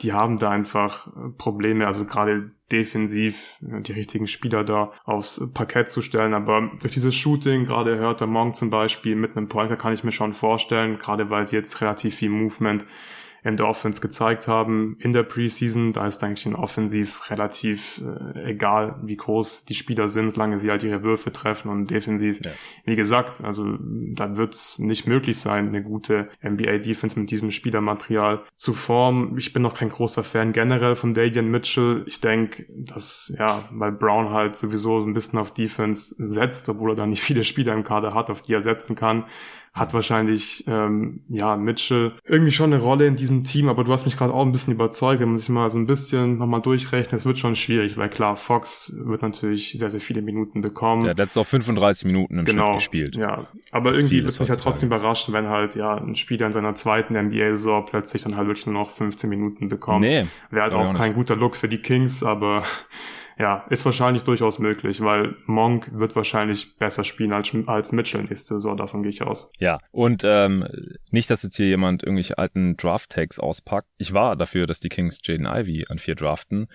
die 0.01 0.13
haben 0.13 0.39
da 0.39 0.49
einfach 0.49 1.07
Probleme, 1.37 1.87
also 1.87 2.05
gerade 2.05 2.51
defensiv 2.71 3.59
äh, 3.61 3.81
die 3.81 3.93
richtigen 3.93 4.27
Spieler 4.27 4.63
da 4.63 4.91
aufs 5.05 5.51
Parkett 5.53 5.89
zu 5.89 6.01
stellen. 6.01 6.33
Aber 6.33 6.71
durch 6.79 6.93
dieses 6.93 7.15
Shooting, 7.15 7.65
gerade 7.65 7.97
hört 7.97 8.21
der 8.21 8.27
Monk 8.27 8.55
zum 8.55 8.69
Beispiel 8.69 9.15
mit 9.15 9.35
einem 9.35 9.47
Polka, 9.47 9.75
kann 9.75 9.93
ich 9.93 10.03
mir 10.03 10.11
schon 10.11 10.33
vorstellen, 10.33 10.97
gerade 10.97 11.29
weil 11.29 11.45
sie 11.45 11.55
jetzt 11.55 11.81
relativ 11.81 12.15
viel 12.15 12.29
Movement 12.29 12.85
in 13.43 13.57
der 13.57 13.67
Offense 13.67 14.01
gezeigt 14.01 14.47
haben 14.47 14.97
in 14.99 15.13
der 15.13 15.23
Preseason. 15.23 15.93
Da 15.93 16.07
ist 16.07 16.23
eigentlich 16.23 16.45
in 16.45 16.55
Offensiv 16.55 17.29
relativ 17.29 18.01
äh, 18.01 18.51
egal, 18.51 18.99
wie 19.03 19.15
groß 19.15 19.65
die 19.65 19.75
Spieler 19.75 20.09
sind, 20.09 20.31
solange 20.31 20.57
sie 20.57 20.69
halt 20.69 20.83
ihre 20.83 21.03
Würfe 21.03 21.31
treffen 21.31 21.69
und 21.69 21.89
defensiv. 21.89 22.39
Ja. 22.45 22.51
Wie 22.85 22.95
gesagt, 22.95 23.43
also 23.43 23.77
da 23.79 24.37
wird 24.37 24.53
es 24.53 24.79
nicht 24.79 25.07
möglich 25.07 25.39
sein, 25.39 25.67
eine 25.67 25.83
gute 25.83 26.29
NBA-Defense 26.43 27.19
mit 27.19 27.31
diesem 27.31 27.51
Spielermaterial 27.51 28.43
zu 28.55 28.73
formen. 28.73 29.37
Ich 29.37 29.53
bin 29.53 29.61
noch 29.61 29.75
kein 29.75 29.89
großer 29.89 30.23
Fan 30.23 30.53
generell 30.53 30.95
von 30.95 31.13
Davian 31.13 31.49
Mitchell. 31.49 32.03
Ich 32.07 32.21
denke, 32.21 32.65
dass, 32.69 33.33
ja, 33.37 33.67
weil 33.71 33.91
Brown 33.91 34.31
halt 34.31 34.55
sowieso 34.55 35.03
ein 35.03 35.13
bisschen 35.13 35.39
auf 35.39 35.53
Defense 35.53 36.15
setzt, 36.17 36.69
obwohl 36.69 36.91
er 36.91 36.95
da 36.95 37.05
nicht 37.05 37.21
viele 37.27 37.43
Spieler 37.43 37.73
im 37.73 37.83
Kader 37.83 38.13
hat, 38.13 38.29
auf 38.29 38.41
die 38.41 38.53
er 38.53 38.61
setzen 38.61 38.95
kann, 38.95 39.25
hat 39.77 39.93
wahrscheinlich 39.93 40.65
ähm, 40.67 41.21
ja 41.29 41.55
Mitchell 41.55 42.13
irgendwie 42.25 42.51
schon 42.51 42.73
eine 42.73 42.81
Rolle 42.81 43.07
in 43.07 43.15
diesem 43.15 43.43
Team, 43.43 43.69
aber 43.69 43.83
du 43.83 43.91
hast 43.91 44.05
mich 44.05 44.17
gerade 44.17 44.33
auch 44.33 44.45
ein 44.45 44.51
bisschen 44.51 44.73
überzeugt, 44.73 45.21
wenn 45.21 45.29
man 45.29 45.37
sich 45.37 45.49
mal 45.49 45.69
so 45.69 45.77
ein 45.77 45.85
bisschen 45.85 46.37
nochmal 46.37 46.61
durchrechnet, 46.61 47.13
es 47.13 47.25
wird 47.25 47.37
schon 47.37 47.55
schwierig, 47.55 47.97
weil 47.97 48.09
klar, 48.09 48.37
Fox 48.37 48.93
wird 48.97 49.21
natürlich 49.21 49.71
sehr, 49.77 49.89
sehr 49.89 50.01
viele 50.01 50.21
Minuten 50.21 50.61
bekommen. 50.61 51.05
Ja, 51.05 51.13
der 51.13 51.27
hat 51.27 51.37
auch 51.37 51.45
35 51.45 52.05
Minuten 52.05 52.39
im 52.39 52.45
genau, 52.45 52.71
Schnitt 52.71 52.77
gespielt. 52.79 53.15
Ja, 53.15 53.47
aber 53.71 53.91
das 53.91 53.99
irgendwie 53.99 54.23
wird 54.23 54.39
mich 54.39 54.49
ja 54.49 54.55
trotzdem 54.55 54.87
überraschen, 54.87 55.33
wenn 55.33 55.47
halt 55.47 55.75
ja 55.75 55.95
ein 55.95 56.15
Spieler 56.15 56.47
in 56.47 56.51
seiner 56.51 56.75
zweiten 56.75 57.13
NBA-Saison 57.13 57.85
plötzlich 57.85 58.23
dann 58.23 58.35
halt 58.35 58.47
wirklich 58.47 58.65
nur 58.65 58.75
noch 58.75 58.91
15 58.91 59.29
Minuten 59.29 59.69
bekommt. 59.69 60.01
Nee. 60.01 60.25
Wäre 60.49 60.63
halt 60.63 60.73
auch 60.73 60.93
kein 60.93 61.13
guter 61.13 61.35
Look 61.35 61.55
für 61.55 61.67
die 61.67 61.79
Kings, 61.79 62.23
aber 62.23 62.63
ja, 63.39 63.65
ist 63.69 63.85
wahrscheinlich 63.85 64.23
durchaus 64.23 64.59
möglich, 64.59 65.01
weil 65.01 65.35
Monk 65.45 65.89
wird 65.93 66.15
wahrscheinlich 66.15 66.77
besser 66.77 67.03
spielen 67.03 67.33
als, 67.33 67.55
als 67.67 67.91
Mitchell 67.91 68.23
nächste 68.23 68.55
Saison, 68.55 68.77
davon 68.77 69.03
gehe 69.03 69.11
ich 69.11 69.21
aus. 69.21 69.51
Ja, 69.59 69.79
und 69.91 70.23
ähm, 70.25 70.67
nicht, 71.11 71.29
dass 71.29 71.43
jetzt 71.43 71.55
hier 71.55 71.67
jemand 71.67 72.03
irgendwelche 72.03 72.37
alten 72.37 72.77
Draft-Tags 72.77 73.39
auspackt. 73.39 73.87
Ich 73.97 74.13
war 74.13 74.35
dafür, 74.35 74.65
dass 74.65 74.79
die 74.79 74.89
Kings 74.89 75.19
Jaden 75.23 75.45
Ivy 75.45 75.85
an 75.89 75.99
vier 75.99 76.15
draften 76.15 76.67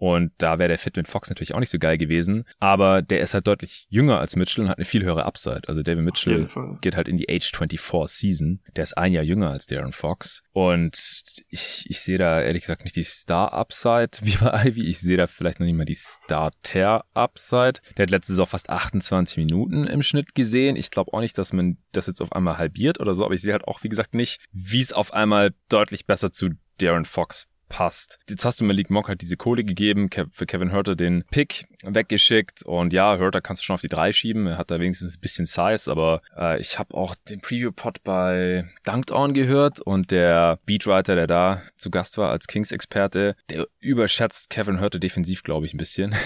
und 0.00 0.32
da 0.38 0.58
wäre 0.58 0.68
der 0.68 0.78
Fit 0.78 0.96
mit 0.96 1.08
Fox 1.08 1.28
natürlich 1.28 1.54
auch 1.54 1.60
nicht 1.60 1.68
so 1.68 1.78
geil 1.78 1.98
gewesen. 1.98 2.44
Aber 2.58 3.02
der 3.02 3.20
ist 3.20 3.34
halt 3.34 3.46
deutlich 3.46 3.86
jünger 3.90 4.18
als 4.18 4.34
Mitchell 4.34 4.64
und 4.64 4.70
hat 4.70 4.78
eine 4.78 4.86
viel 4.86 5.04
höhere 5.04 5.26
Upside. 5.26 5.60
Also 5.66 5.82
David 5.82 6.04
Mitchell 6.04 6.48
geht 6.80 6.96
halt 6.96 7.06
in 7.06 7.18
die 7.18 7.28
Age 7.28 7.52
24 7.54 8.08
Season. 8.16 8.60
Der 8.76 8.84
ist 8.84 8.96
ein 8.96 9.12
Jahr 9.12 9.22
jünger 9.22 9.50
als 9.50 9.66
Darren 9.66 9.92
Fox. 9.92 10.42
Und 10.52 11.42
ich, 11.50 11.84
ich 11.86 12.00
sehe 12.00 12.16
da 12.16 12.40
ehrlich 12.40 12.62
gesagt 12.62 12.84
nicht 12.84 12.96
die 12.96 13.04
Star-Upside 13.04 14.12
wie 14.22 14.38
bei 14.38 14.68
Ivy. 14.68 14.86
Ich 14.86 15.00
sehe 15.00 15.18
da 15.18 15.26
vielleicht 15.26 15.60
noch 15.60 15.66
nicht 15.66 15.76
mal 15.76 15.84
die 15.84 15.96
Starter-Upside. 15.96 17.80
Der 17.98 18.04
hat 18.04 18.10
letzte 18.10 18.32
Saison 18.32 18.46
fast 18.46 18.70
28 18.70 19.36
Minuten 19.36 19.86
im 19.86 20.02
Schnitt 20.02 20.34
gesehen. 20.34 20.76
Ich 20.76 20.90
glaube 20.90 21.12
auch 21.12 21.20
nicht, 21.20 21.36
dass 21.36 21.52
man 21.52 21.76
das 21.92 22.06
jetzt 22.06 22.22
auf 22.22 22.32
einmal 22.32 22.56
halbiert 22.56 23.00
oder 23.00 23.14
so. 23.14 23.26
Aber 23.26 23.34
ich 23.34 23.42
sehe 23.42 23.52
halt 23.52 23.68
auch, 23.68 23.82
wie 23.82 23.90
gesagt, 23.90 24.14
nicht, 24.14 24.40
wie 24.50 24.80
es 24.80 24.94
auf 24.94 25.12
einmal 25.12 25.52
deutlich 25.68 26.06
besser 26.06 26.32
zu 26.32 26.52
Darren 26.78 27.04
Fox 27.04 27.50
passt. 27.70 28.18
Jetzt 28.28 28.44
hast 28.44 28.60
du 28.60 28.64
Malik 28.64 28.90
Monk 28.90 29.08
halt 29.08 29.22
diese 29.22 29.38
Kohle 29.38 29.64
gegeben, 29.64 30.10
für 30.32 30.44
Kevin 30.44 30.72
Hurter 30.72 30.94
den 30.94 31.24
Pick 31.30 31.64
weggeschickt 31.82 32.62
und 32.62 32.92
ja, 32.92 33.18
Hurter 33.18 33.40
kannst 33.40 33.62
du 33.62 33.64
schon 33.64 33.74
auf 33.74 33.80
die 33.80 33.88
drei 33.88 34.12
schieben, 34.12 34.46
er 34.46 34.58
hat 34.58 34.70
da 34.70 34.78
wenigstens 34.78 35.16
ein 35.16 35.20
bisschen 35.20 35.46
Size, 35.46 35.90
aber 35.90 36.20
äh, 36.36 36.60
ich 36.60 36.78
habe 36.78 36.94
auch 36.94 37.14
den 37.28 37.40
Preview-Pod 37.40 38.02
bei 38.04 38.68
Dunked 38.84 39.12
On 39.12 39.32
gehört 39.32 39.80
und 39.80 40.10
der 40.10 40.58
Beatwriter, 40.66 41.14
der 41.14 41.26
da 41.26 41.62
zu 41.78 41.90
Gast 41.90 42.18
war 42.18 42.30
als 42.30 42.46
Kings-Experte, 42.46 43.36
der 43.48 43.66
überschätzt 43.78 44.50
Kevin 44.50 44.80
Hurter 44.80 44.98
defensiv, 44.98 45.42
glaube 45.42 45.64
ich, 45.64 45.74
ein 45.74 45.78
bisschen. 45.78 46.14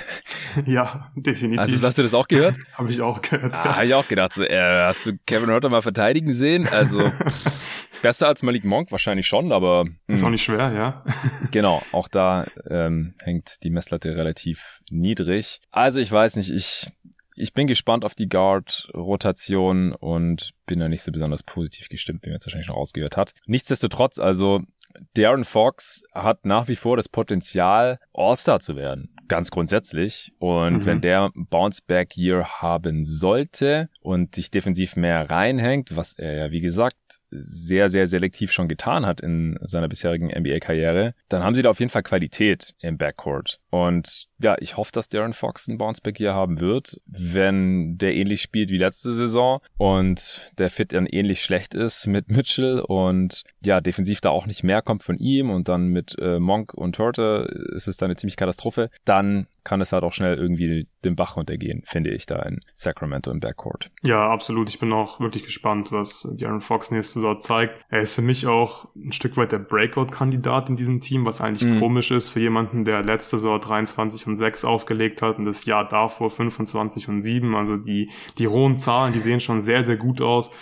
Ja, 0.66 1.10
definitiv. 1.16 1.58
Also, 1.58 1.84
hast 1.84 1.98
du 1.98 2.02
das 2.02 2.14
auch 2.14 2.28
gehört? 2.28 2.54
habe 2.74 2.88
ich 2.88 3.00
auch 3.00 3.20
gehört. 3.20 3.54
Ah, 3.54 3.64
ja. 3.64 3.74
Habe 3.74 3.86
ich 3.86 3.94
auch 3.94 4.06
gedacht, 4.06 4.34
so, 4.34 4.44
äh, 4.44 4.84
hast 4.84 5.04
du 5.04 5.18
Kevin 5.26 5.50
Hurter 5.50 5.68
mal 5.68 5.82
verteidigen 5.82 6.32
sehen? 6.32 6.68
Also 6.68 7.00
besser 8.04 8.28
als 8.28 8.42
Malik 8.42 8.64
Monk 8.64 8.92
wahrscheinlich 8.92 9.26
schon, 9.26 9.50
aber. 9.50 9.86
Ist 10.08 10.20
auch 10.22 10.26
hm. 10.26 10.32
nicht 10.32 10.44
schwer, 10.44 10.72
ja. 10.72 11.04
genau, 11.50 11.82
auch 11.92 12.06
da 12.06 12.44
ähm, 12.68 13.14
hängt 13.22 13.64
die 13.64 13.70
Messlatte 13.70 14.14
relativ 14.14 14.80
niedrig. 14.90 15.62
Also 15.70 16.00
ich 16.00 16.12
weiß 16.12 16.36
nicht, 16.36 16.50
ich, 16.50 16.86
ich 17.34 17.54
bin 17.54 17.66
gespannt 17.66 18.04
auf 18.04 18.14
die 18.14 18.28
Guard-Rotation 18.28 19.92
und 19.92 20.50
bin 20.66 20.80
da 20.80 20.88
nicht 20.90 21.02
so 21.02 21.12
besonders 21.12 21.42
positiv 21.42 21.88
gestimmt, 21.88 22.24
wie 22.24 22.28
man 22.28 22.34
jetzt 22.34 22.44
wahrscheinlich 22.44 22.66
schon 22.66 22.76
rausgehört 22.76 23.16
hat. 23.16 23.32
Nichtsdestotrotz, 23.46 24.18
also 24.18 24.60
Darren 25.14 25.44
Fox 25.44 26.02
hat 26.12 26.44
nach 26.44 26.68
wie 26.68 26.76
vor 26.76 26.98
das 26.98 27.08
Potenzial, 27.08 27.98
All-Star 28.12 28.60
zu 28.60 28.76
werden 28.76 29.14
ganz 29.28 29.50
grundsätzlich. 29.50 30.32
Und 30.38 30.78
mhm. 30.78 30.86
wenn 30.86 31.00
der 31.00 31.30
Bounce-Back-Year 31.34 32.60
haben 32.60 33.04
sollte 33.04 33.88
und 34.00 34.34
sich 34.34 34.50
defensiv 34.50 34.96
mehr 34.96 35.30
reinhängt, 35.30 35.96
was 35.96 36.14
er 36.14 36.34
ja, 36.34 36.50
wie 36.50 36.60
gesagt, 36.60 36.96
sehr, 37.34 37.88
sehr 37.88 38.06
selektiv 38.06 38.52
schon 38.52 38.68
getan 38.68 39.06
hat 39.06 39.20
in 39.20 39.58
seiner 39.62 39.88
bisherigen 39.88 40.28
NBA-Karriere, 40.28 41.14
dann 41.28 41.42
haben 41.42 41.54
sie 41.54 41.62
da 41.62 41.70
auf 41.70 41.80
jeden 41.80 41.90
Fall 41.90 42.02
Qualität 42.02 42.74
im 42.80 42.98
Backcourt. 42.98 43.60
Und 43.70 44.28
ja, 44.38 44.56
ich 44.60 44.76
hoffe, 44.76 44.92
dass 44.92 45.08
Darren 45.08 45.32
Fox 45.32 45.66
ein 45.66 45.78
Bounceback 45.78 46.16
hier 46.16 46.34
haben 46.34 46.60
wird, 46.60 47.00
wenn 47.06 47.98
der 47.98 48.14
ähnlich 48.14 48.42
spielt 48.42 48.70
wie 48.70 48.78
letzte 48.78 49.12
Saison 49.12 49.60
und 49.78 50.52
der 50.58 50.70
Fit 50.70 50.92
dann 50.92 51.06
ähnlich 51.06 51.42
schlecht 51.42 51.74
ist 51.74 52.06
mit 52.06 52.28
Mitchell 52.28 52.80
und 52.80 53.42
ja, 53.64 53.80
defensiv 53.80 54.20
da 54.20 54.30
auch 54.30 54.46
nicht 54.46 54.62
mehr 54.62 54.82
kommt 54.82 55.02
von 55.02 55.18
ihm 55.18 55.50
und 55.50 55.68
dann 55.68 55.88
mit 55.88 56.16
äh, 56.20 56.38
Monk 56.38 56.74
und 56.74 56.94
Turtle 56.94 57.46
ist 57.74 57.88
es 57.88 57.96
dann 57.96 58.06
eine 58.06 58.16
ziemlich 58.16 58.36
Katastrophe, 58.36 58.90
dann 59.04 59.46
kann 59.64 59.80
es 59.80 59.92
halt 59.92 60.04
auch 60.04 60.12
schnell 60.12 60.36
irgendwie 60.36 60.86
den 61.04 61.16
Bach 61.16 61.36
runtergehen, 61.36 61.82
finde 61.86 62.10
ich, 62.10 62.26
da 62.26 62.40
in 62.42 62.60
Sacramento 62.74 63.30
im 63.30 63.40
Backcourt. 63.40 63.90
Ja, 64.02 64.30
absolut. 64.30 64.68
Ich 64.68 64.78
bin 64.78 64.92
auch 64.92 65.20
wirklich 65.20 65.44
gespannt, 65.44 65.90
was 65.90 66.28
Darren 66.38 66.60
Fox 66.60 66.90
nächste 66.90 67.14
Saison 67.14 67.40
zeigt. 67.40 67.84
Er 67.88 68.00
ist 68.00 68.14
für 68.14 68.22
mich 68.22 68.46
auch 68.46 68.88
ein 68.94 69.12
Stück 69.12 69.36
weit 69.36 69.52
der 69.52 69.58
Breakout-Kandidat 69.58 70.68
in 70.68 70.76
diesem 70.76 71.00
Team, 71.00 71.24
was 71.24 71.40
eigentlich 71.40 71.74
mhm. 71.74 71.80
komisch 71.80 72.10
ist 72.10 72.28
für 72.28 72.40
jemanden, 72.40 72.84
der 72.84 73.02
letzte 73.02 73.38
Saison 73.38 73.58
23 73.58 74.26
und 74.26 74.36
6 74.36 74.64
aufgelegt 74.64 75.22
hat 75.22 75.38
und 75.38 75.46
das 75.46 75.64
Jahr 75.64 75.88
davor 75.88 76.30
25 76.30 77.08
und 77.08 77.22
7. 77.22 77.54
Also 77.56 77.76
die, 77.76 78.10
die 78.38 78.46
rohen 78.46 78.76
Zahlen, 78.76 79.14
die 79.14 79.20
sehen 79.20 79.40
schon 79.40 79.60
sehr, 79.60 79.82
sehr 79.82 79.96
gut 79.96 80.20
aus. 80.20 80.52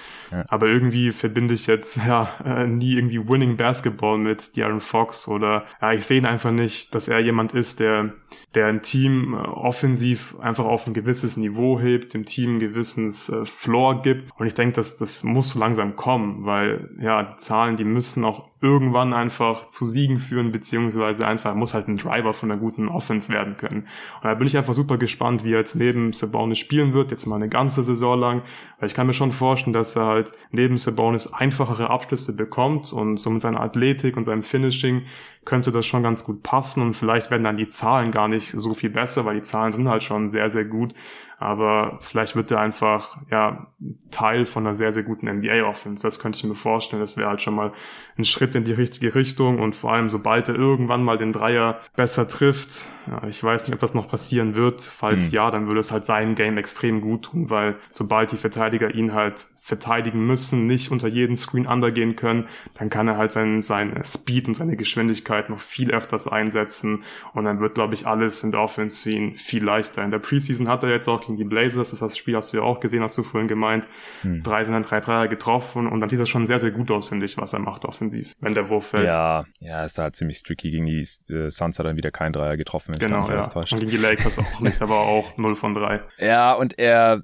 Aber 0.48 0.66
irgendwie 0.66 1.10
verbinde 1.10 1.52
ich 1.52 1.66
jetzt 1.66 1.96
ja 1.96 2.28
äh, 2.44 2.66
nie 2.66 2.94
irgendwie 2.94 3.28
Winning 3.28 3.58
Basketball 3.58 4.16
mit 4.16 4.56
Darren 4.56 4.80
Fox 4.80 5.28
oder 5.28 5.66
ja, 5.82 5.92
ich 5.92 6.04
sehe 6.04 6.18
ihn 6.18 6.26
einfach 6.26 6.52
nicht, 6.52 6.94
dass 6.94 7.08
er 7.08 7.20
jemand 7.20 7.52
ist, 7.52 7.80
der 7.80 8.14
der 8.54 8.66
ein 8.66 8.82
Team 8.82 8.91
äh, 8.94 9.37
offensiv 9.37 10.37
einfach 10.40 10.64
auf 10.64 10.87
ein 10.87 10.94
gewisses 10.94 11.37
Niveau 11.37 11.81
hebt, 11.81 12.14
dem 12.14 12.24
Team 12.24 12.57
ein 12.57 12.61
gewisses 12.61 13.28
äh, 13.28 13.44
Floor 13.44 14.02
gibt. 14.02 14.31
Und 14.38 14.46
ich 14.46 14.55
denke, 14.55 14.76
dass 14.76 14.98
das 14.98 15.24
muss 15.24 15.50
so 15.50 15.59
langsam 15.59 15.96
kommen, 15.96 16.44
weil 16.44 16.90
ja, 17.00 17.22
die 17.22 17.37
Zahlen, 17.38 17.76
die 17.76 17.85
müssen 17.85 18.24
auch 18.24 18.51
irgendwann 18.62 19.12
einfach 19.12 19.66
zu 19.66 19.88
Siegen 19.88 20.20
führen, 20.20 20.53
beziehungsweise 20.53 21.27
einfach 21.27 21.55
muss 21.55 21.75
halt 21.75 21.88
ein 21.88 21.96
Driver 21.96 22.33
von 22.33 22.51
einer 22.51 22.61
guten 22.61 22.88
Offense 22.88 23.33
werden 23.33 23.57
können. 23.57 23.88
Und 24.22 24.25
da 24.25 24.35
bin 24.35 24.46
ich 24.46 24.57
einfach 24.57 24.72
super 24.72 24.98
gespannt, 24.98 25.42
wie 25.44 25.53
er 25.53 25.59
jetzt 25.59 25.75
neben 25.75 26.12
Sabonis 26.12 26.61
spielen 26.61 26.94
wird, 26.94 27.11
jetzt 27.11 27.27
mal 27.27 27.37
eine 27.37 27.48
ganze 27.48 27.83
Saison 27.83 28.18
lang, 28.18 28.42
weil 28.79 28.88
ich 28.88 28.94
kann 28.94 29.09
mir 29.09 29.14
schon 29.14 29.33
vorstellen, 29.33 29.72
dass 29.72 29.96
er 29.96 30.07
halt 30.07 30.33
neben 30.53 30.79
Sabonis 30.79 31.33
einfachere 31.33 31.90
Abschlüsse 31.90 32.37
bekommt 32.37 32.92
und 32.92 33.16
so 33.16 33.31
mit 33.31 33.42
seiner 33.42 33.61
Athletik 33.61 34.16
und 34.16 34.22
seinem 34.22 34.44
Finishing 34.44 35.03
könnte 35.44 35.72
das 35.72 35.85
schon 35.85 36.05
ganz 36.05 36.22
gut 36.22 36.44
passen. 36.44 36.83
Und 36.83 36.94
vielleicht 36.94 37.33
werden 37.33 37.42
dann 37.42 37.57
die 37.57 37.66
Zahlen 37.68 38.12
gar 38.12 38.29
nicht 38.29 38.48
so 38.48 38.75
viel 38.75 38.90
besser, 38.90 39.25
weil 39.25 39.35
die 39.35 39.42
Zahlen 39.42 39.72
sind 39.72 39.88
halt 39.88 40.05
schon 40.05 40.31
sehr, 40.31 40.51
sehr 40.51 40.64
gut 40.64 40.94
aber 41.42 41.98
vielleicht 42.00 42.37
wird 42.37 42.50
er 42.50 42.61
einfach 42.61 43.18
ja 43.31 43.66
Teil 44.11 44.46
von 44.46 44.66
einer 44.66 44.74
sehr, 44.74 44.92
sehr 44.92 45.02
guten 45.02 45.28
NBA-Offense. 45.28 46.02
Das 46.02 46.18
könnte 46.18 46.38
ich 46.38 46.44
mir 46.44 46.55
vorstellen. 46.55 47.00
Das 47.00 47.16
wäre 47.16 47.28
halt 47.28 47.42
schon 47.42 47.55
mal 47.55 47.72
ein 48.16 48.24
Schritt 48.24 48.55
in 48.55 48.64
die 48.64 48.72
richtige 48.72 49.14
Richtung 49.14 49.59
und 49.59 49.74
vor 49.74 49.92
allem, 49.92 50.11
sobald 50.11 50.48
er 50.48 50.55
irgendwann 50.55 51.02
mal 51.02 51.16
den 51.16 51.33
Dreier 51.33 51.81
besser 51.96 52.28
trifft, 52.28 52.87
ja, 53.07 53.26
ich 53.26 53.42
weiß 53.42 53.66
nicht, 53.66 53.74
ob 53.74 53.81
das 53.81 53.94
noch 53.94 54.09
passieren 54.09 54.55
wird. 54.55 54.83
Falls 54.83 55.26
hm. 55.26 55.35
ja, 55.35 55.50
dann 55.50 55.66
würde 55.66 55.81
es 55.81 55.92
halt 55.92 56.07
sein 56.07 56.35
Game 56.35 56.57
extrem 56.59 57.00
gut 57.00 57.24
tun, 57.26 57.50
weil 57.50 57.76
sobald 57.90 58.33
die 58.33 58.37
Verteidiger 58.37 58.94
ihn 58.94 59.12
halt 59.12 59.46
verteidigen 59.64 60.27
müssen, 60.27 60.66
nicht 60.66 60.90
unter 60.90 61.07
jeden 61.07 61.37
Screen 61.37 61.66
undergehen 61.66 62.16
können, 62.16 62.48
dann 62.79 62.90
kann 62.90 63.07
er 63.07 63.16
halt 63.16 63.31
seinen, 63.31 63.61
seinen 63.61 64.03
Speed 64.03 64.48
und 64.48 64.55
seine 64.55 64.77
Geschwindigkeit 64.77 65.51
noch 65.51 65.61
viel 65.61 65.92
öfters 65.92 66.27
einsetzen 66.27 67.05
und 67.33 67.44
dann 67.44 67.61
wird, 67.61 67.77
glaube 67.77 67.94
ich, 67.94 68.09
alles 68.09 68.42
in 68.42 68.51
der 68.51 68.61
Offense 68.61 69.01
für 69.01 69.11
ihn 69.11 69.37
viel 69.37 69.62
leichter. 69.62 70.03
In 70.03 70.11
der 70.11 70.18
Preseason 70.18 70.68
hat 70.68 70.83
er 70.83 70.90
jetzt 70.90 71.07
auch 71.07 71.20
gegen 71.20 71.37
die 71.37 71.44
Blazers, 71.44 71.90
das 71.90 71.92
ist 71.92 72.03
das 72.03 72.16
Spiel, 72.16 72.35
hast 72.37 72.53
du 72.53 72.57
ja 72.57 72.64
auch 72.64 72.81
gesehen, 72.81 73.05
hast 73.05 73.16
du 73.16 73.22
vorhin 73.22 73.46
gemeint, 73.46 73.87
hm. 74.22 74.42
drei 74.42 74.64
sind 74.64 74.75
dann 74.75 74.83
drei 74.83 74.98
Dreier 74.98 75.29
getroffen 75.29 75.87
und 75.87 76.01
dann 76.01 76.09
sieht 76.09 76.18
das 76.18 76.29
schon 76.29 76.44
sehr, 76.44 76.59
sehr 76.59 76.72
gut 76.72 76.90
aus, 76.90 77.07
finde 77.07 77.27
ich, 77.27 77.37
was 77.38 77.53
er 77.53 77.61
macht 77.61 77.85
offensiv, 77.85 78.35
wenn 78.40 78.55
der 78.55 78.68
Wurf 78.68 78.88
fällt. 78.88 79.07
Ja, 79.07 79.44
ja, 79.61 79.85
ist 79.85 79.96
da 79.96 80.03
halt 80.03 80.16
ziemlich 80.16 80.42
tricky 80.42 80.72
gegen 80.72 80.87
die 80.87 81.07
äh, 81.33 81.51
Suns 81.51 81.79
hat 81.79 81.87
dann 81.87 81.96
wieder 81.96 82.11
kein 82.11 82.33
Dreier 82.33 82.57
getroffen. 82.57 82.96
Genau, 82.98 83.29
ja. 83.29 83.48
Und 83.55 83.68
gegen 83.68 83.90
die 83.90 83.96
Lakers 83.96 84.40
auch 84.40 84.61
nicht, 84.61 84.83
aber 84.83 85.01
auch 85.01 85.37
0 85.37 85.55
von 85.55 85.75
3. 85.75 86.01
Ja, 86.18 86.53
und 86.55 86.79
er, 86.79 87.22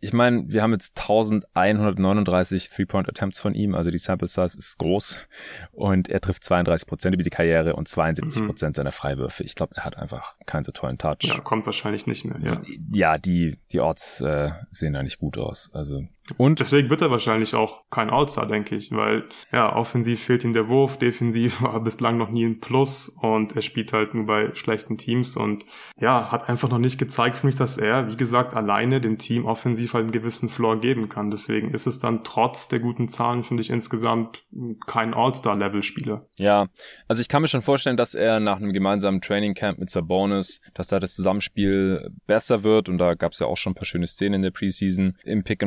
ich 0.00 0.12
meine, 0.12 0.44
wir 0.46 0.62
haben 0.62 0.72
jetzt 0.72 0.94
1139 1.78 2.70
Three-Point-Attempts 2.70 3.40
von 3.40 3.54
ihm, 3.54 3.74
also 3.74 3.90
die 3.90 3.98
Sample 3.98 4.28
Size 4.28 4.58
ist 4.58 4.78
groß 4.78 5.28
und 5.72 6.08
er 6.08 6.20
trifft 6.20 6.44
32 6.44 6.86
Prozent 6.86 7.14
über 7.14 7.22
die 7.22 7.30
Karriere 7.30 7.74
und 7.76 7.88
72 7.88 8.44
Prozent 8.46 8.72
mhm. 8.72 8.76
seiner 8.76 8.92
Freiwürfe. 8.92 9.42
Ich 9.44 9.54
glaube, 9.54 9.76
er 9.76 9.84
hat 9.84 9.96
einfach 9.96 10.34
keinen 10.46 10.64
so 10.64 10.72
tollen 10.72 10.98
Touch. 10.98 11.22
Ja, 11.22 11.38
kommt 11.40 11.66
wahrscheinlich 11.66 12.06
nicht 12.06 12.24
mehr, 12.24 12.38
ja. 12.40 12.60
Ja, 12.92 13.18
die, 13.18 13.58
die 13.72 13.80
Orts 13.80 14.20
äh, 14.20 14.50
sehen 14.70 14.92
da 14.92 15.02
nicht 15.02 15.18
gut 15.18 15.38
aus. 15.38 15.70
Also 15.72 16.04
und 16.36 16.60
deswegen 16.60 16.88
wird 16.88 17.00
er 17.00 17.10
wahrscheinlich 17.10 17.54
auch 17.54 17.82
kein 17.90 18.10
All-Star, 18.10 18.46
denke 18.46 18.76
ich, 18.76 18.92
weil 18.92 19.24
ja, 19.50 19.74
offensiv 19.74 20.22
fehlt 20.22 20.44
ihm 20.44 20.52
der 20.52 20.68
Wurf, 20.68 20.96
defensiv 20.98 21.62
war 21.62 21.80
bislang 21.84 22.16
noch 22.16 22.30
nie 22.30 22.44
ein 22.44 22.60
Plus 22.60 23.08
und 23.08 23.56
er 23.56 23.62
spielt 23.62 23.92
halt 23.92 24.14
nur 24.14 24.26
bei 24.26 24.54
schlechten 24.54 24.98
Teams 24.98 25.36
und 25.36 25.64
ja, 26.00 26.30
hat 26.30 26.48
einfach 26.48 26.68
noch 26.68 26.78
nicht 26.78 26.98
gezeigt 26.98 27.38
für 27.38 27.46
mich, 27.46 27.56
dass 27.56 27.76
er, 27.76 28.08
wie 28.08 28.16
gesagt, 28.16 28.54
alleine 28.54 29.00
dem 29.00 29.18
Team 29.18 29.46
offensiv 29.46 29.94
halt 29.94 30.04
einen 30.04 30.12
gewissen 30.12 30.48
Floor 30.48 30.80
geben 30.80 31.08
kann. 31.08 31.30
Deswegen 31.30 31.72
ist 31.72 31.86
es 31.86 31.98
dann 31.98 32.22
trotz 32.22 32.68
der 32.68 32.78
guten 32.78 33.08
Zahlen, 33.08 33.42
finde 33.42 33.62
ich, 33.62 33.70
insgesamt 33.70 34.44
kein 34.86 35.14
All-Star-Level-Spieler. 35.14 36.28
Ja, 36.38 36.68
also 37.08 37.20
ich 37.20 37.28
kann 37.28 37.42
mir 37.42 37.48
schon 37.48 37.62
vorstellen, 37.62 37.96
dass 37.96 38.14
er 38.14 38.38
nach 38.38 38.58
einem 38.58 38.72
gemeinsamen 38.72 39.20
Training 39.20 39.54
Camp 39.54 39.78
mit 39.78 39.90
Sabonis, 39.90 40.60
dass 40.74 40.86
da 40.86 41.00
das 41.00 41.14
Zusammenspiel 41.14 42.10
besser 42.26 42.62
wird 42.62 42.88
und 42.88 42.98
da 42.98 43.14
gab 43.14 43.32
es 43.32 43.40
ja 43.40 43.46
auch 43.46 43.56
schon 43.56 43.72
ein 43.72 43.76
paar 43.76 43.84
schöne 43.84 44.06
Szenen 44.06 44.34
in 44.34 44.42
der 44.42 44.50
Preseason 44.50 45.16
im 45.24 45.42
Pick 45.42 45.62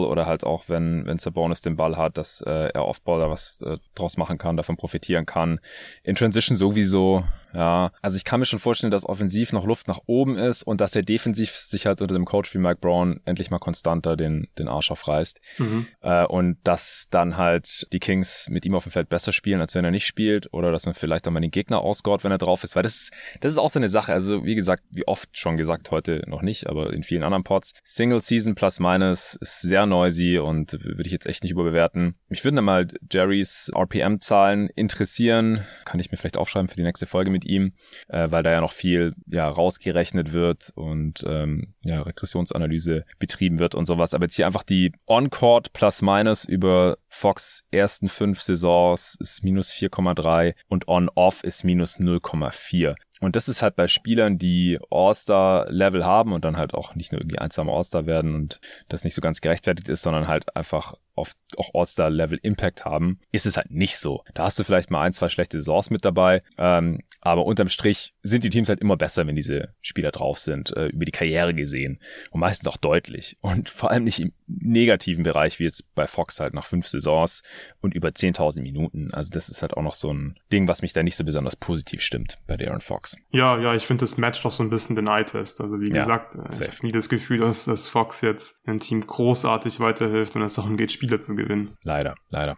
Roll 0.00 0.10
oder 0.10 0.26
halt 0.26 0.44
auch, 0.44 0.64
wenn, 0.68 1.06
wenn 1.06 1.18
Sabonis 1.18 1.62
den 1.62 1.76
Ball 1.76 1.96
hat, 1.96 2.16
dass 2.16 2.40
äh, 2.42 2.70
er 2.72 2.86
Offball 2.86 3.20
da 3.20 3.30
was 3.30 3.60
äh, 3.62 3.76
draus 3.94 4.16
machen 4.16 4.38
kann, 4.38 4.56
davon 4.56 4.76
profitieren 4.76 5.26
kann. 5.26 5.60
In 6.02 6.14
Transition 6.14 6.56
sowieso, 6.56 7.24
ja. 7.52 7.92
Also 8.02 8.16
ich 8.16 8.24
kann 8.24 8.40
mir 8.40 8.46
schon 8.46 8.58
vorstellen, 8.58 8.90
dass 8.90 9.04
offensiv 9.04 9.52
noch 9.52 9.64
Luft 9.64 9.88
nach 9.88 10.00
oben 10.06 10.36
ist 10.36 10.62
und 10.62 10.80
dass 10.80 10.94
er 10.94 11.02
defensiv 11.02 11.56
sich 11.56 11.86
halt 11.86 12.00
unter 12.00 12.14
dem 12.14 12.24
Coach 12.24 12.54
wie 12.54 12.58
Mike 12.58 12.78
Brown 12.80 13.20
endlich 13.24 13.50
mal 13.50 13.58
konstanter 13.58 14.16
den, 14.16 14.48
den 14.58 14.68
Arsch 14.68 14.90
aufreißt. 14.90 15.40
Mhm. 15.58 15.86
Äh, 16.00 16.24
und 16.26 16.58
dass 16.64 17.06
dann 17.10 17.36
halt 17.36 17.86
die 17.92 17.98
Kings 17.98 18.46
mit 18.48 18.64
ihm 18.66 18.74
auf 18.74 18.84
dem 18.84 18.92
Feld 18.92 19.08
besser 19.08 19.32
spielen, 19.32 19.60
als 19.60 19.74
wenn 19.74 19.84
er 19.84 19.90
nicht 19.90 20.06
spielt. 20.06 20.52
Oder 20.52 20.72
dass 20.72 20.86
man 20.86 20.94
vielleicht 20.94 21.26
auch 21.26 21.32
mal 21.32 21.40
den 21.40 21.50
Gegner 21.50 21.80
ausgaut, 21.80 22.24
wenn 22.24 22.32
er 22.32 22.38
drauf 22.38 22.64
ist. 22.64 22.76
Weil 22.76 22.82
das 22.82 22.96
ist, 22.96 23.12
das 23.40 23.52
ist 23.52 23.58
auch 23.58 23.70
so 23.70 23.78
eine 23.78 23.88
Sache. 23.88 24.12
Also 24.12 24.44
wie 24.44 24.54
gesagt, 24.54 24.84
wie 24.90 25.06
oft 25.06 25.36
schon 25.36 25.56
gesagt, 25.56 25.90
heute 25.90 26.22
noch 26.26 26.42
nicht, 26.42 26.68
aber 26.68 26.92
in 26.92 27.02
vielen 27.02 27.22
anderen 27.22 27.44
Pods. 27.44 27.74
Single 27.84 28.20
Season 28.20 28.54
plus 28.54 28.80
minus 28.80 29.34
ist 29.34 29.60
sehr 29.62 29.86
noisy 29.86 30.38
und 30.38 30.72
würde 30.84 31.06
ich 31.06 31.12
jetzt 31.12 31.26
echt 31.26 31.42
nicht 31.42 31.52
überbewerten. 31.52 32.14
Mich 32.28 32.44
würden 32.44 32.56
dann 32.56 32.64
mal 32.64 32.88
Jerrys 33.10 33.70
RPM-Zahlen 33.74 34.68
interessieren. 34.68 35.64
Kann 35.84 36.00
ich 36.00 36.10
mir 36.10 36.16
vielleicht 36.16 36.36
aufschreiben 36.36 36.68
für 36.68 36.76
die 36.76 36.82
nächste 36.82 37.06
Folge 37.06 37.30
mit 37.30 37.39
ihm, 37.44 37.72
äh, 38.08 38.28
weil 38.30 38.42
da 38.42 38.52
ja 38.52 38.60
noch 38.60 38.72
viel 38.72 39.14
ja 39.26 39.48
rausgerechnet 39.48 40.32
wird 40.32 40.72
und 40.74 41.24
ähm, 41.26 41.74
ja 41.82 42.02
Regressionsanalyse 42.02 43.04
betrieben 43.18 43.58
wird 43.58 43.74
und 43.74 43.86
sowas. 43.86 44.14
Aber 44.14 44.24
jetzt 44.24 44.36
hier 44.36 44.46
einfach 44.46 44.62
die 44.62 44.92
On-Court 45.06 45.72
plus 45.72 46.02
minus 46.02 46.44
über 46.44 46.96
Fox 47.08 47.64
ersten 47.70 48.08
fünf 48.08 48.40
Saisons 48.40 49.16
ist 49.20 49.42
minus 49.44 49.72
4,3 49.72 50.54
und 50.68 50.88
On-Off 50.88 51.42
ist 51.44 51.64
minus 51.64 51.98
0,4. 51.98 52.94
Und 53.20 53.36
das 53.36 53.48
ist 53.48 53.60
halt 53.60 53.76
bei 53.76 53.86
Spielern, 53.86 54.38
die 54.38 54.78
All-Star-Level 54.90 56.04
haben 56.04 56.32
und 56.32 56.44
dann 56.44 56.56
halt 56.56 56.72
auch 56.72 56.94
nicht 56.94 57.12
nur 57.12 57.20
irgendwie 57.20 57.38
einsam 57.38 57.68
All-Star 57.68 58.06
werden 58.06 58.34
und 58.34 58.60
das 58.88 59.04
nicht 59.04 59.14
so 59.14 59.20
ganz 59.20 59.42
gerechtfertigt 59.42 59.90
ist, 59.90 60.02
sondern 60.02 60.26
halt 60.26 60.56
einfach 60.56 60.94
oft 61.20 61.36
auch 61.56 61.70
All-Star-Level-Impact 61.74 62.84
haben, 62.84 63.20
ist 63.32 63.46
es 63.46 63.56
halt 63.56 63.70
nicht 63.70 63.98
so. 63.98 64.24
Da 64.34 64.44
hast 64.44 64.58
du 64.58 64.64
vielleicht 64.64 64.90
mal 64.90 65.02
ein, 65.02 65.12
zwei 65.12 65.28
schlechte 65.28 65.58
Saisons 65.58 65.90
mit 65.90 66.04
dabei, 66.04 66.42
ähm, 66.58 67.00
aber 67.20 67.44
unterm 67.44 67.68
Strich 67.68 68.14
sind 68.22 68.44
die 68.44 68.50
Teams 68.50 68.68
halt 68.68 68.80
immer 68.80 68.96
besser, 68.96 69.26
wenn 69.26 69.36
diese 69.36 69.74
Spieler 69.80 70.10
drauf 70.10 70.38
sind, 70.38 70.76
äh, 70.76 70.86
über 70.86 71.04
die 71.04 71.12
Karriere 71.12 71.54
gesehen 71.54 72.00
und 72.30 72.40
meistens 72.40 72.68
auch 72.68 72.76
deutlich 72.76 73.36
und 73.40 73.68
vor 73.68 73.90
allem 73.90 74.04
nicht 74.04 74.20
im 74.20 74.32
negativen 74.46 75.22
Bereich, 75.22 75.58
wie 75.58 75.64
jetzt 75.64 75.94
bei 75.94 76.06
Fox 76.06 76.40
halt 76.40 76.54
nach 76.54 76.64
fünf 76.64 76.86
Saisons 76.86 77.42
und 77.80 77.94
über 77.94 78.08
10.000 78.08 78.62
Minuten. 78.62 79.12
Also 79.12 79.30
das 79.30 79.48
ist 79.48 79.62
halt 79.62 79.74
auch 79.74 79.82
noch 79.82 79.94
so 79.94 80.12
ein 80.12 80.38
Ding, 80.52 80.66
was 80.68 80.82
mich 80.82 80.92
da 80.92 81.02
nicht 81.02 81.16
so 81.16 81.24
besonders 81.24 81.56
positiv 81.56 82.02
stimmt 82.02 82.38
bei 82.46 82.56
Darren 82.56 82.80
Fox. 82.80 83.16
Ja, 83.30 83.58
ja, 83.58 83.74
ich 83.74 83.84
finde, 83.84 84.02
das 84.02 84.18
matcht 84.18 84.44
doch 84.44 84.52
so 84.52 84.62
ein 84.62 84.70
bisschen 84.70 84.96
den 84.96 85.06
Eye-Test. 85.06 85.60
Also 85.60 85.80
wie 85.80 85.90
ja, 85.90 86.00
gesagt, 86.00 86.34
äh, 86.34 86.40
ich 86.52 86.68
habe 86.68 86.86
nie 86.86 86.92
das 86.92 87.08
Gefühl, 87.08 87.38
dass, 87.38 87.64
dass 87.64 87.88
Fox 87.88 88.20
jetzt 88.20 88.56
einem 88.66 88.80
Team 88.80 89.06
großartig 89.06 89.80
weiterhilft, 89.80 90.34
wenn 90.34 90.42
es 90.42 90.54
darum 90.54 90.76
geht, 90.76 90.92
Spiele 90.92 91.09
zu 91.18 91.34
gewinnen. 91.34 91.70
Leider, 91.82 92.14
leider. 92.28 92.56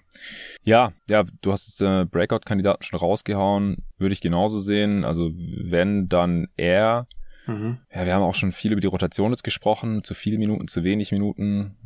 Ja, 0.64 0.92
ja, 1.08 1.24
du 1.40 1.52
hast 1.52 1.80
äh, 1.80 2.04
Breakout-Kandidaten 2.04 2.82
schon 2.82 2.98
rausgehauen. 2.98 3.84
Würde 3.98 4.12
ich 4.12 4.20
genauso 4.20 4.60
sehen. 4.60 5.04
Also 5.04 5.30
wenn 5.34 6.08
dann 6.08 6.48
er 6.56 7.06
Mhm. 7.46 7.78
Ja, 7.92 8.06
wir 8.06 8.14
haben 8.14 8.22
auch 8.22 8.34
schon 8.34 8.52
viel 8.52 8.72
über 8.72 8.80
die 8.80 8.86
Rotation 8.86 9.30
jetzt 9.30 9.44
gesprochen. 9.44 10.04
Zu 10.04 10.14
viele 10.14 10.38
Minuten, 10.38 10.68
zu 10.68 10.84
wenig 10.84 11.12
Minuten. 11.12 11.76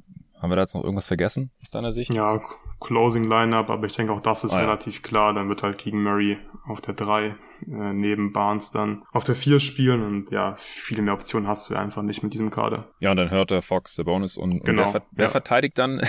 Haben 0.40 0.50
wir 0.50 0.56
da 0.56 0.62
jetzt 0.62 0.74
noch 0.74 0.82
irgendwas 0.82 1.06
vergessen 1.06 1.50
aus 1.62 1.70
deiner 1.70 1.92
Sicht? 1.92 2.12
Ja, 2.12 2.40
Closing 2.78 3.24
Lineup, 3.24 3.70
aber 3.70 3.86
ich 3.86 3.96
denke 3.96 4.12
auch 4.12 4.20
das 4.20 4.44
ist 4.44 4.52
ah, 4.52 4.60
relativ 4.60 4.96
ja. 4.96 5.02
klar. 5.02 5.34
Dann 5.34 5.48
wird 5.48 5.62
halt 5.62 5.78
Keegan 5.78 6.02
Murray 6.02 6.36
auf 6.66 6.82
der 6.82 6.92
3 6.92 7.26
äh, 7.28 7.34
neben 7.66 8.32
Barnes 8.32 8.70
dann 8.70 9.02
auf 9.12 9.24
der 9.24 9.34
4 9.34 9.60
spielen 9.60 10.02
und 10.02 10.30
ja, 10.30 10.54
viele 10.58 11.00
mehr 11.00 11.14
Optionen 11.14 11.48
hast 11.48 11.70
du 11.70 11.74
einfach 11.74 12.02
nicht 12.02 12.22
mit 12.22 12.34
diesem 12.34 12.50
Kader. 12.50 12.92
Ja, 13.00 13.12
und 13.12 13.16
dann 13.16 13.30
hört 13.30 13.50
der 13.50 13.62
Fox, 13.62 13.96
der 13.96 14.04
Bonus 14.04 14.36
und, 14.36 14.62
genau, 14.62 14.88
und 14.88 14.94
wer, 14.94 15.02
wer 15.12 15.24
ja. 15.24 15.30
verteidigt 15.30 15.78
dann 15.78 16.02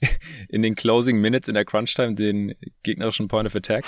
in 0.48 0.62
den 0.62 0.76
Closing 0.76 1.20
Minutes 1.20 1.48
in 1.48 1.54
der 1.54 1.66
Crunch 1.66 1.94
Time 1.94 2.14
den 2.14 2.54
gegnerischen 2.82 3.28
Point 3.28 3.46
of 3.46 3.54
Attack 3.54 3.84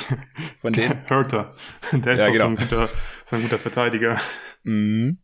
von 0.61 0.73
denen? 0.75 1.09
Hurter. 1.09 1.55
Der 1.93 2.17
ist 2.17 2.23
ja, 2.23 2.29
auch 2.29 2.33
genau. 2.33 2.45
so, 2.45 2.51
ein 2.51 2.57
guter, 2.57 2.89
so 3.25 3.37
ein 3.37 3.43
guter 3.43 3.59
Verteidiger. 3.59 4.21
Mhm. 4.65 5.19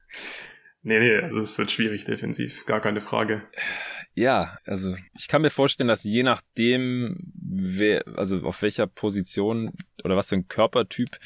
Nee, 0.84 0.98
nee, 0.98 1.38
es 1.40 1.58
wird 1.58 1.70
schwierig 1.70 2.04
defensiv, 2.04 2.66
gar 2.66 2.80
keine 2.80 3.00
Frage. 3.00 3.42
Ja, 4.14 4.58
also 4.66 4.94
ich 5.16 5.28
kann 5.28 5.42
mir 5.42 5.50
vorstellen, 5.50 5.88
dass 5.88 6.04
je 6.04 6.22
nachdem, 6.22 7.16
wer, 7.34 8.04
also 8.16 8.42
auf 8.44 8.60
welcher 8.60 8.86
Position 8.86 9.72
oder 10.04 10.16
was 10.16 10.28
für 10.28 10.34
ein 10.36 10.48
Körpertyp 10.48 11.18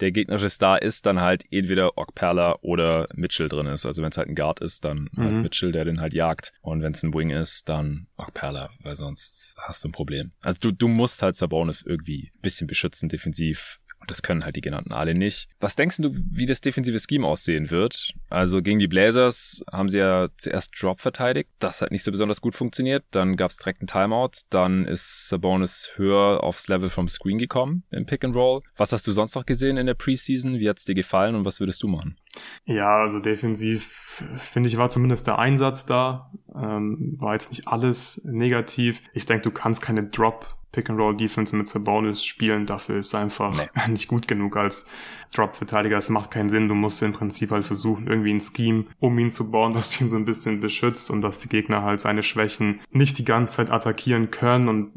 der 0.00 0.10
gegnerische 0.10 0.50
Star 0.50 0.82
ist, 0.82 1.06
dann 1.06 1.20
halt 1.20 1.44
entweder 1.50 1.96
Okperla 1.98 2.58
oder 2.62 3.08
Mitchell 3.14 3.48
drin 3.48 3.66
ist. 3.66 3.86
Also 3.86 4.02
wenn 4.02 4.10
es 4.10 4.16
halt 4.16 4.28
ein 4.28 4.34
Guard 4.34 4.60
ist, 4.60 4.84
dann 4.84 5.08
halt 5.16 5.18
mhm. 5.18 5.34
halt 5.34 5.42
Mitchell, 5.44 5.72
der 5.72 5.84
den 5.84 6.00
halt 6.00 6.14
jagt. 6.14 6.52
Und 6.62 6.82
wenn 6.82 6.92
es 6.92 7.02
ein 7.02 7.14
Wing 7.14 7.30
ist, 7.30 7.68
dann 7.68 8.08
Okperla, 8.16 8.70
weil 8.80 8.96
sonst 8.96 9.54
hast 9.58 9.84
du 9.84 9.88
ein 9.88 9.92
Problem. 9.92 10.32
Also 10.42 10.58
du, 10.60 10.72
du 10.72 10.88
musst 10.88 11.22
halt 11.22 11.36
Sabonis 11.36 11.82
irgendwie 11.82 12.32
ein 12.34 12.40
bisschen 12.40 12.66
beschützen, 12.66 13.08
defensiv. 13.08 13.80
Und 14.02 14.10
das 14.10 14.22
können 14.22 14.44
halt 14.44 14.56
die 14.56 14.60
genannten 14.60 14.92
alle 14.92 15.14
nicht. 15.14 15.48
Was 15.60 15.76
denkst 15.76 15.98
du, 15.98 16.10
wie 16.12 16.46
das 16.46 16.60
defensive 16.60 16.98
Scheme 16.98 17.24
aussehen 17.24 17.70
wird? 17.70 18.14
Also 18.28 18.60
gegen 18.60 18.80
die 18.80 18.88
Blazers 18.88 19.64
haben 19.70 19.88
sie 19.88 19.98
ja 19.98 20.28
zuerst 20.36 20.72
Drop 20.80 21.00
verteidigt. 21.00 21.48
Das 21.60 21.82
hat 21.82 21.92
nicht 21.92 22.02
so 22.02 22.10
besonders 22.10 22.40
gut 22.40 22.56
funktioniert. 22.56 23.04
Dann 23.12 23.36
gab 23.36 23.52
es 23.52 23.58
direkt 23.58 23.80
einen 23.80 23.86
Timeout. 23.86 24.42
Dann 24.50 24.86
ist 24.86 25.28
Sabonis 25.28 25.92
höher 25.94 26.42
aufs 26.42 26.66
Level 26.66 26.90
vom 26.90 27.08
Screen 27.08 27.38
gekommen 27.38 27.84
im 27.92 28.04
Pick 28.04 28.24
and 28.24 28.34
Roll. 28.34 28.62
Was 28.76 28.92
hast 28.92 29.06
du 29.06 29.12
sonst 29.12 29.36
noch 29.36 29.46
gesehen 29.46 29.76
in 29.76 29.86
der 29.86 29.94
Preseason? 29.94 30.58
Wie 30.58 30.68
hat's 30.68 30.84
dir 30.84 30.96
gefallen 30.96 31.36
und 31.36 31.44
was 31.44 31.60
würdest 31.60 31.80
du 31.84 31.86
machen? 31.86 32.16
Ja, 32.64 33.02
also 33.02 33.20
defensiv 33.20 34.24
finde 34.40 34.68
ich 34.68 34.78
war 34.78 34.88
zumindest 34.88 35.28
der 35.28 35.38
Einsatz 35.38 35.86
da. 35.86 36.32
Ähm, 36.56 37.14
war 37.18 37.34
jetzt 37.34 37.50
nicht 37.50 37.68
alles 37.68 38.24
negativ. 38.24 39.00
Ich 39.14 39.26
denke, 39.26 39.42
du 39.42 39.52
kannst 39.52 39.80
keine 39.80 40.08
Drop 40.08 40.56
Pick-and-Roll-Defense 40.72 41.54
mit 41.54 41.68
Sabonis 41.68 42.24
spielen. 42.24 42.66
Dafür 42.66 42.96
ist 42.96 43.14
einfach 43.14 43.54
nee. 43.54 43.68
nicht 43.88 44.08
gut 44.08 44.26
genug 44.26 44.56
als 44.56 44.86
Drop-Verteidiger. 45.34 45.96
Es 45.96 46.10
macht 46.10 46.30
keinen 46.30 46.50
Sinn. 46.50 46.68
Du 46.68 46.74
musst 46.74 47.02
im 47.02 47.12
Prinzip 47.12 47.50
halt 47.50 47.64
versuchen, 47.64 48.06
irgendwie 48.06 48.32
ein 48.32 48.40
Scheme 48.40 48.86
um 48.98 49.18
ihn 49.18 49.30
zu 49.30 49.50
bauen, 49.50 49.72
das 49.74 50.00
ihn 50.00 50.08
so 50.08 50.16
ein 50.16 50.24
bisschen 50.24 50.60
beschützt 50.60 51.10
und 51.10 51.22
dass 51.22 51.38
die 51.38 51.48
Gegner 51.48 51.82
halt 51.82 52.00
seine 52.00 52.22
Schwächen 52.22 52.80
nicht 52.90 53.18
die 53.18 53.24
ganze 53.24 53.56
Zeit 53.56 53.70
attackieren 53.70 54.30
können. 54.30 54.68
Und 54.68 54.92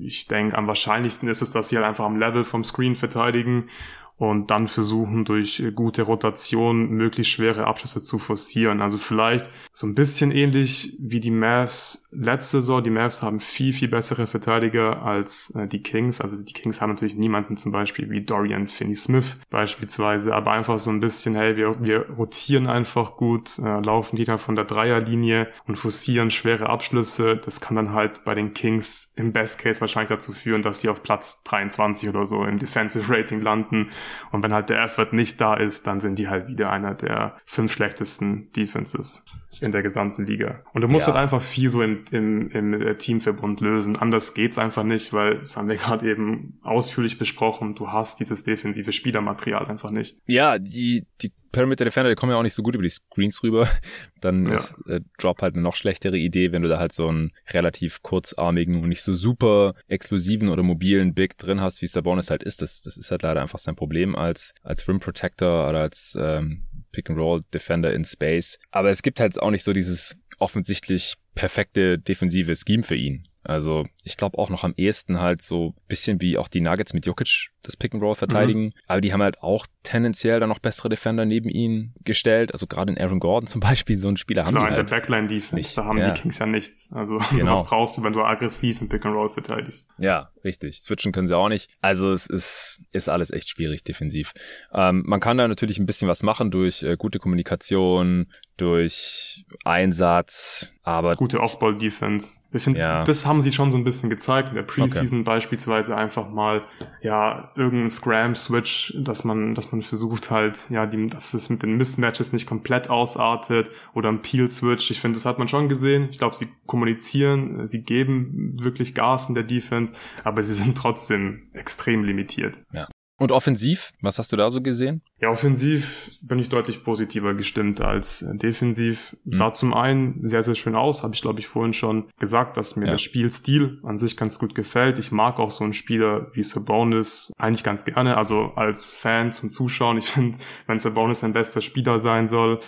ich 0.00 0.26
denke, 0.26 0.56
am 0.56 0.66
wahrscheinlichsten 0.66 1.28
ist 1.28 1.42
es, 1.42 1.50
dass 1.50 1.68
sie 1.68 1.76
halt 1.76 1.86
einfach 1.86 2.04
am 2.04 2.18
Level 2.18 2.44
vom 2.44 2.64
Screen 2.64 2.96
verteidigen 2.96 3.68
und 4.18 4.50
dann 4.50 4.66
versuchen 4.66 5.26
durch 5.26 5.62
gute 5.74 6.02
Rotation 6.02 6.88
möglichst 6.88 7.32
schwere 7.32 7.66
Abschlüsse 7.66 8.02
zu 8.02 8.18
forcieren. 8.18 8.80
Also 8.80 8.96
vielleicht 8.96 9.50
so 9.74 9.86
ein 9.86 9.94
bisschen 9.94 10.30
ähnlich 10.30 10.96
wie 10.98 11.20
die 11.20 11.30
Mavs 11.30 12.08
letzte 12.12 12.62
Saison. 12.62 12.82
Die 12.82 12.90
Mavs 12.90 13.22
haben 13.22 13.40
viel, 13.40 13.74
viel 13.74 13.88
bessere 13.88 14.26
Verteidiger 14.26 15.02
als 15.02 15.50
äh, 15.50 15.68
die 15.68 15.82
Kings. 15.82 16.22
Also 16.22 16.36
die 16.36 16.52
Kings 16.54 16.80
haben 16.80 16.90
natürlich 16.90 17.14
niemanden 17.14 17.58
zum 17.58 17.72
Beispiel 17.72 18.08
wie 18.08 18.22
Dorian 18.22 18.68
Finney-Smith 18.68 19.38
beispielsweise, 19.50 20.34
aber 20.34 20.52
einfach 20.52 20.78
so 20.78 20.90
ein 20.90 21.00
bisschen, 21.00 21.34
hey, 21.34 21.56
wir, 21.56 21.76
wir 21.84 22.08
rotieren 22.10 22.68
einfach 22.68 23.16
gut, 23.16 23.58
äh, 23.58 23.80
laufen 23.80 24.16
die 24.16 24.24
dann 24.24 24.38
von 24.38 24.56
der 24.56 24.64
Dreierlinie 24.64 25.48
und 25.66 25.76
forcieren 25.76 26.30
schwere 26.30 26.70
Abschlüsse. 26.70 27.36
Das 27.36 27.60
kann 27.60 27.76
dann 27.76 27.92
halt 27.92 28.24
bei 28.24 28.34
den 28.34 28.54
Kings 28.54 29.12
im 29.16 29.32
Best 29.32 29.58
Case 29.58 29.82
wahrscheinlich 29.82 30.08
dazu 30.08 30.32
führen, 30.32 30.62
dass 30.62 30.80
sie 30.80 30.88
auf 30.88 31.02
Platz 31.02 31.42
23 31.44 32.08
oder 32.08 32.24
so 32.24 32.44
im 32.44 32.58
Defensive 32.58 33.12
Rating 33.12 33.42
landen 33.42 33.90
und 34.32 34.42
wenn 34.42 34.52
halt 34.52 34.70
der 34.70 34.82
Effort 34.82 35.12
nicht 35.12 35.40
da 35.40 35.54
ist, 35.54 35.86
dann 35.86 36.00
sind 36.00 36.18
die 36.18 36.28
halt 36.28 36.48
wieder 36.48 36.70
einer 36.70 36.94
der 36.94 37.36
fünf 37.44 37.72
schlechtesten 37.72 38.50
Defenses 38.52 39.24
in 39.60 39.72
der 39.72 39.82
gesamten 39.82 40.26
Liga. 40.26 40.62
Und 40.72 40.82
du 40.82 40.88
musst 40.88 41.06
ja. 41.06 41.14
halt 41.14 41.22
einfach 41.22 41.42
viel 41.42 41.70
so 41.70 41.82
im, 41.82 42.04
im, 42.10 42.50
im 42.50 42.98
Teamverbund 42.98 43.60
lösen. 43.60 43.96
Anders 43.96 44.34
geht's 44.34 44.58
einfach 44.58 44.84
nicht, 44.84 45.12
weil 45.12 45.38
das 45.38 45.56
haben 45.56 45.68
wir 45.68 45.76
gerade 45.76 46.08
eben 46.08 46.58
ausführlich 46.62 47.18
besprochen. 47.18 47.74
Du 47.74 47.92
hast 47.92 48.20
dieses 48.20 48.42
defensive 48.42 48.92
Spielermaterial 48.92 49.66
einfach 49.66 49.90
nicht. 49.90 50.18
Ja, 50.26 50.58
die, 50.58 51.06
die 51.22 51.32
Perimeter 51.52 51.84
Defender, 51.84 52.10
die 52.10 52.16
kommen 52.16 52.32
ja 52.32 52.38
auch 52.38 52.42
nicht 52.42 52.54
so 52.54 52.62
gut 52.62 52.74
über 52.74 52.82
die 52.82 52.90
Screens 52.90 53.42
rüber. 53.42 53.68
Dann 54.20 54.46
ja. 54.46 54.54
ist 54.54 54.76
äh, 54.88 55.00
Drop 55.18 55.42
halt 55.42 55.54
eine 55.54 55.62
noch 55.62 55.76
schlechtere 55.76 56.18
Idee, 56.18 56.52
wenn 56.52 56.62
du 56.62 56.68
da 56.68 56.78
halt 56.78 56.92
so 56.92 57.08
einen 57.08 57.32
relativ 57.50 58.02
kurzarmigen 58.02 58.82
und 58.82 58.88
nicht 58.88 59.02
so 59.02 59.14
super 59.14 59.74
explosiven 59.88 60.48
oder 60.48 60.62
mobilen 60.62 61.14
Big 61.14 61.38
drin 61.38 61.60
hast, 61.60 61.82
wie 61.82 61.86
Sabonis 61.86 62.30
halt 62.30 62.42
ist. 62.42 62.62
Das, 62.62 62.82
das 62.82 62.96
ist 62.96 63.10
halt 63.10 63.22
leider 63.22 63.40
einfach 63.40 63.58
sein 63.58 63.76
Problem 63.76 64.16
als, 64.16 64.54
als 64.62 64.86
Rim 64.88 65.00
Protector 65.00 65.68
oder 65.68 65.80
als 65.80 66.16
ähm, 66.20 66.62
Pick-and-Roll-Defender 66.96 67.92
in 67.92 68.04
Space. 68.04 68.58
Aber 68.70 68.88
es 68.90 69.02
gibt 69.02 69.20
halt 69.20 69.40
auch 69.40 69.50
nicht 69.50 69.64
so 69.64 69.74
dieses 69.74 70.16
offensichtlich 70.38 71.14
perfekte 71.34 71.98
defensive 71.98 72.54
Scheme 72.56 72.82
für 72.82 72.96
ihn. 72.96 73.28
Also 73.42 73.86
ich 74.06 74.16
glaube 74.16 74.38
auch 74.38 74.50
noch 74.50 74.62
am 74.62 74.72
ehesten 74.76 75.20
halt 75.20 75.42
so 75.42 75.74
bisschen 75.88 76.20
wie 76.20 76.38
auch 76.38 76.46
die 76.46 76.60
Nuggets 76.60 76.94
mit 76.94 77.06
Jokic 77.06 77.50
das 77.66 77.76
Pick 77.76 77.92
and 77.92 78.02
Roll 78.02 78.14
verteidigen. 78.14 78.66
Mhm. 78.66 78.72
Aber 78.86 79.00
die 79.00 79.12
haben 79.12 79.22
halt 79.22 79.42
auch 79.42 79.66
tendenziell 79.82 80.38
dann 80.38 80.48
noch 80.48 80.60
bessere 80.60 80.88
Defender 80.88 81.24
neben 81.24 81.48
ihnen 81.48 81.92
gestellt. 82.04 82.52
Also 82.52 82.68
gerade 82.68 82.92
in 82.92 82.98
Aaron 82.98 83.18
Gordon 83.18 83.48
zum 83.48 83.60
Beispiel, 83.60 83.98
so 83.98 84.08
ein 84.08 84.16
Spieler 84.16 84.46
haben 84.46 84.54
Klar, 84.54 84.68
die 84.68 84.74
halt 84.74 84.80
in 84.80 84.86
der 84.86 84.96
Backline 84.96 85.26
Defense, 85.26 85.54
nicht. 85.56 85.76
da 85.76 85.84
haben 85.84 85.98
ja. 85.98 86.10
die 86.10 86.20
Kings 86.20 86.38
ja 86.38 86.46
nichts. 86.46 86.92
Also 86.92 87.18
genau. 87.30 87.56
sowas 87.56 87.64
brauchst 87.64 87.98
du, 87.98 88.04
wenn 88.04 88.12
du 88.12 88.22
aggressiv 88.22 88.80
im 88.80 88.88
Pick 88.88 89.04
and 89.04 89.14
Roll 89.16 89.30
verteidigst. 89.30 89.90
Ja, 89.98 90.30
richtig. 90.44 90.82
Switchen 90.82 91.10
können 91.10 91.26
sie 91.26 91.36
auch 91.36 91.48
nicht. 91.48 91.68
Also 91.80 92.12
es 92.12 92.28
ist, 92.28 92.82
ist 92.92 93.08
alles 93.08 93.32
echt 93.32 93.48
schwierig 93.48 93.82
defensiv. 93.82 94.32
Ähm, 94.72 95.02
man 95.04 95.18
kann 95.18 95.36
da 95.36 95.48
natürlich 95.48 95.78
ein 95.78 95.86
bisschen 95.86 96.08
was 96.08 96.22
machen 96.22 96.52
durch 96.52 96.84
äh, 96.84 96.96
gute 96.96 97.18
Kommunikation, 97.18 98.28
durch 98.56 99.44
Einsatz, 99.64 100.74
aber 100.82 101.16
gute 101.16 101.40
Off-Ball-Defense. 101.40 102.40
Wir 102.50 102.60
finden, 102.60 102.80
ja. 102.80 103.04
das 103.04 103.26
haben 103.26 103.42
sie 103.42 103.52
schon 103.52 103.70
so 103.70 103.76
ein 103.76 103.84
bisschen 103.84 103.95
bisschen 103.96 104.10
gezeigt, 104.10 104.50
in 104.50 104.54
der 104.54 104.62
Preseason 104.62 105.20
okay. 105.20 105.24
beispielsweise 105.24 105.96
einfach 105.96 106.30
mal, 106.30 106.64
ja, 107.00 107.52
irgendein 107.56 107.90
Scram-Switch, 107.90 108.94
dass 108.98 109.24
man, 109.24 109.54
dass 109.54 109.72
man 109.72 109.82
versucht 109.82 110.30
halt, 110.30 110.66
ja, 110.70 110.86
die, 110.86 111.08
dass 111.08 111.34
es 111.34 111.48
mit 111.48 111.62
den 111.62 111.76
Mismatches 111.76 112.32
nicht 112.32 112.46
komplett 112.46 112.90
ausartet 112.90 113.70
oder 113.94 114.10
ein 114.10 114.22
Peel-Switch. 114.22 114.90
Ich 114.90 115.00
finde, 115.00 115.16
das 115.16 115.26
hat 115.26 115.38
man 115.38 115.48
schon 115.48 115.68
gesehen. 115.68 116.08
Ich 116.10 116.18
glaube, 116.18 116.36
sie 116.36 116.48
kommunizieren, 116.66 117.66
sie 117.66 117.82
geben 117.82 118.56
wirklich 118.62 118.94
Gas 118.94 119.28
in 119.28 119.34
der 119.34 119.44
Defense, 119.44 119.92
aber 120.24 120.42
sie 120.42 120.54
sind 120.54 120.76
trotzdem 120.76 121.48
extrem 121.52 122.04
limitiert. 122.04 122.58
Ja. 122.72 122.86
Und 123.18 123.32
offensiv, 123.32 123.92
was 124.02 124.18
hast 124.18 124.30
du 124.32 124.36
da 124.36 124.50
so 124.50 124.60
gesehen? 124.60 125.00
Ja, 125.20 125.30
offensiv 125.30 126.10
bin 126.22 126.38
ich 126.38 126.50
deutlich 126.50 126.84
positiver 126.84 127.32
gestimmt 127.32 127.80
als 127.80 128.22
defensiv. 128.34 129.16
Mhm. 129.24 129.32
Sah 129.32 129.52
zum 129.54 129.72
einen 129.72 130.28
sehr, 130.28 130.42
sehr 130.42 130.54
schön 130.54 130.74
aus, 130.74 131.02
habe 131.02 131.14
ich 131.14 131.22
glaube 131.22 131.40
ich 131.40 131.46
vorhin 131.46 131.72
schon 131.72 132.10
gesagt, 132.18 132.58
dass 132.58 132.76
mir 132.76 132.84
ja. 132.84 132.92
der 132.92 132.98
Spielstil 132.98 133.80
an 133.84 133.96
sich 133.96 134.18
ganz 134.18 134.38
gut 134.38 134.54
gefällt. 134.54 134.98
Ich 134.98 135.12
mag 135.12 135.38
auch 135.38 135.50
so 135.50 135.64
einen 135.64 135.72
Spieler 135.72 136.30
wie 136.34 136.42
Sabonis 136.42 137.32
eigentlich 137.38 137.64
ganz 137.64 137.86
gerne, 137.86 138.18
also 138.18 138.52
als 138.54 138.90
Fan 138.90 139.32
zum 139.32 139.48
Zuschauen. 139.48 139.96
Ich 139.96 140.08
finde, 140.10 140.36
wenn 140.66 140.78
Sabonis 140.78 141.24
ein 141.24 141.32
bester 141.32 141.62
Spieler 141.62 141.98
sein 142.00 142.28
soll, 142.28 142.60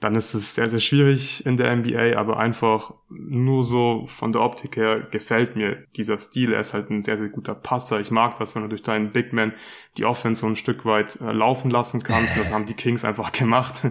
dann 0.00 0.14
ist 0.16 0.34
es 0.34 0.54
sehr, 0.54 0.68
sehr 0.68 0.80
schwierig 0.80 1.46
in 1.46 1.56
der 1.56 1.74
NBA, 1.74 2.16
aber 2.16 2.38
einfach 2.38 2.92
nur 3.08 3.64
so 3.64 4.04
von 4.06 4.32
der 4.32 4.42
Optik 4.42 4.76
her 4.76 5.00
gefällt 5.10 5.56
mir 5.56 5.86
dieser 5.96 6.18
Stil. 6.18 6.52
Er 6.52 6.60
ist 6.60 6.74
halt 6.74 6.90
ein 6.90 7.02
sehr, 7.02 7.16
sehr 7.16 7.28
guter 7.28 7.54
Passer. 7.54 8.00
Ich 8.00 8.10
mag 8.10 8.36
das, 8.38 8.54
wenn 8.54 8.62
du 8.62 8.68
durch 8.68 8.82
deinen 8.82 9.12
Big 9.12 9.32
Man 9.32 9.52
die 9.96 10.04
Offense 10.04 10.42
so 10.42 10.46
ein 10.46 10.56
Stück 10.56 10.84
weit 10.84 11.20
äh, 11.20 11.32
laufen 11.32 11.70
lassen 11.70 12.02
kannst. 12.02 12.36
Das 12.36 12.52
haben 12.52 12.66
die 12.66 12.74
Kings 12.74 13.04
einfach 13.04 13.32
gemacht 13.32 13.86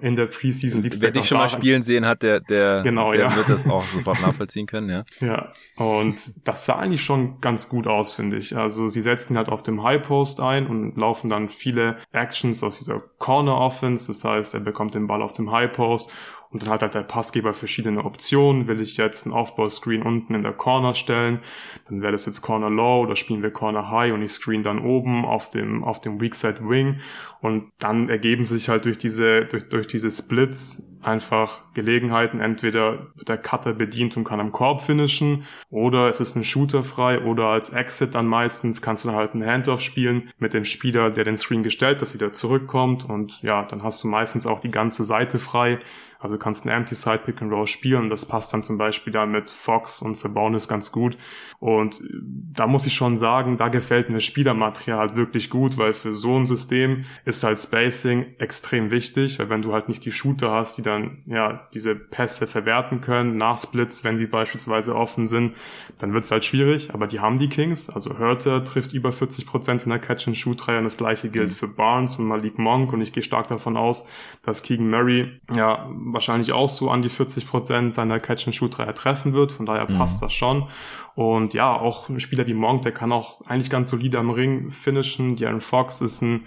in 0.00 0.16
der 0.16 0.26
Preseason. 0.26 0.82
Liegt 0.82 1.00
Wer 1.00 1.10
dich 1.10 1.28
schon 1.28 1.38
mal 1.38 1.48
spielen 1.48 1.82
sehen 1.82 2.06
hat, 2.06 2.22
der, 2.22 2.40
der, 2.40 2.82
genau, 2.82 3.12
der 3.12 3.22
ja. 3.22 3.36
wird 3.36 3.48
das 3.48 3.68
auch 3.68 3.84
sofort 3.84 4.20
nachvollziehen 4.22 4.66
können, 4.66 4.88
ja. 4.88 5.04
Ja, 5.20 5.52
und 5.76 6.16
das 6.46 6.66
sah 6.66 6.78
eigentlich 6.78 7.02
schon 7.02 7.40
ganz 7.40 7.68
gut 7.68 7.86
aus, 7.86 8.12
finde 8.12 8.36
ich. 8.36 8.56
Also 8.56 8.88
sie 8.88 9.02
setzen 9.02 9.36
halt 9.36 9.48
auf 9.48 9.62
dem 9.62 9.82
High 9.82 10.02
Post 10.02 10.40
ein 10.40 10.66
und 10.66 10.96
laufen 10.96 11.30
dann 11.30 11.48
viele 11.48 11.98
Actions 12.12 12.62
aus 12.62 12.78
dieser 12.78 13.00
Corner 13.18 13.56
Offense. 13.56 14.08
Das 14.08 14.24
heißt, 14.24 14.54
er 14.54 14.60
bekommt 14.60 14.94
den 14.94 15.06
Ball 15.06 15.22
auf 15.22 15.32
dem 15.32 15.50
High 15.50 15.72
Post 15.72 16.10
und 16.52 16.62
dann 16.62 16.70
hat 16.70 16.82
halt 16.82 16.94
der 16.94 17.02
Passgeber 17.02 17.54
verschiedene 17.54 18.04
Optionen. 18.04 18.66
Will 18.66 18.80
ich 18.80 18.96
jetzt 18.96 19.24
einen 19.24 19.34
Aufbauscreen 19.34 20.02
unten 20.02 20.34
in 20.34 20.42
der 20.42 20.52
Corner 20.52 20.94
stellen, 20.94 21.40
dann 21.88 22.02
wäre 22.02 22.12
das 22.12 22.26
jetzt 22.26 22.42
Corner 22.42 22.70
Low 22.70 23.02
oder 23.02 23.14
spielen 23.14 23.42
wir 23.42 23.52
Corner 23.52 23.90
High 23.90 24.12
und 24.12 24.22
ich 24.22 24.32
screen 24.32 24.64
dann 24.64 24.80
oben 24.80 25.24
auf 25.24 25.48
dem, 25.48 25.84
auf 25.84 26.00
dem 26.00 26.20
Weak 26.20 26.34
Side 26.34 26.68
Wing. 26.68 27.00
Und 27.40 27.70
dann 27.78 28.08
ergeben 28.08 28.44
sich 28.44 28.68
halt 28.68 28.84
durch 28.84 28.98
diese, 28.98 29.46
durch, 29.46 29.68
durch 29.68 29.86
diese 29.86 30.10
Splits 30.10 30.92
einfach 31.02 31.62
Gelegenheiten. 31.72 32.40
Entweder 32.40 33.06
wird 33.14 33.28
der 33.28 33.38
Cutter 33.38 33.72
bedient 33.72 34.16
und 34.16 34.24
kann 34.24 34.40
am 34.40 34.52
Korb 34.52 34.82
finishen 34.82 35.44
oder 35.70 36.08
es 36.08 36.20
ist 36.20 36.36
ein 36.36 36.44
Shooter 36.44 36.82
frei 36.82 37.22
oder 37.22 37.46
als 37.46 37.70
Exit 37.70 38.14
dann 38.14 38.26
meistens 38.26 38.82
kannst 38.82 39.04
du 39.04 39.08
dann 39.08 39.16
halt 39.16 39.32
einen 39.32 39.46
Handoff 39.46 39.80
spielen 39.80 40.30
mit 40.38 40.52
dem 40.52 40.64
Spieler, 40.64 41.10
der 41.10 41.24
den 41.24 41.38
Screen 41.38 41.62
gestellt, 41.62 42.02
dass 42.02 42.12
wieder 42.12 42.32
zurückkommt 42.32 43.08
und 43.08 43.40
ja, 43.42 43.62
dann 43.62 43.82
hast 43.82 44.04
du 44.04 44.08
meistens 44.08 44.46
auch 44.46 44.60
die 44.60 44.70
ganze 44.70 45.04
Seite 45.04 45.38
frei 45.38 45.78
also 46.20 46.36
du 46.36 46.38
kannst 46.38 46.66
ein 46.66 46.68
Empty 46.68 46.94
Side 46.94 47.22
Pick 47.24 47.40
and 47.40 47.50
Roll 47.50 47.66
spielen. 47.66 48.10
Das 48.10 48.26
passt 48.26 48.52
dann 48.52 48.62
zum 48.62 48.76
Beispiel 48.76 49.12
da 49.12 49.24
mit 49.24 49.48
Fox 49.48 50.02
und 50.02 50.16
Sabonis 50.16 50.68
ganz 50.68 50.92
gut. 50.92 51.16
Und 51.58 52.02
da 52.12 52.66
muss 52.66 52.86
ich 52.86 52.94
schon 52.94 53.16
sagen, 53.16 53.56
da 53.56 53.68
gefällt 53.68 54.10
mir 54.10 54.20
Spielermaterial 54.20 54.98
halt 54.98 55.16
wirklich 55.16 55.50
gut, 55.50 55.78
weil 55.78 55.94
für 55.94 56.14
so 56.14 56.38
ein 56.38 56.46
System 56.46 57.04
ist 57.24 57.42
halt 57.42 57.58
Spacing 57.58 58.34
extrem 58.38 58.90
wichtig, 58.90 59.38
weil 59.38 59.48
wenn 59.48 59.62
du 59.62 59.72
halt 59.72 59.88
nicht 59.88 60.04
die 60.04 60.12
Shooter 60.12 60.50
hast, 60.50 60.76
die 60.76 60.82
dann 60.82 61.22
ja 61.26 61.68
diese 61.72 61.94
Pässe 61.94 62.46
verwerten 62.46 63.00
können 63.00 63.36
nach 63.36 63.58
Splits, 63.58 64.04
wenn 64.04 64.18
sie 64.18 64.26
beispielsweise 64.26 64.94
offen 64.94 65.26
sind, 65.26 65.54
dann 65.98 66.12
wird's 66.12 66.30
halt 66.30 66.44
schwierig. 66.44 66.92
Aber 66.92 67.06
die 67.06 67.20
haben 67.20 67.38
die 67.38 67.48
Kings. 67.48 67.88
Also 67.88 68.18
Hörter 68.18 68.62
trifft 68.64 68.92
über 68.92 69.12
40 69.12 69.46
Prozent 69.46 69.84
in 69.84 69.90
der 69.90 69.98
Catch-and-Shoot-Reihe 69.98 70.78
und 70.78 70.84
das 70.84 70.98
gleiche 70.98 71.30
gilt 71.30 71.54
für 71.54 71.68
Barnes 71.68 72.18
und 72.18 72.26
Malik 72.26 72.58
Monk 72.58 72.92
und 72.92 73.00
ich 73.00 73.12
gehe 73.12 73.22
stark 73.22 73.48
davon 73.48 73.76
aus, 73.76 74.06
dass 74.42 74.62
Keegan 74.62 74.90
Murray 74.90 75.40
ja 75.54 75.88
wahrscheinlich 76.12 76.52
auch 76.52 76.68
so 76.68 76.90
an 76.90 77.02
die 77.02 77.08
40 77.08 77.46
Prozent 77.46 77.94
seiner 77.94 78.20
Catch-and-Shoot-Dreier 78.20 78.94
treffen 78.94 79.32
wird. 79.32 79.52
Von 79.52 79.66
daher 79.66 79.90
mhm. 79.90 79.98
passt 79.98 80.22
das 80.22 80.32
schon. 80.32 80.68
Und 81.14 81.54
ja, 81.54 81.72
auch 81.74 82.08
ein 82.08 82.20
Spieler 82.20 82.46
wie 82.46 82.54
Monk, 82.54 82.82
der 82.82 82.92
kann 82.92 83.12
auch 83.12 83.40
eigentlich 83.46 83.70
ganz 83.70 83.90
solide 83.90 84.18
am 84.18 84.30
Ring 84.30 84.70
finishen. 84.70 85.36
Darren 85.36 85.60
Fox 85.60 86.00
ist 86.00 86.22
ein 86.22 86.46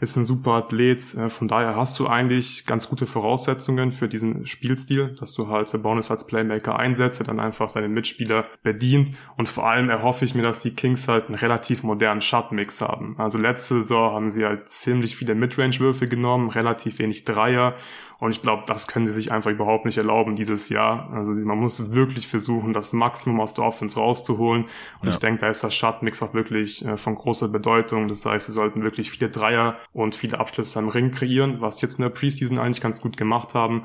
ist 0.00 0.16
ein 0.16 0.24
super 0.24 0.52
Athlet. 0.52 1.14
Äh, 1.14 1.30
von 1.30 1.48
daher 1.48 1.76
hast 1.76 1.98
du 1.98 2.06
eigentlich 2.06 2.66
ganz 2.66 2.88
gute 2.88 3.06
Voraussetzungen 3.06 3.92
für 3.92 4.08
diesen 4.08 4.46
Spielstil, 4.46 5.14
dass 5.18 5.34
du 5.34 5.48
halt 5.48 5.68
Sabonis 5.68 6.10
als 6.10 6.26
Playmaker 6.26 6.78
einsetzt, 6.78 7.18
der 7.20 7.26
dann 7.26 7.40
einfach 7.40 7.68
seine 7.68 7.88
Mitspieler 7.88 8.46
bedient. 8.62 9.10
Und 9.36 9.48
vor 9.48 9.68
allem 9.68 9.90
erhoffe 9.90 10.24
ich 10.24 10.34
mir, 10.34 10.42
dass 10.42 10.60
die 10.60 10.74
Kings 10.74 11.08
halt 11.08 11.26
einen 11.26 11.36
relativ 11.36 11.82
modernen 11.82 12.20
Shotmix 12.20 12.80
haben. 12.80 13.16
Also 13.18 13.38
letzte 13.38 13.74
Saison 13.74 14.14
haben 14.14 14.30
sie 14.30 14.44
halt 14.44 14.68
ziemlich 14.68 15.16
viele 15.16 15.34
Midrange-Würfe 15.34 16.08
genommen, 16.08 16.50
relativ 16.50 16.98
wenig 16.98 17.24
Dreier 17.24 17.74
und 18.20 18.30
ich 18.30 18.42
glaube, 18.42 18.62
das 18.66 18.86
können 18.86 19.06
sie 19.06 19.12
sich 19.12 19.32
einfach 19.32 19.50
überhaupt 19.50 19.84
nicht 19.84 19.98
erlauben 19.98 20.36
dieses 20.36 20.68
Jahr. 20.68 21.10
Also 21.12 21.32
man 21.32 21.58
muss 21.58 21.92
wirklich 21.92 22.28
versuchen, 22.28 22.72
das 22.72 22.92
Maximum 22.92 23.40
aus 23.40 23.54
der 23.54 23.64
Offense 23.64 23.98
rauszuholen. 23.98 24.64
Und 25.00 25.08
ja. 25.08 25.10
ich 25.10 25.18
denke, 25.18 25.40
da 25.40 25.48
ist 25.48 25.64
das 25.64 25.74
Shotmix 25.74 26.22
auch 26.22 26.32
wirklich 26.34 26.84
äh, 26.84 26.96
von 26.96 27.16
großer 27.16 27.48
Bedeutung. 27.48 28.08
Das 28.08 28.24
heißt, 28.24 28.46
sie 28.46 28.52
sollten 28.52 28.82
wirklich 28.82 29.10
viele 29.10 29.30
Dreier 29.30 29.76
und 29.92 30.14
viele 30.14 30.38
Abschlüsse 30.38 30.78
am 30.78 30.88
Ring 30.88 31.10
kreieren, 31.10 31.60
was 31.60 31.80
jetzt 31.80 31.98
in 31.98 32.02
der 32.02 32.10
Preseason 32.10 32.58
eigentlich 32.58 32.80
ganz 32.80 33.00
gut 33.00 33.16
gemacht 33.16 33.54
haben. 33.54 33.84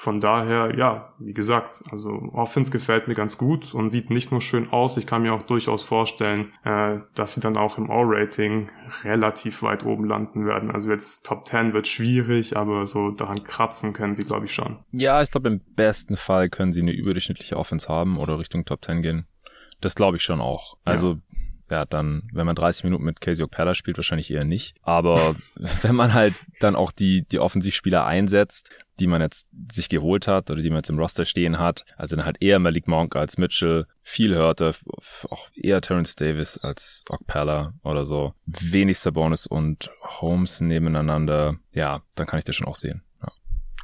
Von 0.00 0.20
daher, 0.20 0.78
ja, 0.78 1.12
wie 1.18 1.34
gesagt, 1.34 1.82
also 1.90 2.12
Offense 2.32 2.70
gefällt 2.70 3.08
mir 3.08 3.16
ganz 3.16 3.36
gut 3.36 3.74
und 3.74 3.90
sieht 3.90 4.10
nicht 4.10 4.30
nur 4.30 4.40
schön 4.40 4.70
aus, 4.70 4.96
ich 4.96 5.08
kann 5.08 5.22
mir 5.22 5.34
auch 5.34 5.42
durchaus 5.42 5.82
vorstellen, 5.82 6.52
äh, 6.62 6.98
dass 7.16 7.34
sie 7.34 7.40
dann 7.40 7.56
auch 7.56 7.78
im 7.78 7.90
All-Rating 7.90 8.70
relativ 9.02 9.60
weit 9.64 9.84
oben 9.84 10.04
landen 10.04 10.46
werden. 10.46 10.70
Also 10.70 10.92
jetzt 10.92 11.26
Top 11.26 11.48
10 11.48 11.72
wird 11.72 11.88
schwierig, 11.88 12.56
aber 12.56 12.86
so 12.86 13.10
daran 13.10 13.42
kratzen 13.42 13.92
können 13.92 14.14
sie, 14.14 14.24
glaube 14.24 14.46
ich, 14.46 14.54
schon. 14.54 14.76
Ja, 14.92 15.20
ich 15.20 15.32
glaube, 15.32 15.48
im 15.48 15.60
besten 15.74 16.16
Fall 16.16 16.48
können 16.48 16.72
sie 16.72 16.82
eine 16.82 16.92
überdurchschnittliche 16.92 17.56
Offense 17.56 17.88
haben 17.88 18.18
oder 18.18 18.38
Richtung 18.38 18.64
Top 18.64 18.84
10 18.84 19.02
gehen. 19.02 19.26
Das 19.80 19.96
glaube 19.96 20.18
ich 20.18 20.22
schon 20.22 20.40
auch. 20.40 20.76
Also 20.84 21.14
ja 21.14 21.18
ja, 21.70 21.84
dann, 21.84 22.28
wenn 22.32 22.46
man 22.46 22.54
30 22.54 22.84
Minuten 22.84 23.04
mit 23.04 23.20
Casey 23.20 23.44
Okpella 23.44 23.74
spielt, 23.74 23.98
wahrscheinlich 23.98 24.30
eher 24.30 24.44
nicht. 24.44 24.74
Aber 24.82 25.36
wenn 25.82 25.94
man 25.94 26.14
halt 26.14 26.34
dann 26.60 26.76
auch 26.76 26.92
die, 26.92 27.26
die 27.26 27.38
Offensivspieler 27.38 28.04
einsetzt, 28.04 28.70
die 29.00 29.06
man 29.06 29.20
jetzt 29.20 29.46
sich 29.72 29.88
geholt 29.88 30.26
hat 30.26 30.50
oder 30.50 30.60
die 30.60 30.70
man 30.70 30.78
jetzt 30.78 30.90
im 30.90 30.98
Roster 30.98 31.24
stehen 31.24 31.58
hat, 31.58 31.84
also 31.96 32.16
dann 32.16 32.24
halt 32.24 32.38
eher 32.40 32.58
Malik 32.58 32.88
Monk 32.88 33.14
als 33.14 33.38
Mitchell, 33.38 33.86
viel 34.02 34.34
hörte, 34.34 34.74
auch 35.30 35.48
eher 35.54 35.80
Terrence 35.80 36.16
Davis 36.16 36.58
als 36.58 37.04
Okpella 37.08 37.74
oder 37.84 38.06
so, 38.06 38.34
wenig 38.46 38.98
Sabonis 38.98 39.46
und 39.46 39.90
Holmes 40.02 40.60
nebeneinander, 40.60 41.56
ja, 41.72 42.02
dann 42.14 42.26
kann 42.26 42.38
ich 42.38 42.44
das 42.44 42.56
schon 42.56 42.66
auch 42.66 42.76
sehen. 42.76 43.02
Ja. 43.22 43.28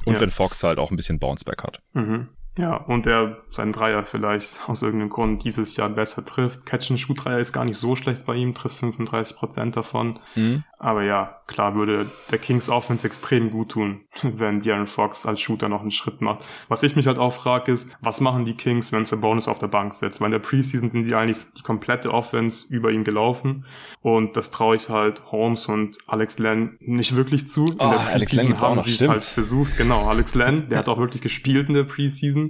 Und 0.05 0.15
ja. 0.15 0.21
wenn 0.21 0.29
Fox 0.31 0.63
halt 0.63 0.79
auch 0.79 0.91
ein 0.91 0.97
bisschen 0.97 1.19
Bounceback 1.19 1.63
hat. 1.63 1.81
Mhm. 1.93 2.29
Ja, 2.57 2.75
und 2.75 3.05
er 3.05 3.37
seinen 3.49 3.73
Dreier 3.73 4.05
vielleicht 4.05 4.61
aus 4.69 4.81
irgendeinem 4.81 5.09
Grund 5.09 5.43
dieses 5.43 5.75
Jahr 5.77 5.89
besser 5.89 6.23
trifft. 6.23 6.65
Catch-and-Shoot-Dreier 6.65 7.39
ist 7.39 7.53
gar 7.53 7.65
nicht 7.65 7.77
so 7.77 7.95
schlecht 7.95 8.25
bei 8.25 8.35
ihm, 8.35 8.53
trifft 8.53 8.77
35 8.77 9.35
Prozent 9.35 9.75
davon. 9.75 10.19
Mhm. 10.35 10.63
Aber 10.77 11.03
ja, 11.03 11.41
klar 11.47 11.75
würde 11.75 12.05
der 12.31 12.37
Kings 12.37 12.69
Offense 12.69 13.07
extrem 13.07 13.49
gut 13.49 13.69
tun, 13.69 14.01
wenn 14.21 14.61
De'Aaron 14.61 14.87
Fox 14.87 15.25
als 15.25 15.41
Shooter 15.41 15.69
noch 15.69 15.81
einen 15.81 15.91
Schritt 15.91 16.21
macht. 16.21 16.45
Was 16.67 16.83
ich 16.83 16.95
mich 16.95 17.07
halt 17.07 17.17
auch 17.17 17.33
frage 17.33 17.71
ist, 17.71 17.89
was 18.01 18.21
machen 18.21 18.45
die 18.45 18.55
Kings, 18.55 18.91
wenn 18.91 19.05
Bonus 19.19 19.47
auf 19.47 19.59
der 19.59 19.67
Bank 19.67 19.93
setzt? 19.93 20.19
Weil 20.19 20.27
in 20.27 20.33
der 20.33 20.39
Preseason 20.39 20.89
sind 20.89 21.05
sie 21.05 21.15
eigentlich 21.15 21.37
die 21.57 21.63
komplette 21.63 22.13
Offense 22.13 22.65
über 22.69 22.91
ihn 22.91 23.03
gelaufen. 23.03 23.65
Und 24.01 24.35
das 24.37 24.51
traue 24.51 24.75
ich 24.75 24.89
halt 24.89 25.31
Holmes 25.31 25.67
und 25.67 25.97
Alex 26.07 26.37
Len 26.37 26.77
nicht 26.79 27.15
wirklich 27.15 27.47
zu. 27.47 27.65
In 27.65 27.75
oh, 27.79 27.89
der 27.89 28.17
Preseason 28.17 28.59
haben 28.59 28.81
sie 28.81 28.91
es 28.91 29.07
halt 29.07 29.23
versucht. 29.23 29.77
Genau, 29.77 30.07
Alex 30.07 30.35
Len, 30.35 30.69
der 30.69 30.79
hat 30.79 30.89
auch 30.89 30.99
wirklich 30.99 31.21
gespielt 31.21 31.67
in 31.67 31.73
der 31.73 31.83
Preseason. 31.83 32.44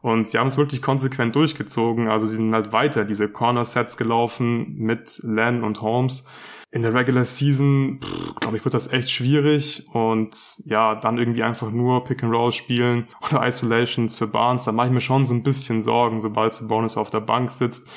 Und 0.00 0.26
sie 0.26 0.38
haben 0.38 0.48
es 0.48 0.56
wirklich 0.56 0.82
konsequent 0.82 1.36
durchgezogen. 1.36 2.08
Also 2.08 2.26
sie 2.26 2.36
sind 2.36 2.52
halt 2.54 2.72
weiter 2.72 3.04
diese 3.04 3.28
Corner-Sets 3.28 3.96
gelaufen 3.96 4.74
mit 4.76 5.20
Len 5.22 5.62
und 5.62 5.80
Holmes 5.80 6.26
in 6.72 6.80
der 6.80 6.94
Regular 6.94 7.24
Season, 7.24 8.00
glaube 8.40 8.56
ich, 8.56 8.64
wird 8.64 8.72
das 8.72 8.90
echt 8.90 9.10
schwierig 9.10 9.86
und 9.92 10.54
ja, 10.64 10.94
dann 10.94 11.18
irgendwie 11.18 11.42
einfach 11.42 11.70
nur 11.70 12.02
Pick 12.02 12.24
and 12.24 12.32
Roll 12.32 12.50
spielen 12.50 13.08
oder 13.30 13.46
Isolations 13.46 14.16
für 14.16 14.26
Barnes, 14.26 14.64
da 14.64 14.72
mache 14.72 14.86
ich 14.86 14.92
mir 14.92 15.02
schon 15.02 15.26
so 15.26 15.34
ein 15.34 15.42
bisschen 15.42 15.82
Sorgen, 15.82 16.22
sobald 16.22 16.58
Bonus 16.66 16.96
auf 16.96 17.10
der 17.10 17.20
Bank 17.20 17.50
sitzt. 17.50 17.88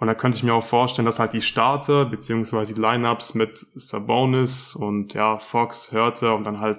Und 0.00 0.08
da 0.08 0.14
könnte 0.14 0.36
ich 0.36 0.42
mir 0.42 0.54
auch 0.54 0.64
vorstellen, 0.64 1.06
dass 1.06 1.18
halt 1.18 1.34
die 1.34 1.42
Starter 1.42 2.06
beziehungsweise 2.06 2.74
die 2.74 2.80
Lineups 2.80 3.34
mit 3.34 3.66
Sabonis 3.74 4.74
und 4.74 5.14
ja, 5.14 5.38
Fox, 5.38 5.92
Hörter 5.92 6.34
und 6.34 6.44
dann 6.44 6.60
halt 6.60 6.78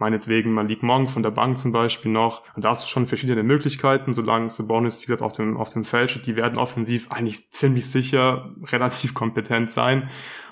meinetwegen 0.00 0.52
Malik 0.52 0.82
Monk 0.82 1.10
von 1.10 1.22
der 1.22 1.30
Bank 1.30 1.58
zum 1.58 1.70
Beispiel 1.70 2.10
noch. 2.10 2.42
Und 2.56 2.64
da 2.64 2.70
hast 2.70 2.84
du 2.84 2.88
schon 2.88 3.06
verschiedene 3.06 3.42
Möglichkeiten, 3.42 4.14
solange 4.14 4.50
Sabonis, 4.50 5.00
wie 5.00 5.06
gesagt, 5.06 5.22
auf 5.22 5.32
dem, 5.32 5.56
auf 5.56 5.72
dem 5.72 5.84
Feld 5.84 6.10
steht. 6.10 6.26
Die 6.26 6.36
werden 6.36 6.58
offensiv 6.58 7.08
eigentlich 7.10 7.50
ziemlich 7.52 7.88
sicher 7.88 8.50
relativ 8.64 9.14
kompetent 9.20 9.70
sein 9.70 10.08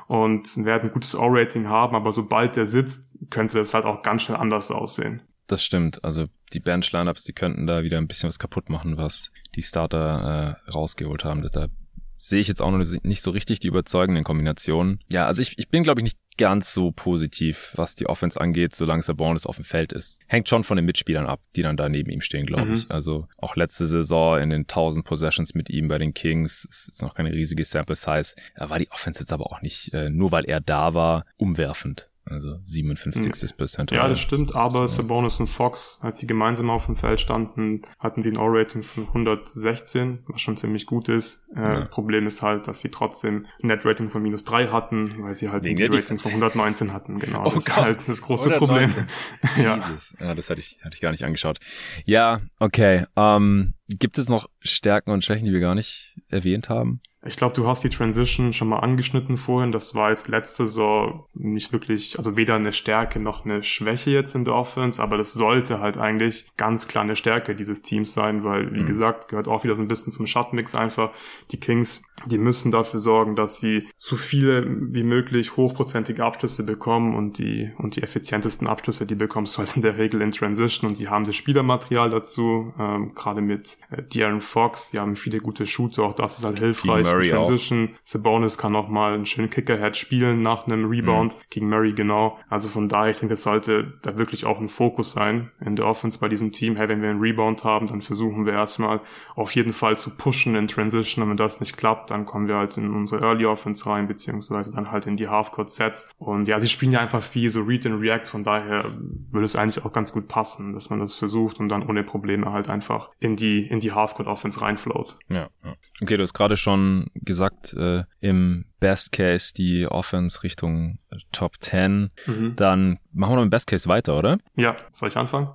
und 0.06 0.64
werden 0.64 0.88
ein 0.88 0.92
gutes 0.92 1.16
O-Rating 1.16 1.68
haben, 1.68 1.94
aber 1.94 2.12
sobald 2.12 2.56
der 2.56 2.66
sitzt, 2.66 3.18
könnte 3.30 3.58
das 3.58 3.74
halt 3.74 3.84
auch 3.84 4.02
ganz 4.02 4.22
schnell 4.22 4.38
anders 4.38 4.70
aussehen. 4.70 5.22
das 5.48 5.62
stimmt. 5.62 6.02
Also 6.04 6.26
die 6.52 6.60
Bench-Lineups, 6.60 7.24
die 7.24 7.32
könnten 7.32 7.66
da 7.66 7.82
wieder 7.82 7.98
ein 7.98 8.06
bisschen 8.06 8.28
was 8.28 8.38
kaputt 8.38 8.70
machen, 8.70 8.96
was 8.96 9.30
die 9.54 9.62
Starter 9.62 10.56
äh, 10.66 10.70
rausgeholt 10.70 11.24
haben. 11.24 11.46
Da 11.52 11.68
sehe 12.16 12.40
ich 12.40 12.48
jetzt 12.48 12.60
auch 12.60 12.70
noch 12.70 12.84
nicht 13.02 13.22
so 13.22 13.30
richtig 13.30 13.60
die 13.60 13.68
überzeugenden 13.68 14.24
Kombinationen. 14.24 15.00
Ja, 15.12 15.26
also 15.26 15.42
ich, 15.42 15.58
ich 15.58 15.68
bin, 15.68 15.82
glaube 15.82 16.00
ich, 16.00 16.04
nicht 16.04 16.18
ganz 16.38 16.72
so 16.72 16.92
positiv, 16.92 17.72
was 17.74 17.94
die 17.94 18.06
Offense 18.06 18.40
angeht, 18.40 18.74
solange 18.74 19.02
Sabonis 19.02 19.44
auf 19.44 19.56
dem 19.56 19.64
Feld 19.64 19.92
ist. 19.92 20.22
Hängt 20.26 20.48
schon 20.48 20.64
von 20.64 20.76
den 20.76 20.86
Mitspielern 20.86 21.26
ab, 21.26 21.40
die 21.56 21.62
dann 21.62 21.76
da 21.76 21.88
neben 21.88 22.10
ihm 22.10 22.22
stehen, 22.22 22.46
glaube 22.46 22.66
mhm. 22.66 22.74
ich. 22.74 22.90
Also 22.90 23.28
auch 23.38 23.56
letzte 23.56 23.86
Saison 23.86 24.40
in 24.40 24.50
den 24.50 24.62
1000 24.62 25.04
Possessions 25.04 25.54
mit 25.54 25.68
ihm 25.68 25.88
bei 25.88 25.98
den 25.98 26.14
Kings, 26.14 26.64
ist 26.64 26.86
jetzt 26.88 27.02
noch 27.02 27.14
keine 27.14 27.32
riesige 27.32 27.64
Sample 27.64 27.96
Size. 27.96 28.34
Da 28.54 28.70
war 28.70 28.78
die 28.78 28.90
Offense 28.90 29.20
jetzt 29.20 29.32
aber 29.32 29.52
auch 29.52 29.60
nicht, 29.60 29.92
äh, 29.92 30.08
nur 30.08 30.32
weil 30.32 30.44
er 30.44 30.60
da 30.60 30.94
war, 30.94 31.26
umwerfend. 31.36 32.08
Also 32.30 32.58
57. 32.62 33.56
Prozent. 33.56 33.90
Ja, 33.90 34.08
das 34.08 34.20
stimmt, 34.20 34.54
aber 34.54 34.82
ja. 34.82 34.88
Sabonis 34.88 35.40
und 35.40 35.48
Fox, 35.48 36.00
als 36.02 36.18
sie 36.18 36.26
gemeinsam 36.26 36.70
auf 36.70 36.86
dem 36.86 36.96
Feld 36.96 37.20
standen, 37.20 37.82
hatten 37.98 38.22
sie 38.22 38.30
ein 38.30 38.36
O-Rating 38.36 38.82
von 38.82 39.06
116, 39.06 40.20
was 40.26 40.40
schon 40.40 40.56
ziemlich 40.56 40.86
gut 40.86 41.08
ist. 41.08 41.44
Äh, 41.54 41.60
ja. 41.60 41.84
Problem 41.86 42.26
ist 42.26 42.42
halt, 42.42 42.68
dass 42.68 42.80
sie 42.80 42.90
trotzdem 42.90 43.46
ein 43.62 43.68
Net-Rating 43.68 44.10
von 44.10 44.22
minus 44.22 44.44
3 44.44 44.68
hatten, 44.68 45.22
weil 45.22 45.34
sie 45.34 45.50
halt 45.50 45.64
ein 45.64 45.76
Rating 45.78 46.18
von 46.18 46.30
119 46.30 46.92
hatten. 46.92 47.18
Genau, 47.18 47.46
oh 47.46 47.50
das 47.54 47.64
Gott. 47.64 47.66
ist 47.66 47.76
halt 47.76 47.98
das 48.06 48.22
große 48.22 48.54
119. 48.54 49.06
Problem. 49.06 49.64
ja. 49.64 49.78
ja, 50.20 50.34
das 50.34 50.50
hatte 50.50 50.60
ich, 50.60 50.78
hatte 50.84 50.94
ich 50.94 51.00
gar 51.00 51.10
nicht 51.10 51.24
angeschaut. 51.24 51.58
Ja, 52.04 52.40
okay. 52.58 53.06
Ähm, 53.16 53.74
gibt 53.88 54.18
es 54.18 54.28
noch 54.28 54.48
Stärken 54.60 55.10
und 55.10 55.24
Schwächen, 55.24 55.46
die 55.46 55.52
wir 55.52 55.60
gar 55.60 55.74
nicht 55.74 56.16
erwähnt 56.28 56.68
haben? 56.68 57.00
Ich 57.26 57.36
glaube, 57.36 57.54
du 57.54 57.66
hast 57.66 57.82
die 57.82 57.90
Transition 57.90 58.52
schon 58.52 58.68
mal 58.68 58.78
angeschnitten 58.78 59.36
vorhin. 59.36 59.72
Das 59.72 59.96
war 59.96 60.10
jetzt 60.10 60.28
letzte 60.28 60.68
so 60.68 61.26
nicht 61.34 61.72
wirklich, 61.72 62.16
also 62.16 62.36
weder 62.36 62.54
eine 62.54 62.72
Stärke 62.72 63.18
noch 63.18 63.44
eine 63.44 63.64
Schwäche 63.64 64.10
jetzt 64.10 64.36
in 64.36 64.44
der 64.44 64.54
Offense, 64.54 65.02
aber 65.02 65.16
das 65.18 65.34
sollte 65.34 65.80
halt 65.80 65.98
eigentlich 65.98 66.46
ganz 66.56 66.86
klar 66.86 67.02
eine 67.02 67.16
Stärke 67.16 67.56
dieses 67.56 67.82
Teams 67.82 68.14
sein, 68.14 68.44
weil, 68.44 68.72
wie 68.72 68.82
mhm. 68.82 68.86
gesagt, 68.86 69.28
gehört 69.28 69.48
auch 69.48 69.64
wieder 69.64 69.74
so 69.74 69.82
ein 69.82 69.88
bisschen 69.88 70.12
zum 70.12 70.28
Shotmix 70.28 70.76
einfach. 70.76 71.10
Die 71.50 71.58
Kings, 71.58 72.04
die 72.26 72.38
müssen 72.38 72.70
dafür 72.70 73.00
sorgen, 73.00 73.34
dass 73.34 73.58
sie 73.58 73.88
so 73.96 74.14
viele 74.14 74.64
wie 74.68 75.02
möglich 75.02 75.56
hochprozentige 75.56 76.24
Abschlüsse 76.24 76.64
bekommen 76.64 77.16
und 77.16 77.38
die, 77.38 77.72
und 77.78 77.96
die 77.96 78.02
effizientesten 78.04 78.68
Abschlüsse, 78.68 79.06
die 79.06 79.16
bekommst 79.16 79.56
du 79.56 79.58
halt 79.58 79.74
in 79.74 79.82
der 79.82 79.98
Regel 79.98 80.22
in 80.22 80.30
Transition 80.30 80.88
und 80.88 80.94
sie 80.94 81.08
haben 81.08 81.24
das 81.24 81.34
Spielermaterial 81.34 82.10
dazu, 82.10 82.72
ähm, 82.78 83.12
gerade 83.14 83.40
mit 83.40 83.78
äh, 83.90 84.02
De'Aaron 84.02 84.40
Fox, 84.40 84.90
die 84.90 85.00
haben 85.00 85.16
viele 85.16 85.40
gute 85.40 85.66
Shooter, 85.66 86.04
auch 86.04 86.14
das 86.14 86.38
ist 86.38 86.44
halt 86.44 86.60
hilfreich. 86.60 87.07
Murray 87.12 87.30
Transition. 87.30 87.90
Auch. 87.92 87.98
Sabonis 88.02 88.58
kann 88.58 88.72
noch 88.72 88.88
mal 88.88 89.14
einen 89.14 89.26
schönen 89.26 89.50
Kickerhead 89.50 89.96
spielen 89.96 90.40
nach 90.40 90.66
einem 90.66 90.86
Rebound 90.86 91.32
mhm. 91.32 91.38
gegen 91.50 91.68
Murray, 91.68 91.92
genau. 91.92 92.38
Also 92.48 92.68
von 92.68 92.88
daher, 92.88 93.10
ich 93.10 93.18
denke, 93.18 93.32
das 93.32 93.42
sollte 93.42 93.94
da 94.02 94.18
wirklich 94.18 94.44
auch 94.46 94.60
ein 94.60 94.68
Fokus 94.68 95.12
sein 95.12 95.50
in 95.64 95.76
der 95.76 95.86
Offense 95.86 96.18
bei 96.18 96.28
diesem 96.28 96.52
Team. 96.52 96.76
Hey, 96.76 96.88
wenn 96.88 97.02
wir 97.02 97.10
einen 97.10 97.20
Rebound 97.20 97.64
haben, 97.64 97.86
dann 97.86 98.02
versuchen 98.02 98.46
wir 98.46 98.52
erstmal 98.52 99.00
auf 99.34 99.54
jeden 99.54 99.72
Fall 99.72 99.98
zu 99.98 100.10
pushen 100.10 100.54
in 100.54 100.68
Transition. 100.68 101.22
Und 101.22 101.30
wenn 101.30 101.36
das 101.36 101.60
nicht 101.60 101.76
klappt, 101.76 102.10
dann 102.10 102.26
kommen 102.26 102.48
wir 102.48 102.56
halt 102.56 102.76
in 102.76 102.92
unsere 102.92 103.22
Early 103.22 103.46
Offense 103.46 103.88
rein, 103.88 104.08
beziehungsweise 104.08 104.72
dann 104.72 104.90
halt 104.90 105.06
in 105.06 105.16
die 105.16 105.28
Halfcourt 105.28 105.70
Sets. 105.70 106.10
Und 106.18 106.48
ja, 106.48 106.60
sie 106.60 106.68
spielen 106.68 106.92
ja 106.92 107.00
einfach 107.00 107.22
viel 107.22 107.50
so 107.50 107.62
Read 107.62 107.86
and 107.86 108.00
React. 108.00 108.26
Von 108.26 108.44
daher 108.44 108.84
würde 109.30 109.44
es 109.44 109.56
eigentlich 109.56 109.84
auch 109.84 109.92
ganz 109.92 110.12
gut 110.12 110.28
passen, 110.28 110.72
dass 110.72 110.90
man 110.90 111.00
das 111.00 111.14
versucht 111.14 111.60
und 111.60 111.68
dann 111.68 111.82
ohne 111.82 112.02
Probleme 112.02 112.52
halt 112.52 112.68
einfach 112.68 113.10
in 113.18 113.36
die, 113.36 113.66
in 113.66 113.80
die 113.80 113.92
Halfcourt 113.92 114.28
Offense 114.28 114.60
reinfloat. 114.60 115.16
Ja, 115.28 115.48
ja. 115.64 115.74
Okay, 116.00 116.16
du 116.16 116.22
hast 116.22 116.34
gerade 116.34 116.56
schon 116.56 116.97
gesagt, 117.14 117.72
äh, 117.74 118.04
im 118.20 118.66
Best 118.80 119.12
Case 119.12 119.52
die 119.54 119.86
Offense 119.86 120.42
Richtung 120.42 120.98
Top 121.32 121.58
10. 121.58 122.10
Mhm. 122.26 122.56
Dann 122.56 122.98
machen 123.12 123.32
wir 123.32 123.36
noch 123.36 123.42
im 123.42 123.50
Best 123.50 123.66
Case 123.66 123.88
weiter, 123.88 124.18
oder? 124.18 124.38
Ja, 124.56 124.76
soll 124.92 125.08
ich 125.08 125.16
anfangen? 125.16 125.48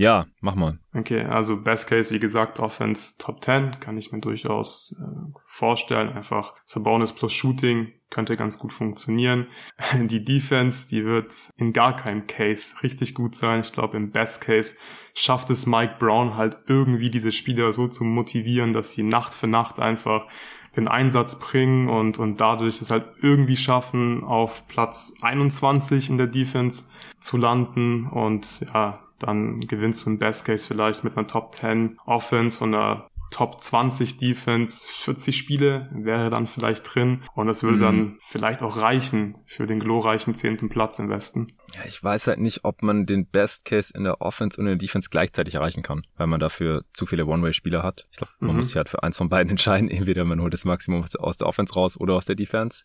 Ja, 0.00 0.26
mach 0.40 0.54
mal. 0.54 0.78
Okay, 0.94 1.24
also 1.24 1.62
Best 1.62 1.86
Case, 1.88 2.14
wie 2.14 2.18
gesagt, 2.18 2.58
Offense 2.58 3.18
Top 3.18 3.44
10 3.44 3.80
kann 3.80 3.98
ich 3.98 4.12
mir 4.12 4.20
durchaus 4.20 4.98
äh, 4.98 5.32
vorstellen. 5.44 6.08
Einfach 6.08 6.54
Sabonis 6.64 7.12
plus 7.12 7.34
Shooting 7.34 7.92
könnte 8.08 8.38
ganz 8.38 8.58
gut 8.58 8.72
funktionieren. 8.72 9.48
Die 10.06 10.24
Defense, 10.24 10.88
die 10.88 11.04
wird 11.04 11.34
in 11.58 11.74
gar 11.74 11.96
keinem 11.96 12.26
Case 12.26 12.82
richtig 12.82 13.14
gut 13.14 13.34
sein. 13.34 13.60
Ich 13.60 13.72
glaube, 13.72 13.98
im 13.98 14.10
Best 14.10 14.40
Case 14.40 14.76
schafft 15.14 15.50
es 15.50 15.66
Mike 15.66 15.96
Brown 15.98 16.34
halt 16.34 16.56
irgendwie 16.66 17.10
diese 17.10 17.30
Spieler 17.30 17.72
so 17.72 17.86
zu 17.86 18.04
motivieren, 18.04 18.72
dass 18.72 18.92
sie 18.92 19.02
Nacht 19.02 19.34
für 19.34 19.48
Nacht 19.48 19.78
einfach 19.80 20.28
den 20.76 20.88
Einsatz 20.88 21.38
bringen 21.38 21.88
und, 21.88 22.18
und 22.18 22.40
dadurch 22.40 22.80
es 22.80 22.90
halt 22.90 23.04
irgendwie 23.20 23.56
schaffen, 23.56 24.22
auf 24.22 24.68
Platz 24.68 25.14
21 25.20 26.10
in 26.10 26.16
der 26.16 26.28
Defense 26.28 26.88
zu 27.18 27.36
landen 27.36 28.06
und 28.06 28.66
ja, 28.72 29.00
dann 29.18 29.60
gewinnst 29.60 30.06
du 30.06 30.10
im 30.10 30.18
Best 30.18 30.46
Case 30.46 30.66
vielleicht 30.66 31.04
mit 31.04 31.16
einer 31.16 31.26
Top 31.26 31.54
10 31.54 31.98
Offense 32.06 32.62
und 32.64 32.74
einer 32.74 33.08
Top 33.30 33.60
20 33.60 34.18
Defense, 34.18 34.86
40 34.88 35.36
Spiele 35.36 35.88
wäre 35.92 36.30
dann 36.30 36.46
vielleicht 36.46 36.94
drin 36.94 37.22
und 37.34 37.46
das 37.46 37.62
würde 37.62 37.76
mhm. 37.76 37.82
dann 37.82 38.18
vielleicht 38.20 38.62
auch 38.62 38.76
reichen 38.76 39.36
für 39.46 39.66
den 39.66 39.80
glorreichen 39.80 40.34
zehnten 40.34 40.68
Platz 40.68 40.98
im 40.98 41.08
Westen. 41.08 41.46
Ja, 41.74 41.82
ich 41.86 42.02
weiß 42.02 42.26
halt 42.26 42.40
nicht, 42.40 42.64
ob 42.64 42.82
man 42.82 43.06
den 43.06 43.26
Best 43.26 43.64
Case 43.64 43.92
in 43.94 44.04
der 44.04 44.20
Offense 44.20 44.58
und 44.58 44.66
in 44.66 44.72
der 44.72 44.76
Defense 44.76 45.08
gleichzeitig 45.10 45.54
erreichen 45.54 45.82
kann, 45.82 46.02
weil 46.16 46.26
man 46.26 46.40
dafür 46.40 46.84
zu 46.92 47.06
viele 47.06 47.26
One-Way-Spieler 47.26 47.82
hat. 47.82 48.06
Ich 48.10 48.18
glaube, 48.18 48.32
man 48.40 48.50
mhm. 48.50 48.56
muss 48.56 48.66
sich 48.68 48.76
halt 48.76 48.88
für 48.88 49.02
eins 49.02 49.16
von 49.16 49.28
beiden 49.28 49.50
entscheiden. 49.50 49.88
Entweder 49.88 50.24
man 50.24 50.40
holt 50.40 50.52
das 50.52 50.64
Maximum 50.64 51.04
aus 51.18 51.36
der 51.36 51.46
Offense 51.46 51.74
raus 51.74 51.98
oder 51.98 52.14
aus 52.14 52.24
der 52.24 52.36
Defense. 52.36 52.82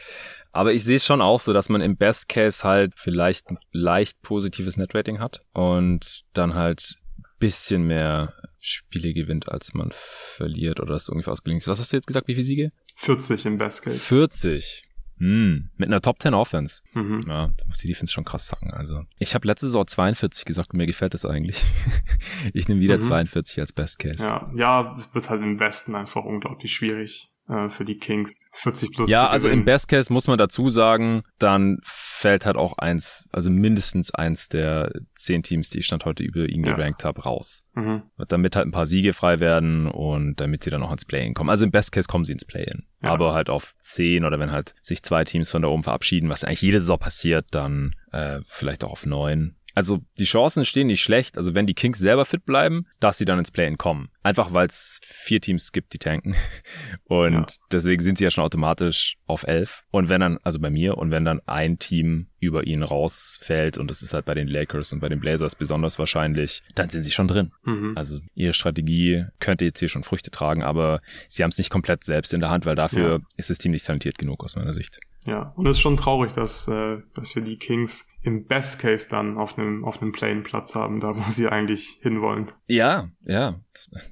Aber 0.52 0.74
ich 0.74 0.84
sehe 0.84 0.98
es 0.98 1.06
schon 1.06 1.22
auch 1.22 1.40
so, 1.40 1.54
dass 1.54 1.70
man 1.70 1.82
im 1.82 1.98
Best 1.98 2.30
Case 2.30 2.64
halt 2.64 2.94
vielleicht 2.96 3.50
ein 3.50 3.58
leicht 3.72 4.22
positives 4.22 4.78
Net-Rating 4.78 5.20
hat 5.20 5.42
und 5.54 6.24
dann 6.34 6.54
halt 6.54 6.96
bisschen 7.40 7.86
mehr 7.86 8.34
Spiele 8.66 9.14
gewinnt, 9.14 9.50
als 9.50 9.74
man 9.74 9.90
verliert 9.92 10.80
oder 10.80 10.94
das 10.94 11.10
ungefähr 11.10 11.34
ausgelingt 11.34 11.62
ist. 11.62 11.68
Was 11.68 11.80
hast 11.80 11.92
du 11.92 11.98
jetzt 11.98 12.08
gesagt, 12.08 12.28
wie 12.28 12.36
viele 12.36 12.46
Siege? 12.46 12.72
40 12.98 13.46
im 13.46 13.58
Best 13.58 13.84
Case. 13.84 14.00
40. 14.00 14.84
Hm, 15.18 15.70
mit 15.78 15.88
einer 15.88 16.02
Top 16.02 16.22
10 16.22 16.34
Offense. 16.34 16.82
Mhm. 16.94 17.24
Ja, 17.28 17.48
da 17.56 17.66
muss 17.68 17.78
die 17.78 17.88
Defense 17.88 18.12
schon 18.12 18.26
krass 18.26 18.48
sagen. 18.48 18.72
Also, 18.72 19.04
ich 19.18 19.34
habe 19.34 19.48
letzte 19.48 19.68
Saison 19.68 19.88
42 19.88 20.44
gesagt 20.44 20.74
und 20.74 20.78
mir 20.78 20.88
gefällt 20.88 21.14
das 21.14 21.26
eigentlich. 21.26 21.64
ich 22.54 22.68
nehme 22.68 22.82
wieder 22.82 22.98
mhm. 22.98 23.04
42 23.04 23.60
als 23.62 23.72
Best 23.72 24.00
Case. 24.00 24.24
Ja, 24.24 24.52
ja, 24.56 24.98
wird 25.14 25.30
halt 25.30 25.42
im 25.42 25.60
Westen 25.60 25.96
einfach 25.96 26.26
unglaublich 26.26 26.74
schwierig 26.74 27.32
für 27.70 27.86
die 27.86 27.98
Kings 27.98 28.40
40 28.54 28.92
plus. 28.92 29.10
Ja, 29.10 29.28
also 29.28 29.48
im 29.48 29.66
Best 29.66 29.88
Case 29.88 30.12
muss 30.12 30.28
man 30.28 30.40
dazu 30.40 30.70
sagen, 30.70 31.22
dann 31.38 31.78
fällt 31.84 32.44
halt 32.44 32.56
auch 32.56 32.80
eins, 32.80 33.28
also 33.32 33.52
mindestens 33.52 34.10
eins 34.12 34.50
der 34.50 34.92
zehn 35.14 35.44
Teams, 35.44 35.70
die 35.70 35.80
ich 35.80 35.86
stand 35.86 36.06
heute 36.06 36.24
über 36.24 36.50
ihn 36.50 36.66
ja. 36.66 36.76
gerankt 36.76 37.06
habe, 37.06 37.22
raus. 37.22 37.64
Mhm. 37.76 38.02
Damit 38.28 38.56
halt 38.56 38.66
ein 38.66 38.72
paar 38.72 38.88
Siege 38.88 39.14
frei 39.14 39.40
werden 39.40 39.86
und 39.86 40.40
damit 40.40 40.64
sie 40.64 40.72
dann 40.72 40.82
auch 40.82 40.92
ins 40.92 41.06
Play-In 41.06 41.36
kommen. 41.36 41.52
Also 41.52 41.66
im 41.66 41.72
Best 41.72 41.92
Case 41.92 42.08
kommen 42.08 42.26
sie 42.26 42.32
ins 42.32 42.46
Play-In. 42.46 42.88
Ja. 43.04 43.12
Aber 43.12 43.34
halt 43.34 43.52
auf 43.52 43.76
zehn 43.78 44.26
oder 44.26 44.40
wenn 44.40 44.52
halt 44.52 44.74
sich 44.82 45.04
zwei 45.04 45.24
Teams 45.24 45.52
von 45.52 45.62
da 45.62 45.68
oben 45.68 45.84
verabschieden, 45.84 46.30
was 46.30 46.44
eigentlich 46.44 46.64
jede 46.64 46.80
Saison 46.80 46.98
passiert, 46.98 47.46
dann 47.52 47.94
äh, 48.12 48.40
vielleicht 48.48 48.84
auch 48.84 48.92
auf 48.92 49.06
neun. 49.06 49.56
Also 49.76 50.00
die 50.18 50.24
Chancen 50.24 50.66
stehen 50.66 50.88
nicht 50.88 51.04
schlecht. 51.04 51.38
Also 51.38 51.54
wenn 51.54 51.68
die 51.68 51.74
Kings 51.74 52.00
selber 52.00 52.26
fit 52.26 52.46
bleiben, 52.46 52.88
dass 53.02 53.18
sie 53.18 53.26
dann 53.26 53.40
ins 53.40 53.52
Play-In 53.52 53.78
kommen. 53.78 54.10
Einfach 54.24 54.54
weil 54.54 54.68
es 54.68 55.00
vier 55.04 55.42
Teams 55.42 55.74
gibt, 55.74 55.94
die 55.94 56.00
tanken. 56.00 56.34
Und 57.04 57.34
ja. 57.34 57.46
deswegen 57.72 58.02
sind 58.02 58.18
sie 58.18 58.24
ja 58.24 58.32
schon 58.32 58.44
automatisch 58.44 59.18
auf 59.28 59.44
elf. 59.44 59.84
Und 59.92 60.08
wenn 60.10 60.22
dann, 60.22 60.40
also 60.44 60.60
bei 60.60 60.70
mir, 60.70 60.98
und 60.98 61.12
wenn 61.12 61.26
dann 61.26 61.42
ein 61.46 61.78
Team 61.78 62.28
über 62.40 62.66
ihn 62.66 62.84
rausfällt, 62.84 63.78
und 63.78 63.92
das 63.92 64.02
ist 64.02 64.14
halt 64.14 64.26
bei 64.26 64.34
den 64.34 64.48
Lakers 64.48 64.94
und 64.94 65.02
bei 65.02 65.10
den 65.10 65.20
Blazers 65.20 65.56
besonders 65.56 66.00
wahrscheinlich, 66.00 66.64
dann 66.74 66.90
sind 66.90 67.04
sie 67.04 67.12
schon 67.12 67.28
drin. 67.28 67.52
Mhm. 67.64 67.94
Also 67.98 68.20
ihre 68.34 68.54
Strategie 68.54 69.26
könnte 69.40 69.66
jetzt 69.66 69.80
hier 69.80 69.90
schon 69.90 70.04
Früchte 70.04 70.32
tragen, 70.32 70.64
aber 70.64 71.02
sie 71.28 71.44
haben 71.44 71.52
es 71.52 71.58
nicht 71.58 71.70
komplett 71.70 72.04
selbst 72.04 72.34
in 72.34 72.40
der 72.40 72.50
Hand, 72.50 72.66
weil 72.66 72.76
dafür 72.76 73.10
ja. 73.10 73.20
ist 73.36 73.50
das 73.50 73.58
Team 73.58 73.72
nicht 73.72 73.86
talentiert 73.86 74.18
genug 74.18 74.44
aus 74.44 74.56
meiner 74.56 74.74
Sicht. 74.74 75.00
Ja, 75.26 75.54
und 75.56 75.66
es 75.66 75.78
ist 75.78 75.82
schon 75.82 75.98
traurig, 75.98 76.34
dass, 76.34 76.68
äh, 76.68 76.98
dass 77.16 77.36
wir 77.36 77.42
die 77.42 77.58
Kings 77.58 78.08
im 78.22 78.46
Best 78.46 78.80
Case 78.80 79.08
dann 79.10 79.38
auf 79.38 79.58
einem, 79.58 79.84
auf 79.84 80.02
einem 80.02 80.12
Playen 80.12 80.44
Platz 80.44 80.76
haben, 80.76 81.00
da 81.00 81.16
wo 81.16 81.22
sie 81.30 81.48
eigentlich 81.48 82.00
hinwollen. 82.02 82.48
Ja, 82.68 83.10
ja, 83.24 83.60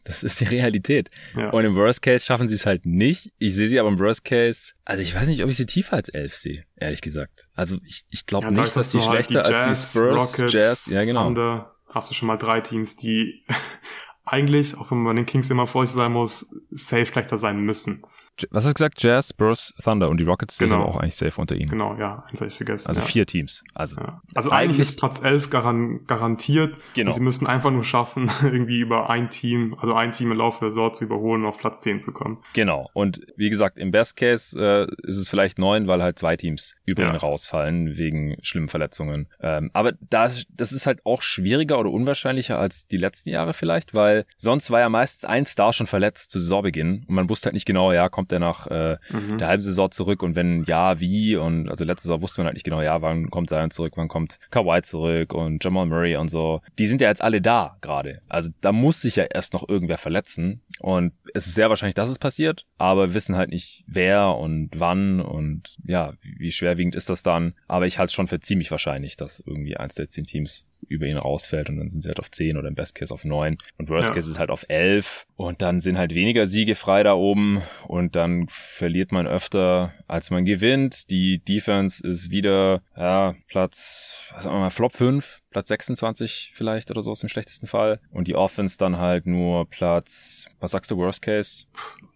das 0.03 0.23
ist 0.23 0.39
die 0.39 0.45
Realität. 0.45 1.11
Ja. 1.35 1.51
Und 1.51 1.65
im 1.65 1.75
Worst 1.75 2.01
Case 2.01 2.25
schaffen 2.25 2.47
sie 2.47 2.55
es 2.55 2.65
halt 2.65 2.85
nicht. 2.85 3.31
Ich 3.37 3.53
sehe 3.53 3.67
sie 3.67 3.79
aber 3.79 3.89
im 3.89 3.99
Worst 3.99 4.25
Case, 4.25 4.73
also 4.85 5.03
ich 5.03 5.13
weiß 5.13 5.27
nicht, 5.27 5.43
ob 5.43 5.49
ich 5.49 5.57
sie 5.57 5.67
tiefer 5.67 5.95
als 5.95 6.09
elf 6.09 6.35
sehe, 6.35 6.65
ehrlich 6.75 7.01
gesagt. 7.01 7.47
Also 7.53 7.77
ich, 7.85 8.05
ich 8.09 8.25
glaube 8.25 8.45
ja, 8.45 8.51
nicht, 8.51 8.75
dass 8.75 8.91
die 8.91 9.01
schlechter 9.01 9.43
halt 9.43 9.47
die 9.47 9.51
Jazz, 9.51 9.67
als 9.67 9.93
die 9.93 9.99
Spurs, 9.99 10.39
Rockets, 10.39 10.53
Jazz, 10.53 10.87
ja 10.87 11.05
genau. 11.05 11.25
Thunder, 11.25 11.75
hast 11.89 12.09
du 12.09 12.15
schon 12.15 12.27
mal 12.27 12.37
drei 12.37 12.61
Teams, 12.61 12.97
die 12.97 13.45
eigentlich, 14.25 14.77
auch 14.77 14.89
wenn 14.89 14.99
man 14.99 15.15
den 15.15 15.27
Kings 15.27 15.49
immer 15.51 15.67
vorsichtig 15.67 15.97
sein 15.97 16.11
muss, 16.11 16.59
safe 16.71 17.05
schlechter 17.05 17.37
sein 17.37 17.59
müssen. 17.59 18.03
Was 18.49 18.65
hast 18.65 18.71
du 18.71 18.73
gesagt? 18.85 19.01
Jazz, 19.03 19.29
Spurs, 19.29 19.73
Thunder 19.83 20.09
und 20.09 20.17
die 20.19 20.23
Rockets 20.23 20.57
sind 20.57 20.69
Genau. 20.69 20.81
aber 20.81 20.89
auch 20.89 20.97
eigentlich 20.97 21.15
safe 21.15 21.39
unter 21.39 21.55
ihnen. 21.55 21.69
Genau, 21.69 21.95
ja, 21.97 22.23
eins 22.29 22.41
habe 22.41 22.49
ich 22.49 22.57
vergessen. 22.57 22.87
Also 22.89 23.01
ja. 23.01 23.05
vier 23.07 23.25
Teams. 23.27 23.63
Also 23.75 24.01
Ja. 24.01 24.21
Also 24.35 24.49
eigentlich 24.51 24.79
ist 24.79 24.97
Platz 24.97 25.21
11 25.21 25.49
garan 25.49 26.05
garantiert. 26.07 26.75
Genau. 26.95 27.09
Und 27.09 27.13
sie 27.13 27.21
müssen 27.21 27.45
einfach 27.47 27.69
nur 27.71 27.83
schaffen, 27.83 28.31
irgendwie 28.43 28.79
über 28.79 29.09
ein 29.09 29.29
Team, 29.29 29.75
also 29.79 29.93
ein 29.93 30.11
Team 30.11 30.31
im 30.31 30.37
Laufe 30.37 30.59
der 30.61 30.69
Saison 30.69 30.93
zu 30.93 31.03
überholen 31.03 31.43
und 31.43 31.47
auf 31.47 31.59
Platz 31.59 31.81
10 31.81 31.99
zu 31.99 32.11
kommen. 32.11 32.39
Genau. 32.53 32.89
Und 32.93 33.21
wie 33.37 33.49
gesagt, 33.49 33.77
im 33.77 33.91
Best 33.91 34.17
Case 34.17 34.59
äh, 34.59 34.87
ist 35.07 35.17
es 35.17 35.29
vielleicht 35.29 35.59
neun, 35.59 35.87
weil 35.87 36.01
halt 36.01 36.17
zwei 36.17 36.35
Teams 36.35 36.73
über 36.85 37.03
ihn 37.03 37.09
Ja. 37.13 37.17
rausfallen 37.17 37.97
wegen 37.97 38.35
schlimmen 38.41 38.67
Verletzungen. 38.69 39.27
Ähm, 39.41 39.69
aber 39.73 39.93
da, 40.09 40.31
das 40.49 40.71
ist 40.71 40.87
halt 40.87 41.05
auch 41.05 41.21
schwieriger 41.21 41.77
oder 41.79 41.91
unwahrscheinlicher 41.91 42.57
als 42.57 42.87
die 42.87 42.97
letzten 42.97 43.29
Jahre 43.29 43.53
vielleicht, 43.53 43.93
weil 43.93 44.25
sonst 44.37 44.71
war 44.71 44.79
ja 44.79 44.89
meistens 44.89 45.25
ein 45.25 45.45
Star 45.45 45.71
schon 45.73 45.85
verletzt 45.87 46.31
zu 46.31 46.39
Saisonbeginn 46.39 47.05
und 47.07 47.13
man 47.15 47.29
wusste 47.29 47.47
halt 47.47 47.53
nicht 47.53 47.65
genau, 47.65 47.91
ja, 47.91 48.09
kommt 48.09 48.22
er 48.31 48.39
nach 48.39 48.67
äh, 48.67 48.95
Mhm. 49.09 49.37
der 49.37 49.47
halben 49.47 49.61
Saison 49.61 49.91
zurück 49.91 50.23
und 50.23 50.35
wenn 50.35 50.63
ja, 50.65 50.99
wie 50.99 51.35
und 51.35 51.69
also 51.69 51.83
letzte 51.83 52.07
Saison 52.07 52.21
wusste 52.21 52.41
man 52.41 52.45
halt 52.47 52.55
nicht 52.55 52.63
genau, 52.63 52.81
ja, 52.81 53.01
wann 53.01 53.29
kommt 53.29 53.49
Zion 53.49 53.71
zurück, 53.71 53.93
wann 53.95 54.07
kommt 54.07 54.39
Kawhi 54.51 54.81
zurück 54.81 55.33
und 55.33 55.63
Jamal 55.63 55.85
Murray 55.85 56.15
und 56.15 56.29
so. 56.29 56.61
Die 56.79 56.85
sind 56.85 57.01
ja 57.01 57.09
jetzt 57.09 57.21
alle 57.21 57.41
da 57.41 57.77
gerade. 57.81 58.19
Also 58.29 58.49
da 58.61 58.71
muss 58.71 59.01
sich 59.01 59.15
ja 59.15 59.23
erst 59.23 59.53
noch 59.53 59.67
irgendwer 59.67 59.97
verletzen 59.97 60.61
und 60.79 61.13
es 61.33 61.47
ist 61.47 61.55
sehr 61.55 61.69
wahrscheinlich, 61.69 61.95
dass 61.95 62.09
es 62.09 62.19
passiert, 62.19 62.65
aber 62.77 63.13
wissen 63.13 63.35
halt 63.35 63.49
nicht 63.49 63.83
wer 63.87 64.35
und 64.37 64.69
wann 64.75 65.19
und 65.19 65.75
ja, 65.85 66.13
wie 66.21 66.51
schwerwiegend 66.51 66.95
ist 66.95 67.09
das 67.09 67.23
dann. 67.23 67.53
Aber 67.67 67.85
ich 67.87 67.99
halte 67.99 68.09
es 68.09 68.13
schon 68.13 68.27
für 68.27 68.39
ziemlich 68.39 68.71
wahrscheinlich, 68.71 69.17
dass 69.17 69.41
irgendwie 69.45 69.77
eins 69.77 69.95
der 69.95 70.09
zehn 70.09 70.25
Teams 70.25 70.69
über 70.87 71.05
ihn 71.05 71.17
rausfällt 71.17 71.69
und 71.69 71.77
dann 71.77 71.89
sind 71.89 72.01
sie 72.01 72.09
halt 72.09 72.19
auf 72.19 72.31
10 72.31 72.57
oder 72.57 72.67
im 72.67 72.75
Best 72.75 72.95
Case 72.95 73.13
auf 73.13 73.25
9 73.25 73.57
und 73.77 73.89
Worst 73.89 74.09
Ja. 74.09 74.15
Case 74.15 74.29
ist 74.29 74.39
halt 74.39 74.49
auf 74.49 74.65
11 74.69 75.25
und 75.35 75.61
dann 75.61 75.81
sind 75.81 75.97
halt 75.97 76.13
weniger 76.13 76.45
Siege 76.47 76.75
frei 76.75 77.03
da 77.03 77.13
oben 77.13 77.61
und 77.87 78.15
dann 78.15 78.47
verliert 78.49 79.11
man 79.11 79.27
öfter 79.27 79.93
als 80.07 80.31
man 80.31 80.45
gewinnt. 80.45 81.09
Die 81.09 81.39
Defense 81.39 82.05
ist 82.05 82.31
wieder 82.31 82.81
ja, 82.95 83.35
Platz 83.47 84.31
was 84.33 84.43
sagen 84.43 84.55
wir 84.55 84.59
mal 84.61 84.69
Flop 84.69 84.93
5, 84.93 85.41
Platz 85.49 85.67
26 85.67 86.53
vielleicht 86.55 86.91
oder 86.91 87.01
so 87.01 87.11
aus 87.11 87.19
dem 87.19 87.29
schlechtesten 87.29 87.67
Fall 87.67 87.99
und 88.11 88.27
die 88.27 88.35
Offense 88.35 88.77
dann 88.77 88.97
halt 88.97 89.25
nur 89.25 89.69
Platz 89.69 90.47
was 90.59 90.71
sagst 90.71 90.91
du 90.91 90.97
Worst 90.97 91.21
Case? 91.21 91.65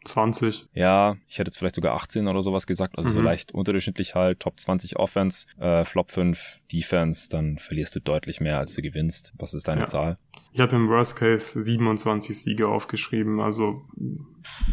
20. 0.08 0.68
Ja, 0.74 1.18
ich 1.28 1.38
hätte 1.40 1.50
jetzt 1.50 1.58
vielleicht 1.58 1.76
sogar 1.76 1.96
18 1.96 2.28
oder 2.28 2.42
sowas 2.42 2.66
gesagt, 2.68 2.98
also 2.98 3.10
so 3.10 3.20
Mhm. 3.20 3.26
leicht 3.26 3.52
unterdurchschnittlich 3.54 4.16
halt, 4.16 4.40
Top 4.40 4.60
20 4.60 4.98
Offense, 4.98 5.46
äh, 5.60 5.84
Flop 5.86 6.12
5 6.12 6.60
Defense, 6.72 7.30
dann 7.30 7.58
verlierst 7.60 7.96
du 7.96 8.00
deutlich 8.02 8.40
mehr, 8.42 8.58
als 8.60 8.74
du 8.76 8.82
gewinnst. 8.82 9.34
Was 9.38 9.54
ist 9.54 9.68
deine 9.68 9.82
Ja. 9.82 9.88
Zahl? 9.88 10.18
Ich 10.54 10.62
habe 10.62 10.76
im 10.76 10.88
Worst 10.90 11.18
Case 11.18 11.62
27 11.62 12.36
Siege 12.42 12.68
aufgeschrieben. 12.68 13.40
Also 13.42 13.82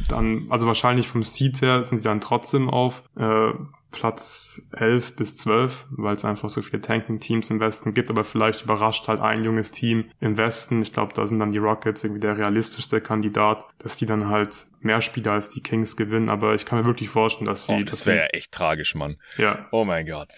dann, 0.09 0.47
also 0.51 0.67
wahrscheinlich 0.67 1.07
vom 1.09 1.23
Seed 1.23 1.61
her 1.63 1.83
sind 1.85 1.99
sie 1.99 2.05
dann 2.05 2.21
trotzdem 2.21 2.69
auf 2.69 3.03
äh, 3.17 3.51
Platz 3.91 4.69
11 4.77 5.15
bis 5.15 5.37
12, 5.37 5.87
weil 5.91 6.15
es 6.15 6.25
einfach 6.25 6.49
so 6.49 6.63
viele 6.63 6.83
Tanking-Teams 6.83 7.49
im 7.51 7.61
Westen 7.61 7.95
gibt, 7.95 8.11
aber 8.11 8.25
vielleicht 8.25 8.63
überrascht 8.63 9.07
halt 9.07 9.21
ein 9.21 9.45
junges 9.45 9.71
Team 9.71 10.07
im 10.21 10.37
Westen. 10.37 10.83
Ich 10.83 10.93
glaube, 10.93 11.13
da 11.15 11.25
sind 11.29 11.39
dann 11.39 11.53
die 11.53 11.59
Rockets 11.59 12.03
irgendwie 12.03 12.21
der 12.21 12.37
realistischste 12.37 13.01
Kandidat, 13.01 13.65
dass 13.79 13.97
die 13.97 14.07
dann 14.07 14.29
halt 14.29 14.67
mehr 14.81 15.01
Spiele 15.01 15.31
als 15.33 15.51
die 15.51 15.63
Kings 15.63 15.97
gewinnen, 15.97 16.29
aber 16.29 16.55
ich 16.55 16.67
kann 16.67 16.79
mir 16.81 16.85
wirklich 16.85 17.09
vorstellen, 17.09 17.47
dass 17.47 17.67
sie, 17.67 17.73
Oh, 17.73 17.83
das 17.85 18.05
wäre 18.05 18.19
ja 18.19 18.27
echt 18.27 18.53
tragisch, 18.53 18.95
Mann. 18.97 19.17
ja, 19.39 19.67
Oh 19.71 19.85
mein 19.85 20.07
Gott. 20.07 20.29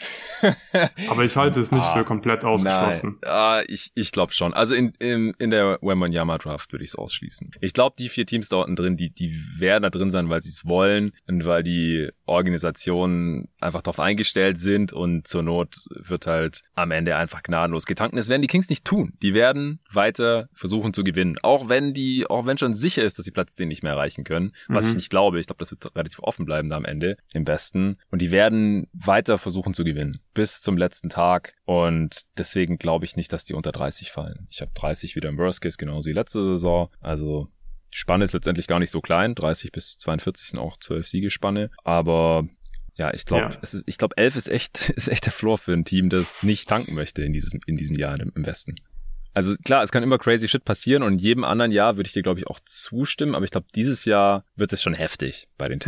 aber 1.09 1.25
ich 1.25 1.37
halte 1.37 1.59
es 1.59 1.73
nicht 1.73 1.83
Ah, 1.85 1.95
für 1.95 2.05
komplett 2.05 2.45
ausgeschlossen. 2.45 3.19
Nein, 3.23 3.31
ah, 3.33 3.63
ich, 3.67 3.91
ich 3.95 4.13
glaube 4.13 4.33
schon. 4.35 4.55
Also 4.55 4.75
in, 4.75 4.93
in, 5.01 5.35
in 5.39 5.51
der 5.51 5.79
Wembanyama 5.83 6.39
Draft 6.39 6.73
würde 6.73 6.85
ich 6.85 6.91
es 6.91 6.95
ausschließen. 6.95 7.51
Ich 7.61 7.73
glaube, 7.73 7.97
die 7.99 8.09
vier 8.09 8.27
Teams 8.27 8.49
da 8.49 8.59
unten 8.59 8.77
drin, 8.77 8.97
die, 8.97 9.11
die 9.11 9.26
werden 9.59 9.83
da 9.83 9.91
drin 9.91 10.11
sein, 10.11 10.29
weil 10.29 10.43
sie 10.43 10.51
es 10.51 10.67
wollen 10.67 11.13
und 11.27 11.45
weil 11.47 11.63
die 11.63 12.09
Organisationen 12.25 13.49
einfach 13.61 13.83
darauf 13.83 14.01
eingestellt 14.01 14.59
sind 14.59 14.93
und 14.93 15.27
zur 15.27 15.43
Not 15.43 15.77
wird 15.91 16.27
halt 16.27 16.63
am 16.75 16.91
Ende 16.91 17.17
einfach 17.17 17.43
gnadenlos 17.43 17.87
getankt. 17.87 18.13
Und 18.13 18.19
das 18.19 18.29
werden 18.29 18.43
die 18.43 18.49
Kings 18.49 18.69
nicht 18.69 18.85
tun. 18.85 19.13
Die 19.23 19.35
werden 19.35 19.81
weiter 19.93 20.49
versuchen 20.53 20.93
zu 20.95 21.05
gewinnen. 21.05 21.37
Auch 21.43 21.69
wenn 21.69 21.95
die, 21.95 22.27
auch 22.29 22.47
wenn 22.47 22.59
schon 22.59 22.75
sicher 22.75 23.03
ist, 23.05 23.19
dass 23.19 23.25
sie 23.25 23.31
Platz 23.33 23.55
10 23.57 23.69
nicht 23.69 23.83
mehr 23.83 23.93
erreichen 23.93 24.25
können. 24.25 24.53
Was 24.69 24.85
Mhm. 24.85 24.91
ich 24.91 24.97
nicht 24.97 25.11
glaube. 25.11 25.41
Ich 25.41 25.47
glaube, 25.47 25.59
das 25.61 25.71
wird 25.71 25.95
relativ 25.97 26.21
offen 26.21 26.47
bleiben 26.47 26.69
da 26.69 26.77
am 26.77 26.85
Ende 26.85 27.17
im 27.35 27.45
Besten. 27.45 27.97
Und 28.11 28.23
die 28.23 28.31
werden 28.31 28.89
weiter 28.93 29.39
versuchen 29.39 29.75
zu 29.75 29.85
gewinnen. 29.85 30.21
Bis 30.35 30.61
zum 30.61 30.77
letzten 30.77 31.09
Tag. 31.09 31.55
Und 31.65 32.23
deswegen 32.39 32.79
glaube 32.79 33.05
ich 33.05 33.17
nicht, 33.17 33.33
dass 33.33 33.45
die 33.45 33.55
unter 33.55 33.73
30 33.73 34.11
fallen. 34.11 34.47
Ich 34.51 34.61
habe 34.61 34.71
30 34.75 35.17
wieder 35.17 35.29
im 35.29 35.39
Worst 35.39 35.61
Case, 35.61 35.77
genauso 35.79 36.09
wie 36.09 36.13
letzte 36.15 36.45
Saison. 36.45 36.89
Also 37.01 37.49
die 37.97 38.01
Spanne 38.01 38.25
ist 38.25 38.35
letztendlich 38.35 38.67
gar 38.67 38.79
nicht 38.79 38.91
so 38.91 39.01
klein. 39.01 39.35
30 39.35 39.73
bis 39.73 39.97
42 39.97 40.49
sind 40.51 40.59
auch 40.59 40.79
12 40.79 41.09
Siegespanne. 41.09 41.71
Aber 41.83 42.47
ja, 42.95 43.13
ich 43.15 43.25
glaube, 43.25 43.55
Ja. 43.55 43.59
es 43.63 43.73
ist, 43.73 43.85
ich 43.87 43.97
glaube, 43.97 44.17
11 44.19 44.37
ist 44.37 44.49
echt, 44.49 44.91
ist 44.97 45.09
echt 45.09 45.25
der 45.25 45.33
Floor 45.33 45.57
für 45.57 45.73
ein 45.73 45.85
Team, 45.87 46.11
das 46.11 46.43
nicht 46.43 46.69
tanken 46.69 46.95
möchte 46.95 47.23
in 47.23 47.33
diesem, 47.33 47.61
in 47.67 47.77
diesem 47.79 47.97
Jahr 47.97 48.21
im, 48.21 48.33
im 48.35 48.45
Westen. 48.45 48.77
Also 49.33 49.55
klar, 49.65 49.83
es 49.83 49.93
kann 49.93 50.03
immer 50.03 50.19
crazy 50.19 50.47
shit 50.49 50.65
passieren 50.65 51.03
und 51.03 51.15
in 51.15 51.19
jedem 51.19 51.45
anderen 51.45 51.73
Jahr 51.73 51.97
würde 51.97 52.07
ich 52.07 52.13
dir, 52.15 52.23
glaube 52.23 52.41
ich, 52.41 52.47
auch 52.47 52.61
zustimmen, 52.67 53.35
aber 53.35 53.45
ich 53.45 53.51
glaube, 53.51 53.67
dieses 53.75 54.05
Jahr 54.07 54.45
wird 54.57 54.73
es 54.73 54.83
schon 54.83 54.95
heftig 54.95 55.49
bei 55.59 55.69
den 55.69 55.77
Mhm. 55.77 55.81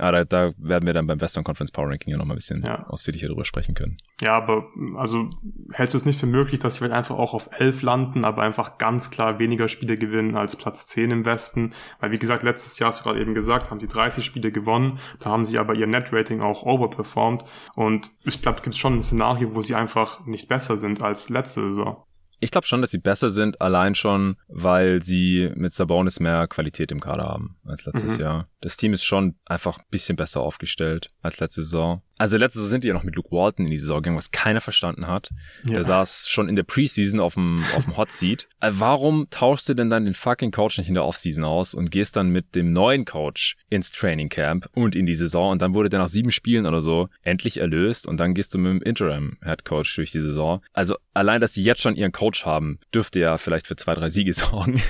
Aber 0.00 0.12
da, 0.12 0.24
da 0.24 0.52
werden 0.58 0.86
wir 0.86 0.92
dann 0.94 1.06
beim 1.06 1.20
Western 1.20 1.44
Conference 1.44 1.70
Power 1.70 1.88
Ranking 1.88 2.10
ja 2.12 2.16
nochmal 2.16 2.34
ein 2.34 2.38
bisschen 2.38 2.62
Ja. 2.64 2.86
ausführlicher 2.88 3.28
drüber 3.28 3.44
sprechen 3.44 3.74
können. 3.74 3.98
Ja, 4.20 4.36
aber 4.36 4.66
also 4.96 5.30
hältst 5.72 5.94
du 5.94 5.98
es 5.98 6.04
nicht 6.06 6.18
für 6.18 6.26
möglich, 6.26 6.60
dass 6.60 6.76
sie 6.76 6.82
halt 6.82 6.92
einfach 6.92 7.16
auch 7.16 7.34
auf 7.34 7.50
11 7.52 7.82
landen, 7.82 8.24
aber 8.24 8.42
einfach 8.42 8.78
ganz 8.78 9.10
klar 9.10 9.38
weniger 9.38 9.68
Spiele 9.68 9.96
gewinnen 9.96 10.36
als 10.36 10.56
Platz 10.56 10.86
10 10.86 11.10
im 11.10 11.24
Westen? 11.24 11.72
Weil 12.00 12.10
wie 12.10 12.18
gesagt, 12.18 12.42
letztes 12.42 12.78
Jahr, 12.78 12.88
hast 12.90 13.00
du 13.00 13.04
gerade 13.04 13.20
eben 13.20 13.34
gesagt, 13.34 13.70
haben 13.70 13.80
sie 13.80 13.88
30 13.88 14.24
Spiele 14.24 14.50
gewonnen, 14.52 14.98
da 15.20 15.30
haben 15.30 15.44
sie 15.44 15.58
aber 15.58 15.74
ihr 15.74 15.86
Net-Rating 15.86 16.40
auch 16.40 16.62
overperformed 16.62 17.44
und 17.74 18.10
ich 18.24 18.42
glaube, 18.42 18.58
es 18.58 18.62
gibt 18.62 18.76
schon 18.76 18.94
ein 18.94 19.02
Szenario, 19.02 19.54
wo 19.54 19.60
sie 19.60 19.74
einfach 19.74 20.24
nicht 20.26 20.48
besser 20.48 20.76
sind 20.76 21.02
als 21.02 21.28
letzte 21.28 21.62
Saison. 21.62 22.04
Ich 22.42 22.50
glaube 22.50 22.66
schon, 22.66 22.80
dass 22.80 22.90
sie 22.90 22.98
besser 22.98 23.28
sind, 23.30 23.60
allein 23.60 23.94
schon, 23.94 24.36
weil 24.48 25.02
sie 25.02 25.50
mit 25.56 25.74
Sabonis 25.74 26.20
mehr 26.20 26.46
Qualität 26.48 26.90
im 26.90 26.98
Kader 27.00 27.24
haben 27.24 27.56
als 27.66 27.84
letztes 27.84 28.14
Mhm. 28.16 28.20
Jahr. 28.22 28.48
Das 28.60 28.76
Team 28.76 28.92
ist 28.92 29.04
schon 29.04 29.36
einfach 29.44 29.78
ein 29.78 29.84
bisschen 29.90 30.16
besser 30.16 30.40
aufgestellt 30.40 31.08
als 31.22 31.40
letzte 31.40 31.62
Saison. 31.62 32.02
Also 32.20 32.36
letzte 32.36 32.58
Saison 32.58 32.70
sind 32.70 32.84
die 32.84 32.88
ja 32.88 32.94
noch 32.94 33.02
mit 33.02 33.16
Luke 33.16 33.30
Walton 33.30 33.64
in 33.64 33.70
die 33.70 33.78
Saison 33.78 34.02
gegangen, 34.02 34.18
was 34.18 34.30
keiner 34.30 34.60
verstanden 34.60 35.06
hat. 35.06 35.30
Ja. 35.64 35.76
Der 35.76 35.84
saß 35.84 36.28
schon 36.28 36.50
in 36.50 36.56
der 36.56 36.64
Preseason 36.64 37.18
auf 37.18 37.32
dem, 37.32 37.64
auf 37.74 37.84
dem 37.84 37.96
Hot 37.96 38.12
Seat. 38.12 38.46
Äh, 38.60 38.72
Warum 38.74 39.28
tauschst 39.30 39.70
du 39.70 39.74
denn 39.74 39.88
dann 39.88 40.04
den 40.04 40.12
fucking 40.12 40.50
Coach 40.50 40.76
nicht 40.76 40.88
in 40.88 40.94
der 40.94 41.06
Offseason 41.06 41.44
aus 41.44 41.72
und 41.72 41.90
gehst 41.90 42.16
dann 42.16 42.28
mit 42.28 42.54
dem 42.54 42.74
neuen 42.74 43.06
Coach 43.06 43.56
ins 43.70 43.90
Training 43.90 44.28
Camp 44.28 44.68
und 44.74 44.94
in 44.94 45.06
die 45.06 45.14
Saison 45.14 45.52
und 45.52 45.62
dann 45.62 45.72
wurde 45.72 45.88
der 45.88 46.00
nach 46.00 46.08
sieben 46.08 46.30
Spielen 46.30 46.66
oder 46.66 46.82
so 46.82 47.08
endlich 47.22 47.56
erlöst 47.56 48.06
und 48.06 48.20
dann 48.20 48.34
gehst 48.34 48.52
du 48.52 48.58
mit 48.58 48.70
dem 48.70 48.82
Interim 48.82 49.38
Head 49.42 49.64
Coach 49.64 49.96
durch 49.96 50.12
die 50.12 50.20
Saison. 50.20 50.60
Also 50.74 50.96
allein, 51.14 51.40
dass 51.40 51.54
sie 51.54 51.62
jetzt 51.62 51.80
schon 51.80 51.96
ihren 51.96 52.12
Coach 52.12 52.44
haben, 52.44 52.80
dürfte 52.94 53.18
ja 53.18 53.38
vielleicht 53.38 53.66
für 53.66 53.76
zwei, 53.76 53.94
drei 53.94 54.10
Siege 54.10 54.34
sorgen. 54.34 54.82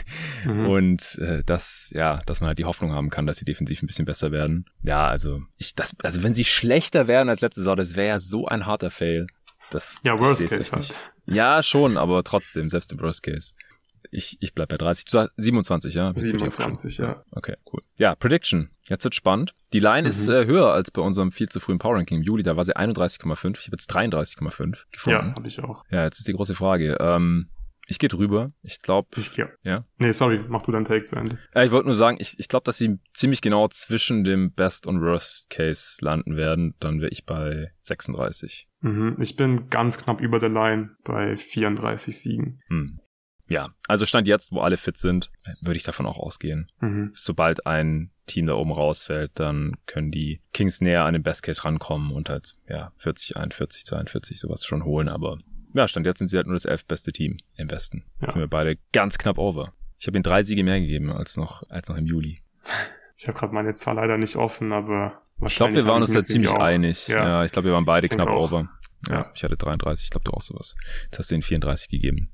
Mhm. 0.45 0.67
Und 0.67 1.19
äh, 1.21 1.45
das, 1.47 1.93
ja, 1.95 2.19
dass 2.27 2.41
man 2.41 2.49
halt 2.49 2.59
die 2.59 2.65
Hoffnung 2.65 2.91
haben 2.91 3.11
kann, 3.11 3.27
dass 3.27 3.37
sie 3.37 3.45
defensiv 3.67 3.83
ein 3.83 3.87
bisschen 3.87 4.05
besser 4.07 4.33
werden. 4.33 4.65
Ja, 4.83 5.07
also 5.09 5.43
ich, 5.57 5.75
das, 5.75 5.95
also 6.03 6.23
wenn 6.23 6.35
sie 6.35 6.45
schlechter 6.45 7.07
wären 7.07 7.29
als 7.29 7.41
letzte 7.41 7.61
Saison, 7.61 7.77
das 7.77 7.97
wäre 7.97 8.09
ja 8.09 8.19
so 8.21 8.47
ein 8.47 8.67
harter 8.67 8.91
Fail. 8.91 9.27
Das, 9.71 10.01
Ja, 10.05 10.19
Worst 10.19 10.41
Case 10.49 10.73
halt. 10.73 10.83
nicht. 10.89 10.95
Ja, 11.27 11.63
schon, 11.63 11.97
aber 11.97 12.25
trotzdem, 12.25 12.69
selbst 12.69 12.91
im 12.93 13.01
Worst 13.01 13.23
Case. 13.23 13.53
Ich, 14.11 14.39
ich 14.41 14.55
bleib 14.55 14.71
bei 14.71 14.77
30. 14.79 15.05
Du 15.05 15.13
sagst 15.13 15.35
27, 15.37 15.95
ja? 15.95 16.09
Richtig 16.09 16.33
27, 16.33 17.01
aufgeschrieben? 17.01 17.15
ja. 17.15 17.25
Okay, 17.31 17.55
cool. 17.73 17.81
Ja, 17.97 18.17
Prediction. 18.17 18.71
Jetzt 18.89 19.05
wird 19.05 19.15
spannend. 19.15 19.55
Die 19.73 19.79
Line 19.79 20.09
ist 20.09 20.27
Mhm. 20.27 20.35
äh, 20.35 20.47
höher 20.47 20.73
als 20.73 20.91
bei 20.91 21.01
unserem 21.03 21.31
viel 21.31 21.49
zu 21.49 21.61
frühen 21.61 21.79
Power 21.79 21.95
Ranking 21.97 22.19
im 22.19 22.25
Juli. 22.25 22.43
Da 22.43 22.57
war 22.57 22.65
sie 22.65 22.75
31,5. 22.75 23.59
Ich 23.61 23.67
habe 23.67 23.77
jetzt 23.77 23.89
33,5 23.95 24.87
gefunden. 24.91 25.29
Ja, 25.29 25.35
habe 25.37 25.47
ich 25.47 25.61
auch. 25.63 25.85
Ja, 25.91 26.03
jetzt 26.05 26.19
ist 26.19 26.27
die 26.27 26.33
große 26.33 26.55
Frage. 26.57 26.97
Ähm, 26.99 27.51
ich 27.91 27.99
gehe 27.99 28.09
drüber. 28.09 28.53
Ich 28.63 28.81
glaube, 28.81 29.09
Ich, 29.17 29.37
ja. 29.37 29.49
Ja. 29.63 29.85
Nee, 29.99 30.13
sorry, 30.13 30.41
mach 30.49 30.63
du 30.63 30.73
deinen 30.73 30.85
Take 30.85 31.05
zu 31.05 31.17
Ende. 31.17 31.39
ja, 31.55 31.65
ich 31.65 31.73
wollte 31.73 31.87
nur 31.89 31.97
sagen, 31.97 32.17
ich, 32.21 32.39
ich 32.39 32.49
glaube, 32.49 32.65
dass 32.65 32.79
sie 32.79 32.99
ziemlich 33.13 33.41
genau 33.43 33.69
zwischen 33.69 34.25
dem 34.25 34.53
Best 34.53 34.87
und 34.87 35.01
Worst 35.01 35.51
Case 35.51 35.97
landen 36.01 36.37
werden. 36.37 36.75
Dann 36.81 37.01
wäre 37.01 37.11
ich 37.11 37.27
bei 37.27 37.73
36. 37.83 38.69
Mhm. 38.81 39.17
Ich 39.21 39.37
bin 39.37 39.69
ganz 39.71 39.99
knapp 39.99 40.21
über 40.21 40.39
der 40.39 40.51
Line 40.51 40.91
bei 41.05 41.37
34 41.37 42.19
Siegen. 42.19 42.61
Hm. 42.69 43.01
Ja, 43.49 43.71
also 43.89 44.07
Stand 44.07 44.29
jetzt, 44.29 44.53
wo 44.53 44.61
alle 44.61 44.77
fit 44.77 44.97
sind, 44.97 45.33
würde 45.61 45.77
ich 45.77 45.83
davon 45.83 46.07
auch 46.07 46.19
ausgehen. 46.19 46.71
Mhm. 46.81 47.11
Sobald 47.15 47.67
ein 47.67 48.13
Team 48.27 48.47
da 48.47 48.55
oben 48.55 48.71
rausfällt, 48.71 49.33
dann 49.35 49.75
können 49.87 50.13
die 50.13 50.41
Kings 50.53 50.81
näher 50.81 51.05
an 51.05 51.15
den 51.15 51.25
Best 51.25 51.43
Case 51.43 51.65
rankommen 51.65 52.13
und 52.13 52.29
halt, 52.31 52.55
ja, 52.69 52.93
40, 52.99 53.37
41, 53.37 53.85
42, 53.87 54.39
sowas 54.39 54.65
schon 54.65 54.85
holen. 54.85 55.09
Aber 55.09 55.39
ja, 55.75 55.89
Stand 55.89 56.07
jetzt 56.07 56.19
sind 56.19 56.29
sie 56.29 56.37
halt 56.37 56.47
nur 56.47 56.55
das 56.57 56.65
elf 56.65 56.85
beste 56.87 57.13
Team 57.13 57.39
im 57.57 57.71
Westen. 57.71 58.05
Ja. 58.21 58.29
Sind 58.31 58.41
wir 58.41 58.49
beide 58.49 58.79
ganz 58.93 59.19
knapp 59.19 59.39
over. 59.39 59.73
Ich 59.99 60.07
habe 60.07 60.17
ihnen 60.17 60.23
drei 60.23 60.43
Siege 60.43 60.65
mehr 60.65 60.81
gegeben 60.81 61.11
als 61.13 61.37
noch, 61.37 61.63
als 61.71 61.89
noch 61.89 61.97
im 61.97 62.07
Juli. 62.07 62.41
Ich 63.17 63.29
habe 63.29 63.39
gerade 63.39 63.55
meine 63.55 63.75
Zahl 63.75 63.97
leider 63.97 64.17
nicht 64.17 64.37
offen, 64.37 64.73
aber 64.73 65.07
Ich 65.47 65.57
glaube, 65.57 65.75
wahrscheinlich. 65.75 65.85
wir 65.85 65.87
waren 65.87 66.03
uns 66.03 66.13
da 66.13 66.23
ziemlich 66.23 66.51
auch. 66.51 66.59
einig. 66.61 67.09
Ja, 67.09 67.17
Ja. 67.25 67.45
ich 67.45 67.53
glaube, 67.53 67.69
wir 67.69 67.75
waren 67.75 67.85
beide 67.85 68.09
knapp 68.09 68.29
auch. 68.29 68.45
over. 68.45 68.69
Ja, 69.09 69.15
Ja. 69.15 69.31
ich 69.35 69.45
hatte 69.45 69.57
33, 69.57 70.05
ich 70.05 70.11
glaube, 70.11 70.25
du 70.25 70.33
auch 70.33 70.43
sowas. 70.43 70.75
Jetzt 71.05 71.19
hast 71.19 71.31
du 71.31 71.35
ihnen 71.35 71.43
34 71.43 71.89
gegeben. 71.89 72.31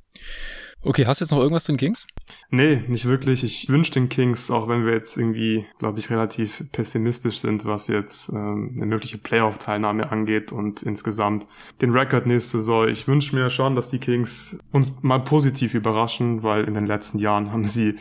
Okay, 0.87 1.05
hast 1.05 1.21
du 1.21 1.25
jetzt 1.25 1.33
noch 1.33 1.41
irgendwas 1.41 1.65
zu 1.65 1.73
den 1.73 1.79
Kings? 1.79 2.07
Nee, 2.51 2.81
nicht 2.87 3.07
wirklich. 3.07 3.43
Ich 3.43 3.69
wünsche 3.69 3.91
den 3.91 4.09
Kings, 4.09 4.53
auch 4.53 4.69
wenn 4.69 4.87
wir 4.87 4.93
jetzt 4.93 5.17
irgendwie, 5.17 5.67
glaube 5.81 5.99
ich, 5.99 6.11
relativ 6.11 6.63
pessimistisch 6.71 7.39
sind, 7.39 7.65
was 7.65 7.89
jetzt 7.89 8.29
ähm, 8.29 8.75
eine 8.77 8.87
mögliche 8.87 9.19
Playoff-Teilnahme 9.19 10.13
angeht 10.13 10.53
und 10.53 10.85
insgesamt 10.85 11.49
den 11.81 11.91
Rekord 11.91 12.27
nächste 12.27 12.59
Saison. 12.59 12.87
Ich 12.87 13.09
wünsche 13.09 13.35
mir 13.35 13.51
schon, 13.51 13.75
dass 13.75 13.91
die 13.91 13.99
Kings 13.99 14.61
uns 14.71 14.93
mal 15.03 15.19
positiv 15.19 15.75
überraschen, 15.75 16.45
weil 16.45 16.63
in 16.63 16.75
den 16.75 16.87
letzten 16.87 17.19
Jahren 17.19 17.51
haben 17.51 17.65
sie 17.65 17.97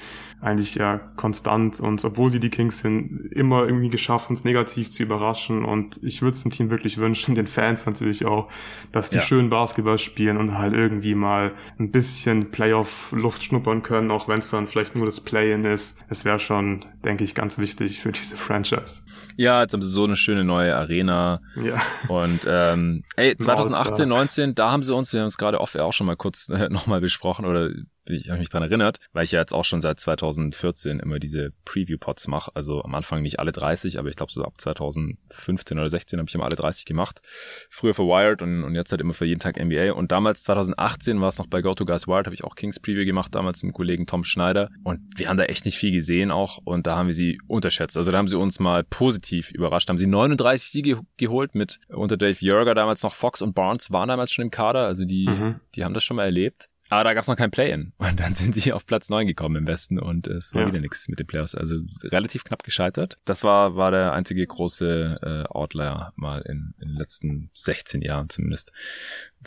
eigentlich 0.45 0.75
ja 0.75 0.97
konstant 1.15 1.79
und 1.79 2.05
obwohl 2.05 2.31
sie 2.31 2.39
die 2.39 2.51
Kings 2.51 2.79
sind, 2.79 3.31
immer 3.31 3.65
irgendwie 3.65 3.89
geschafft, 3.89 4.29
uns 4.29 4.43
negativ 4.43 4.91
zu 4.91 5.01
überraschen 5.01 5.65
und 5.65 5.99
ich 6.03 6.21
würde 6.21 6.35
es 6.35 6.43
dem 6.43 6.51
Team 6.51 6.69
wirklich 6.69 6.97
wünschen, 6.97 7.33
den 7.33 7.47
Fans 7.47 7.87
natürlich 7.87 8.25
auch, 8.25 8.49
dass 8.91 9.09
die 9.09 9.17
ja. 9.17 9.23
schön 9.23 9.49
Basketball 9.49 9.97
spielen 9.97 10.37
und 10.37 10.55
halt 10.57 10.73
irgendwie 10.73 11.15
mal 11.15 11.53
ein 11.79 11.89
bisschen 11.89 12.51
Playoff-Luft 12.75 13.43
schnuppern 13.43 13.83
können, 13.83 14.11
auch 14.11 14.27
wenn 14.27 14.39
es 14.39 14.51
dann 14.51 14.67
vielleicht 14.67 14.95
nur 14.95 15.05
das 15.05 15.21
Play-In 15.21 15.63
ist. 15.63 16.03
Es 16.09 16.25
wäre 16.25 16.39
schon, 16.39 16.85
denke 17.05 17.23
ich, 17.23 17.33
ganz 17.33 17.57
wichtig 17.57 18.01
für 18.01 18.11
diese 18.11 18.35
Franchise. 18.37 19.03
Ja, 19.37 19.61
jetzt 19.61 19.73
haben 19.73 19.81
sie 19.81 19.89
so 19.89 20.03
eine 20.03 20.17
schöne 20.17 20.43
neue 20.43 20.75
Arena. 20.75 21.41
Ja. 21.61 21.81
Und 22.09 22.41
ähm, 22.47 23.03
ey, 23.15 23.35
2018, 23.35 24.09
19, 24.09 24.55
da 24.55 24.71
haben 24.71 24.83
sie 24.83 24.93
uns, 24.93 25.13
wir 25.13 25.21
haben 25.21 25.27
es 25.27 25.37
gerade 25.37 25.61
off 25.61 25.75
auch 25.75 25.93
schon 25.93 26.07
mal 26.07 26.17
kurz 26.17 26.49
äh, 26.49 26.69
nochmal 26.69 26.99
besprochen 26.99 27.45
oder 27.45 27.69
ich 28.07 28.29
habe 28.29 28.39
mich 28.39 28.49
dran 28.49 28.63
erinnert, 28.63 28.99
weil 29.13 29.23
ich 29.23 29.31
ja 29.31 29.39
jetzt 29.39 29.53
auch 29.53 29.65
schon 29.65 29.81
seit 29.81 29.99
2014 29.99 30.99
immer 30.99 31.19
diese 31.19 31.51
Preview-Pods 31.65 32.27
mache. 32.27 32.51
Also 32.53 32.83
am 32.83 32.93
Anfang 32.95 33.21
nicht 33.21 33.39
alle 33.39 33.51
30, 33.51 33.99
aber 33.99 34.09
ich 34.09 34.15
glaube 34.15 34.31
so 34.31 34.43
ab 34.43 34.53
2015 34.57 35.77
oder 35.77 35.89
16 35.89 36.19
habe 36.19 36.29
ich 36.29 36.35
immer 36.35 36.45
alle 36.45 36.55
30 36.55 36.85
gemacht. 36.85 37.21
Früher 37.69 37.93
für 37.93 38.03
Wired 38.03 38.41
und, 38.41 38.63
und 38.63 38.75
jetzt 38.75 38.91
halt 38.91 39.01
immer 39.01 39.13
für 39.13 39.25
jeden 39.25 39.39
Tag 39.39 39.59
NBA. 39.59 39.93
Und 39.93 40.11
damals 40.11 40.43
2018 40.43 41.19
war 41.21 41.29
es 41.29 41.37
noch 41.37 41.47
bei 41.47 41.61
Go 41.61 41.73
to 41.73 41.85
Guys 41.85 42.07
Wired, 42.07 42.27
habe 42.27 42.35
ich 42.35 42.43
auch 42.43 42.55
Kings 42.55 42.79
Preview 42.79 43.05
gemacht, 43.05 43.33
damals 43.33 43.63
mit 43.63 43.71
dem 43.71 43.75
Kollegen 43.75 44.05
Tom 44.05 44.23
Schneider. 44.23 44.69
Und 44.83 44.99
wir 45.15 45.29
haben 45.29 45.37
da 45.37 45.45
echt 45.45 45.65
nicht 45.65 45.77
viel 45.77 45.91
gesehen 45.91 46.31
auch 46.31 46.59
und 46.65 46.87
da 46.87 46.97
haben 46.97 47.07
wir 47.07 47.13
sie 47.13 47.39
unterschätzt. 47.47 47.97
Also 47.97 48.11
da 48.11 48.17
haben 48.17 48.27
sie 48.27 48.37
uns 48.37 48.59
mal 48.59 48.83
positiv 48.83 49.51
überrascht. 49.51 49.89
Da 49.89 49.91
haben 49.91 49.97
sie 49.97 50.07
39 50.07 50.69
Siege 50.69 51.01
geholt 51.17 51.55
mit 51.55 51.79
unter 51.89 52.17
Dave 52.17 52.37
Jörger 52.39 52.73
damals 52.73 53.03
noch 53.03 53.15
Fox 53.15 53.41
und 53.41 53.55
Barnes 53.55 53.91
waren 53.91 54.09
damals 54.09 54.31
schon 54.31 54.45
im 54.45 54.51
Kader. 54.51 54.85
Also 54.85 55.05
die, 55.05 55.27
mhm. 55.27 55.59
die 55.75 55.83
haben 55.83 55.93
das 55.93 56.03
schon 56.03 56.17
mal 56.17 56.25
erlebt. 56.25 56.69
Aber 56.89 57.03
da 57.03 57.13
gab 57.13 57.23
es 57.23 57.27
noch 57.27 57.35
kein 57.35 57.51
Play-In. 57.51 57.93
Und 57.97 58.19
dann 58.19 58.33
sind 58.33 58.55
sie 58.55 58.73
auf 58.73 58.85
Platz 58.85 59.09
neun 59.09 59.27
gekommen 59.27 59.55
im 59.55 59.67
Westen 59.67 59.99
und 59.99 60.27
es 60.27 60.53
war 60.53 60.61
ja. 60.61 60.67
wieder 60.67 60.79
nichts 60.79 61.07
mit 61.07 61.19
den 61.19 61.27
Playoffs. 61.27 61.55
Also 61.55 61.75
relativ 62.09 62.43
knapp 62.43 62.63
gescheitert. 62.63 63.17
Das 63.25 63.43
war, 63.43 63.75
war 63.75 63.91
der 63.91 64.13
einzige 64.13 64.45
große 64.45 65.19
äh, 65.21 65.49
Outlier 65.49 66.13
mal 66.15 66.41
in, 66.41 66.75
in 66.79 66.89
den 66.89 66.97
letzten 66.97 67.49
16 67.53 68.01
Jahren 68.01 68.29
zumindest 68.29 68.71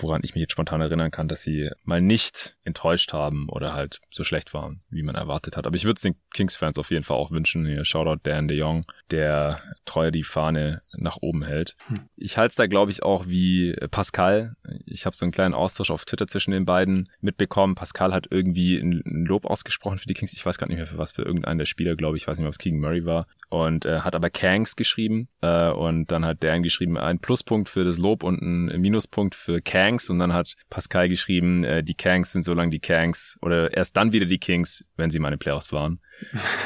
woran 0.03 0.23
ich 0.25 0.35
mich 0.35 0.43
jetzt 0.43 0.53
spontan 0.53 0.81
erinnern 0.81 1.11
kann, 1.11 1.29
dass 1.29 1.43
sie 1.43 1.71
mal 1.85 2.01
nicht 2.01 2.57
enttäuscht 2.65 3.13
haben 3.13 3.49
oder 3.49 3.73
halt 3.73 4.01
so 4.11 4.25
schlecht 4.25 4.55
waren, 4.55 4.81
wie 4.91 5.03
man 5.03 5.15
erwartet 5.15 5.57
hat. 5.57 5.67
Aber 5.67 5.77
ich 5.77 5.85
würde 5.85 5.97
es 5.97 6.03
den 6.03 6.17
Kings-Fans 6.35 6.79
auf 6.79 6.91
jeden 6.91 7.05
Fall 7.05 7.17
auch 7.17 7.31
wünschen. 7.31 7.67
Hier 7.67 7.85
Shoutout 7.85 8.21
Dan 8.23 8.49
de 8.49 8.57
Jong, 8.57 8.85
der 9.11 9.63
treu 9.85 10.11
die 10.11 10.25
Fahne 10.25 10.83
nach 10.93 11.19
oben 11.21 11.45
hält. 11.45 11.77
Hm. 11.87 12.09
Ich 12.17 12.37
halte 12.37 12.51
es 12.51 12.57
da, 12.57 12.67
glaube 12.67 12.91
ich, 12.91 13.03
auch 13.03 13.27
wie 13.27 13.75
Pascal. 13.91 14.57
Ich 14.87 15.07
habe 15.07 15.17
so 15.17 15.25
einen 15.25 15.33
kleinen 15.33 15.55
Austausch 15.55 15.91
auf 15.91 16.05
Twitter 16.05 16.27
zwischen 16.27 16.51
den 16.51 16.65
beiden 16.65 17.09
mitbekommen. 17.29 17.75
Pascal 17.75 18.13
hat 18.13 18.27
irgendwie 18.31 18.77
ein 18.77 19.03
Lob 19.05 19.45
ausgesprochen 19.45 19.99
für 19.99 20.07
die 20.07 20.15
Kings. 20.15 20.33
Ich 20.33 20.45
weiß 20.45 20.59
gar 20.59 20.67
nicht 20.67 20.79
mehr 20.79 20.87
für 20.87 20.99
was, 20.99 21.13
für 21.13 21.23
irgendeinen 21.23 21.59
der 21.59 21.67
Spieler, 21.67 21.95
glaube 21.95 22.17
ich. 22.17 22.25
Ich 22.25 22.29
weiß 22.29 22.37
nicht 22.37 22.43
mehr, 22.43 22.49
was 22.49 22.59
Keegan 22.59 22.81
Murray 22.81 23.05
war. 23.05 23.27
Und 23.51 23.85
äh, 23.85 24.01
hat 24.01 24.15
aber 24.15 24.31
Kangs 24.31 24.77
geschrieben. 24.77 25.29
Äh, 25.41 25.71
und 25.71 26.11
dann 26.11 26.25
hat 26.25 26.43
Dan 26.43 26.63
geschrieben, 26.63 26.99
ein 26.99 27.19
Pluspunkt 27.19 27.69
für 27.69 27.85
das 27.85 27.99
Lob 27.99 28.23
und 28.23 28.41
ein 28.43 28.81
Minuspunkt 28.81 29.35
für 29.35 29.61
Kangs 29.61 30.11
und 30.11 30.19
dann 30.19 30.33
hat 30.33 30.55
Pascal 30.71 31.09
geschrieben, 31.09 31.65
äh, 31.65 31.83
die 31.83 31.95
Kangs 31.95 32.33
sind 32.33 32.45
so 32.45 32.55
lange 32.55 32.71
die 32.71 32.81
Kangs 32.81 33.39
oder 33.43 33.77
erst 33.77 33.97
dann 33.97 34.13
wieder 34.13 34.27
die 34.27 34.39
Kings, 34.39 34.85
wenn 34.97 35.11
sie 35.11 35.19
meine 35.19 35.39
Playoffs 35.39 35.73
waren. 35.73 36.01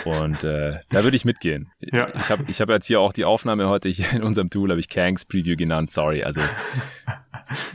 Und 0.05 0.45
äh, 0.45 0.79
da 0.91 1.05
würde 1.05 1.17
ich 1.17 1.25
mitgehen. 1.25 1.71
Ja. 1.81 2.09
Ich 2.15 2.31
habe 2.31 2.45
ich 2.49 2.61
hab 2.61 2.69
jetzt 2.71 2.87
hier 2.87 3.01
auch 3.01 3.13
die 3.13 3.25
Aufnahme 3.25 3.69
heute 3.69 3.89
hier 3.89 4.13
in 4.13 4.23
unserem 4.23 4.51
Tool, 4.51 4.71
habe 4.71 4.81
ich 4.81 4.89
Kangs 4.89 5.25
Preview 5.25 5.57
genannt, 5.57 5.91
sorry. 5.91 6.23
Also 6.23 6.41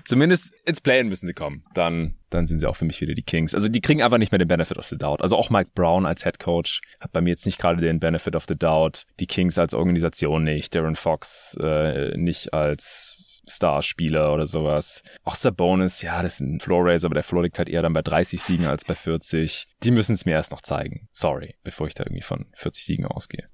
zumindest 0.03 0.53
ins 0.65 0.81
Playen 0.81 1.07
müssen 1.07 1.27
sie 1.27 1.33
kommen. 1.33 1.63
Dann, 1.73 2.15
dann 2.29 2.47
sind 2.47 2.59
sie 2.59 2.67
auch 2.67 2.75
für 2.75 2.85
mich 2.85 2.99
wieder 3.01 3.13
die 3.13 3.23
Kings. 3.23 3.53
Also 3.53 3.67
die 3.67 3.81
kriegen 3.81 4.01
einfach 4.01 4.17
nicht 4.17 4.31
mehr 4.31 4.39
den 4.39 4.47
Benefit 4.47 4.77
of 4.77 4.87
the 4.87 4.97
Doubt. 4.97 5.21
Also 5.21 5.35
auch 5.35 5.49
Mike 5.49 5.71
Brown 5.75 6.05
als 6.05 6.23
Head 6.23 6.39
Coach 6.39 6.81
hat 6.99 7.11
bei 7.11 7.21
mir 7.21 7.29
jetzt 7.29 7.45
nicht 7.45 7.59
gerade 7.59 7.81
den 7.81 7.99
Benefit 7.99 8.35
of 8.35 8.45
the 8.47 8.57
Doubt. 8.57 9.05
Die 9.19 9.27
Kings 9.27 9.57
als 9.57 9.73
Organisation 9.73 10.43
nicht. 10.43 10.73
Darren 10.75 10.95
Fox 10.95 11.57
äh, 11.61 12.17
nicht 12.17 12.53
als 12.53 13.26
Starspieler 13.47 14.33
oder 14.33 14.47
sowas. 14.47 15.03
Auch 15.23 15.35
Sabonis, 15.35 16.01
ja, 16.01 16.21
das 16.21 16.35
ist 16.35 16.39
ein 16.41 16.59
Floor 16.59 16.85
Raiser, 16.85 17.07
aber 17.07 17.15
der 17.15 17.23
Floor 17.23 17.43
liegt 17.43 17.57
halt 17.57 17.69
eher 17.69 17.81
dann 17.81 17.93
bei 17.93 18.01
30 18.01 18.41
Siegen 18.41 18.65
als 18.65 18.85
bei 18.85 18.95
40. 18.95 19.67
Die 19.83 19.91
müssen 19.91 20.13
es 20.13 20.25
mir 20.25 20.31
erst 20.31 20.51
noch 20.51 20.61
zeigen. 20.61 21.07
Sorry, 21.13 21.55
bevor 21.63 21.87
ich 21.87 21.93
da 21.93 22.03
irgendwie 22.03 22.21
von 22.21 22.45
40 22.53 22.85
Siegen 22.85 23.05
ausgehe. 23.05 23.47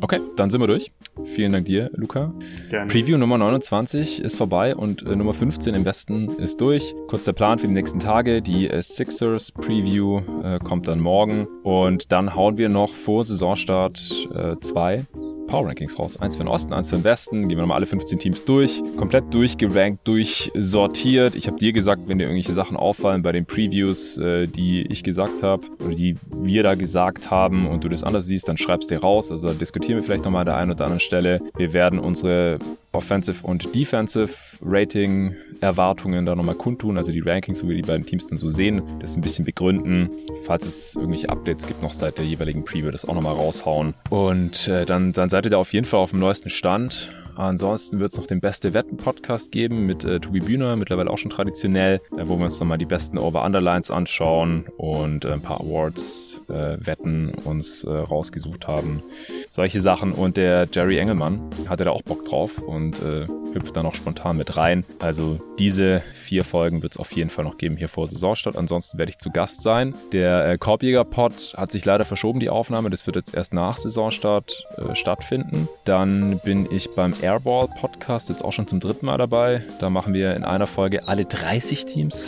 Okay, 0.00 0.20
dann 0.36 0.50
sind 0.50 0.60
wir 0.60 0.66
durch. 0.66 0.92
Vielen 1.24 1.52
Dank 1.52 1.66
dir, 1.66 1.90
Luca. 1.94 2.32
Gerne. 2.70 2.90
Preview 2.90 3.18
Nummer 3.18 3.38
29 3.38 4.20
ist 4.20 4.36
vorbei 4.36 4.76
und 4.76 5.02
äh, 5.02 5.16
Nummer 5.16 5.34
15 5.34 5.74
im 5.74 5.84
Westen 5.84 6.28
ist 6.38 6.60
durch. 6.60 6.94
Kurz 7.08 7.24
der 7.24 7.32
Plan 7.32 7.58
für 7.58 7.66
die 7.66 7.74
nächsten 7.74 7.98
Tage. 7.98 8.40
Die 8.42 8.68
äh, 8.68 8.82
Sixers 8.82 9.52
Preview 9.52 10.20
äh, 10.42 10.58
kommt 10.58 10.88
dann 10.88 11.00
morgen 11.00 11.46
und 11.62 12.12
dann 12.12 12.34
hauen 12.34 12.56
wir 12.56 12.68
noch 12.68 12.94
vor 12.94 13.24
Saisonstart 13.24 14.28
äh, 14.34 14.56
zwei 14.60 15.06
Power 15.48 15.66
Rankings 15.66 15.98
raus. 15.98 16.16
Eins 16.20 16.36
für 16.36 16.44
den 16.44 16.48
Osten, 16.48 16.72
eins 16.72 16.90
für 16.90 16.96
den 16.96 17.04
Westen. 17.04 17.48
Gehen 17.48 17.58
wir 17.58 17.62
nochmal 17.62 17.78
alle 17.78 17.86
15 17.86 18.18
Teams 18.18 18.44
durch. 18.44 18.82
Komplett 18.96 19.32
durchgerankt, 19.32 20.06
durchsortiert. 20.06 21.34
Ich 21.34 21.46
habe 21.48 21.56
dir 21.56 21.72
gesagt, 21.72 22.02
wenn 22.06 22.18
dir 22.18 22.24
irgendwelche 22.24 22.52
Sachen 22.52 22.76
auffallen 22.76 23.22
bei 23.22 23.32
den 23.32 23.46
Previews, 23.46 24.18
äh, 24.18 24.46
die 24.46 24.82
ich 24.82 25.02
gesagt 25.02 25.42
habe 25.42 25.66
oder 25.84 25.94
die 25.94 26.16
wir 26.36 26.62
da 26.62 26.74
gesagt 26.74 27.30
haben 27.30 27.66
und 27.66 27.82
du 27.82 27.88
das 27.88 28.04
anders 28.04 28.26
siehst, 28.26 28.46
dann 28.46 28.56
schreibst 28.58 28.90
dir 28.90 29.00
raus. 29.00 29.32
Also 29.32 29.52
diskutieren 29.54 29.96
wir 29.96 30.04
vielleicht 30.04 30.24
nochmal 30.24 30.42
an 30.42 30.46
der 30.46 30.56
einen 30.56 30.70
oder 30.70 30.84
anderen 30.84 31.00
Stelle. 31.00 31.40
Wir 31.56 31.72
werden 31.72 31.98
unsere 31.98 32.58
Offensive 32.98 33.46
und 33.46 33.74
Defensive 33.74 34.34
Rating 34.60 35.36
Erwartungen 35.60 36.26
da 36.26 36.34
nochmal 36.34 36.56
kundtun, 36.56 36.98
also 36.98 37.12
die 37.12 37.20
Rankings, 37.20 37.64
wo 37.64 37.68
wir 37.68 37.76
die 37.76 37.82
beiden 37.82 38.04
Teams 38.04 38.26
dann 38.26 38.38
so 38.38 38.50
sehen, 38.50 38.82
das 39.00 39.16
ein 39.16 39.20
bisschen 39.22 39.44
begründen. 39.44 40.10
Falls 40.44 40.66
es 40.66 40.96
irgendwelche 40.96 41.30
Updates 41.30 41.66
gibt, 41.66 41.82
noch 41.82 41.94
seit 41.94 42.18
der 42.18 42.24
jeweiligen 42.24 42.64
Preview, 42.64 42.90
das 42.90 43.08
auch 43.08 43.14
nochmal 43.14 43.34
raushauen. 43.34 43.94
Und 44.10 44.68
äh, 44.68 44.84
dann, 44.84 45.12
dann 45.12 45.30
seid 45.30 45.46
ihr 45.46 45.50
da 45.50 45.58
auf 45.58 45.72
jeden 45.72 45.86
Fall 45.86 46.00
auf 46.00 46.10
dem 46.10 46.20
neuesten 46.20 46.50
Stand. 46.50 47.12
Ansonsten 47.38 48.00
wird 48.00 48.10
es 48.10 48.18
noch 48.18 48.26
den 48.26 48.40
Beste 48.40 48.74
Wetten 48.74 48.96
Podcast 48.96 49.52
geben 49.52 49.86
mit 49.86 50.02
äh, 50.02 50.18
Tobi 50.18 50.40
Bühner, 50.40 50.74
mittlerweile 50.74 51.08
auch 51.08 51.18
schon 51.18 51.30
traditionell, 51.30 52.00
äh, 52.16 52.26
wo 52.26 52.36
wir 52.36 52.46
uns 52.46 52.58
nochmal 52.58 52.78
die 52.78 52.84
besten 52.84 53.16
Over-Underlines 53.16 53.92
anschauen 53.92 54.66
und 54.76 55.24
äh, 55.24 55.34
ein 55.34 55.40
paar 55.40 55.60
Awards, 55.60 56.40
äh, 56.48 56.76
Wetten 56.84 57.32
uns 57.44 57.84
äh, 57.84 57.90
rausgesucht 57.90 58.66
haben. 58.66 59.04
Solche 59.50 59.80
Sachen. 59.80 60.10
Und 60.10 60.36
der 60.36 60.66
Jerry 60.72 60.98
Engelmann 60.98 61.40
hatte 61.68 61.84
da 61.84 61.92
auch 61.92 62.02
Bock 62.02 62.24
drauf 62.24 62.58
und 62.58 63.00
äh, 63.02 63.26
hüpft 63.54 63.76
da 63.76 63.84
noch 63.84 63.94
spontan 63.94 64.36
mit 64.36 64.56
rein. 64.56 64.84
Also 64.98 65.38
diese 65.60 66.02
vier 66.14 66.42
Folgen 66.44 66.82
wird 66.82 66.94
es 66.94 66.98
auf 66.98 67.12
jeden 67.12 67.30
Fall 67.30 67.44
noch 67.44 67.56
geben 67.56 67.76
hier 67.76 67.88
vor 67.88 68.08
Saisonstart. 68.08 68.56
Ansonsten 68.56 68.98
werde 68.98 69.10
ich 69.10 69.18
zu 69.18 69.30
Gast 69.30 69.62
sein. 69.62 69.94
Der 70.10 70.58
Korbjäger-Pod 70.58 71.54
hat 71.56 71.70
sich 71.70 71.84
leider 71.84 72.04
verschoben, 72.04 72.40
die 72.40 72.50
Aufnahme. 72.50 72.90
Das 72.90 73.06
wird 73.06 73.14
jetzt 73.16 73.34
erst 73.34 73.54
nach 73.54 73.78
Saisonstart 73.78 74.66
stattfinden. 74.94 75.68
Dann 75.84 76.40
bin 76.40 76.68
ich 76.70 76.90
beim 76.90 77.14
Airball 77.28 77.68
Podcast 77.68 78.30
jetzt 78.30 78.42
auch 78.42 78.54
schon 78.54 78.66
zum 78.66 78.80
dritten 78.80 79.04
Mal 79.04 79.18
dabei. 79.18 79.60
Da 79.80 79.90
machen 79.90 80.14
wir 80.14 80.34
in 80.34 80.44
einer 80.44 80.66
Folge 80.66 81.08
alle 81.08 81.26
30 81.26 81.84
Teams. 81.84 82.26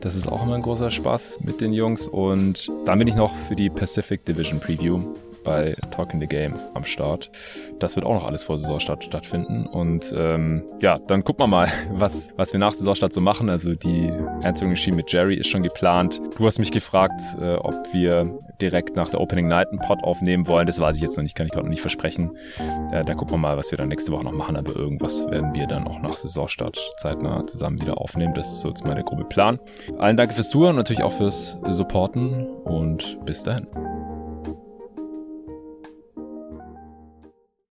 Das 0.00 0.16
ist 0.16 0.26
auch 0.26 0.42
immer 0.42 0.56
ein 0.56 0.62
großer 0.62 0.90
Spaß 0.90 1.38
mit 1.44 1.60
den 1.60 1.72
Jungs. 1.72 2.08
Und 2.08 2.68
dann 2.84 2.98
bin 2.98 3.06
ich 3.06 3.14
noch 3.14 3.32
für 3.32 3.54
die 3.54 3.70
Pacific 3.70 4.24
Division 4.24 4.58
Preview 4.58 5.14
bei 5.44 5.76
Talking 5.90 6.20
the 6.20 6.26
Game 6.26 6.54
am 6.74 6.84
Start. 6.84 7.30
Das 7.78 7.96
wird 7.96 8.04
auch 8.04 8.14
noch 8.14 8.24
alles 8.24 8.42
vor 8.44 8.58
Saisonstart 8.58 9.04
stattfinden. 9.04 9.66
Und 9.66 10.12
ähm, 10.16 10.64
ja, 10.80 10.98
dann 10.98 11.22
gucken 11.22 11.44
wir 11.44 11.46
mal, 11.46 11.68
was, 11.92 12.32
was 12.36 12.52
wir 12.52 12.60
nach 12.60 12.72
Saisonstart 12.72 13.12
so 13.12 13.20
machen. 13.20 13.50
Also 13.50 13.74
die 13.74 14.10
Answering 14.42 14.70
Machine 14.70 14.96
mit 14.96 15.12
Jerry 15.12 15.34
ist 15.34 15.48
schon 15.48 15.62
geplant. 15.62 16.20
Du 16.36 16.46
hast 16.46 16.58
mich 16.58 16.72
gefragt, 16.72 17.20
äh, 17.40 17.54
ob 17.54 17.74
wir 17.92 18.38
direkt 18.60 18.96
nach 18.96 19.10
der 19.10 19.20
Opening 19.20 19.48
Night 19.48 19.68
einen 19.68 19.80
Pod 19.80 20.02
aufnehmen 20.02 20.46
wollen. 20.46 20.66
Das 20.66 20.80
weiß 20.80 20.96
ich 20.96 21.02
jetzt 21.02 21.16
noch 21.16 21.22
nicht, 21.22 21.34
kann 21.34 21.46
ich 21.46 21.52
gerade 21.52 21.66
noch 21.66 21.70
nicht 21.70 21.80
versprechen. 21.80 22.36
Äh, 22.92 23.04
da 23.04 23.14
gucken 23.14 23.34
wir 23.34 23.38
mal, 23.38 23.56
was 23.56 23.70
wir 23.70 23.78
dann 23.78 23.88
nächste 23.88 24.12
Woche 24.12 24.24
noch 24.24 24.32
machen. 24.32 24.56
Aber 24.56 24.74
irgendwas 24.74 25.26
werden 25.30 25.54
wir 25.54 25.66
dann 25.66 25.86
auch 25.86 26.00
nach 26.00 26.16
Saisonstart 26.16 26.78
zeitnah 26.96 27.46
zusammen 27.46 27.80
wieder 27.80 27.98
aufnehmen. 27.98 28.34
Das 28.34 28.48
ist 28.48 28.60
so 28.60 28.68
jetzt 28.68 28.86
meine 28.86 29.04
grobe 29.04 29.24
Plan. 29.24 29.58
Allen 29.98 30.16
danke 30.16 30.34
fürs 30.34 30.50
Zuhören 30.50 30.70
und 30.70 30.76
natürlich 30.76 31.02
auch 31.02 31.12
fürs 31.12 31.58
Supporten 31.68 32.46
und 32.64 33.18
bis 33.24 33.42
dahin. 33.42 33.66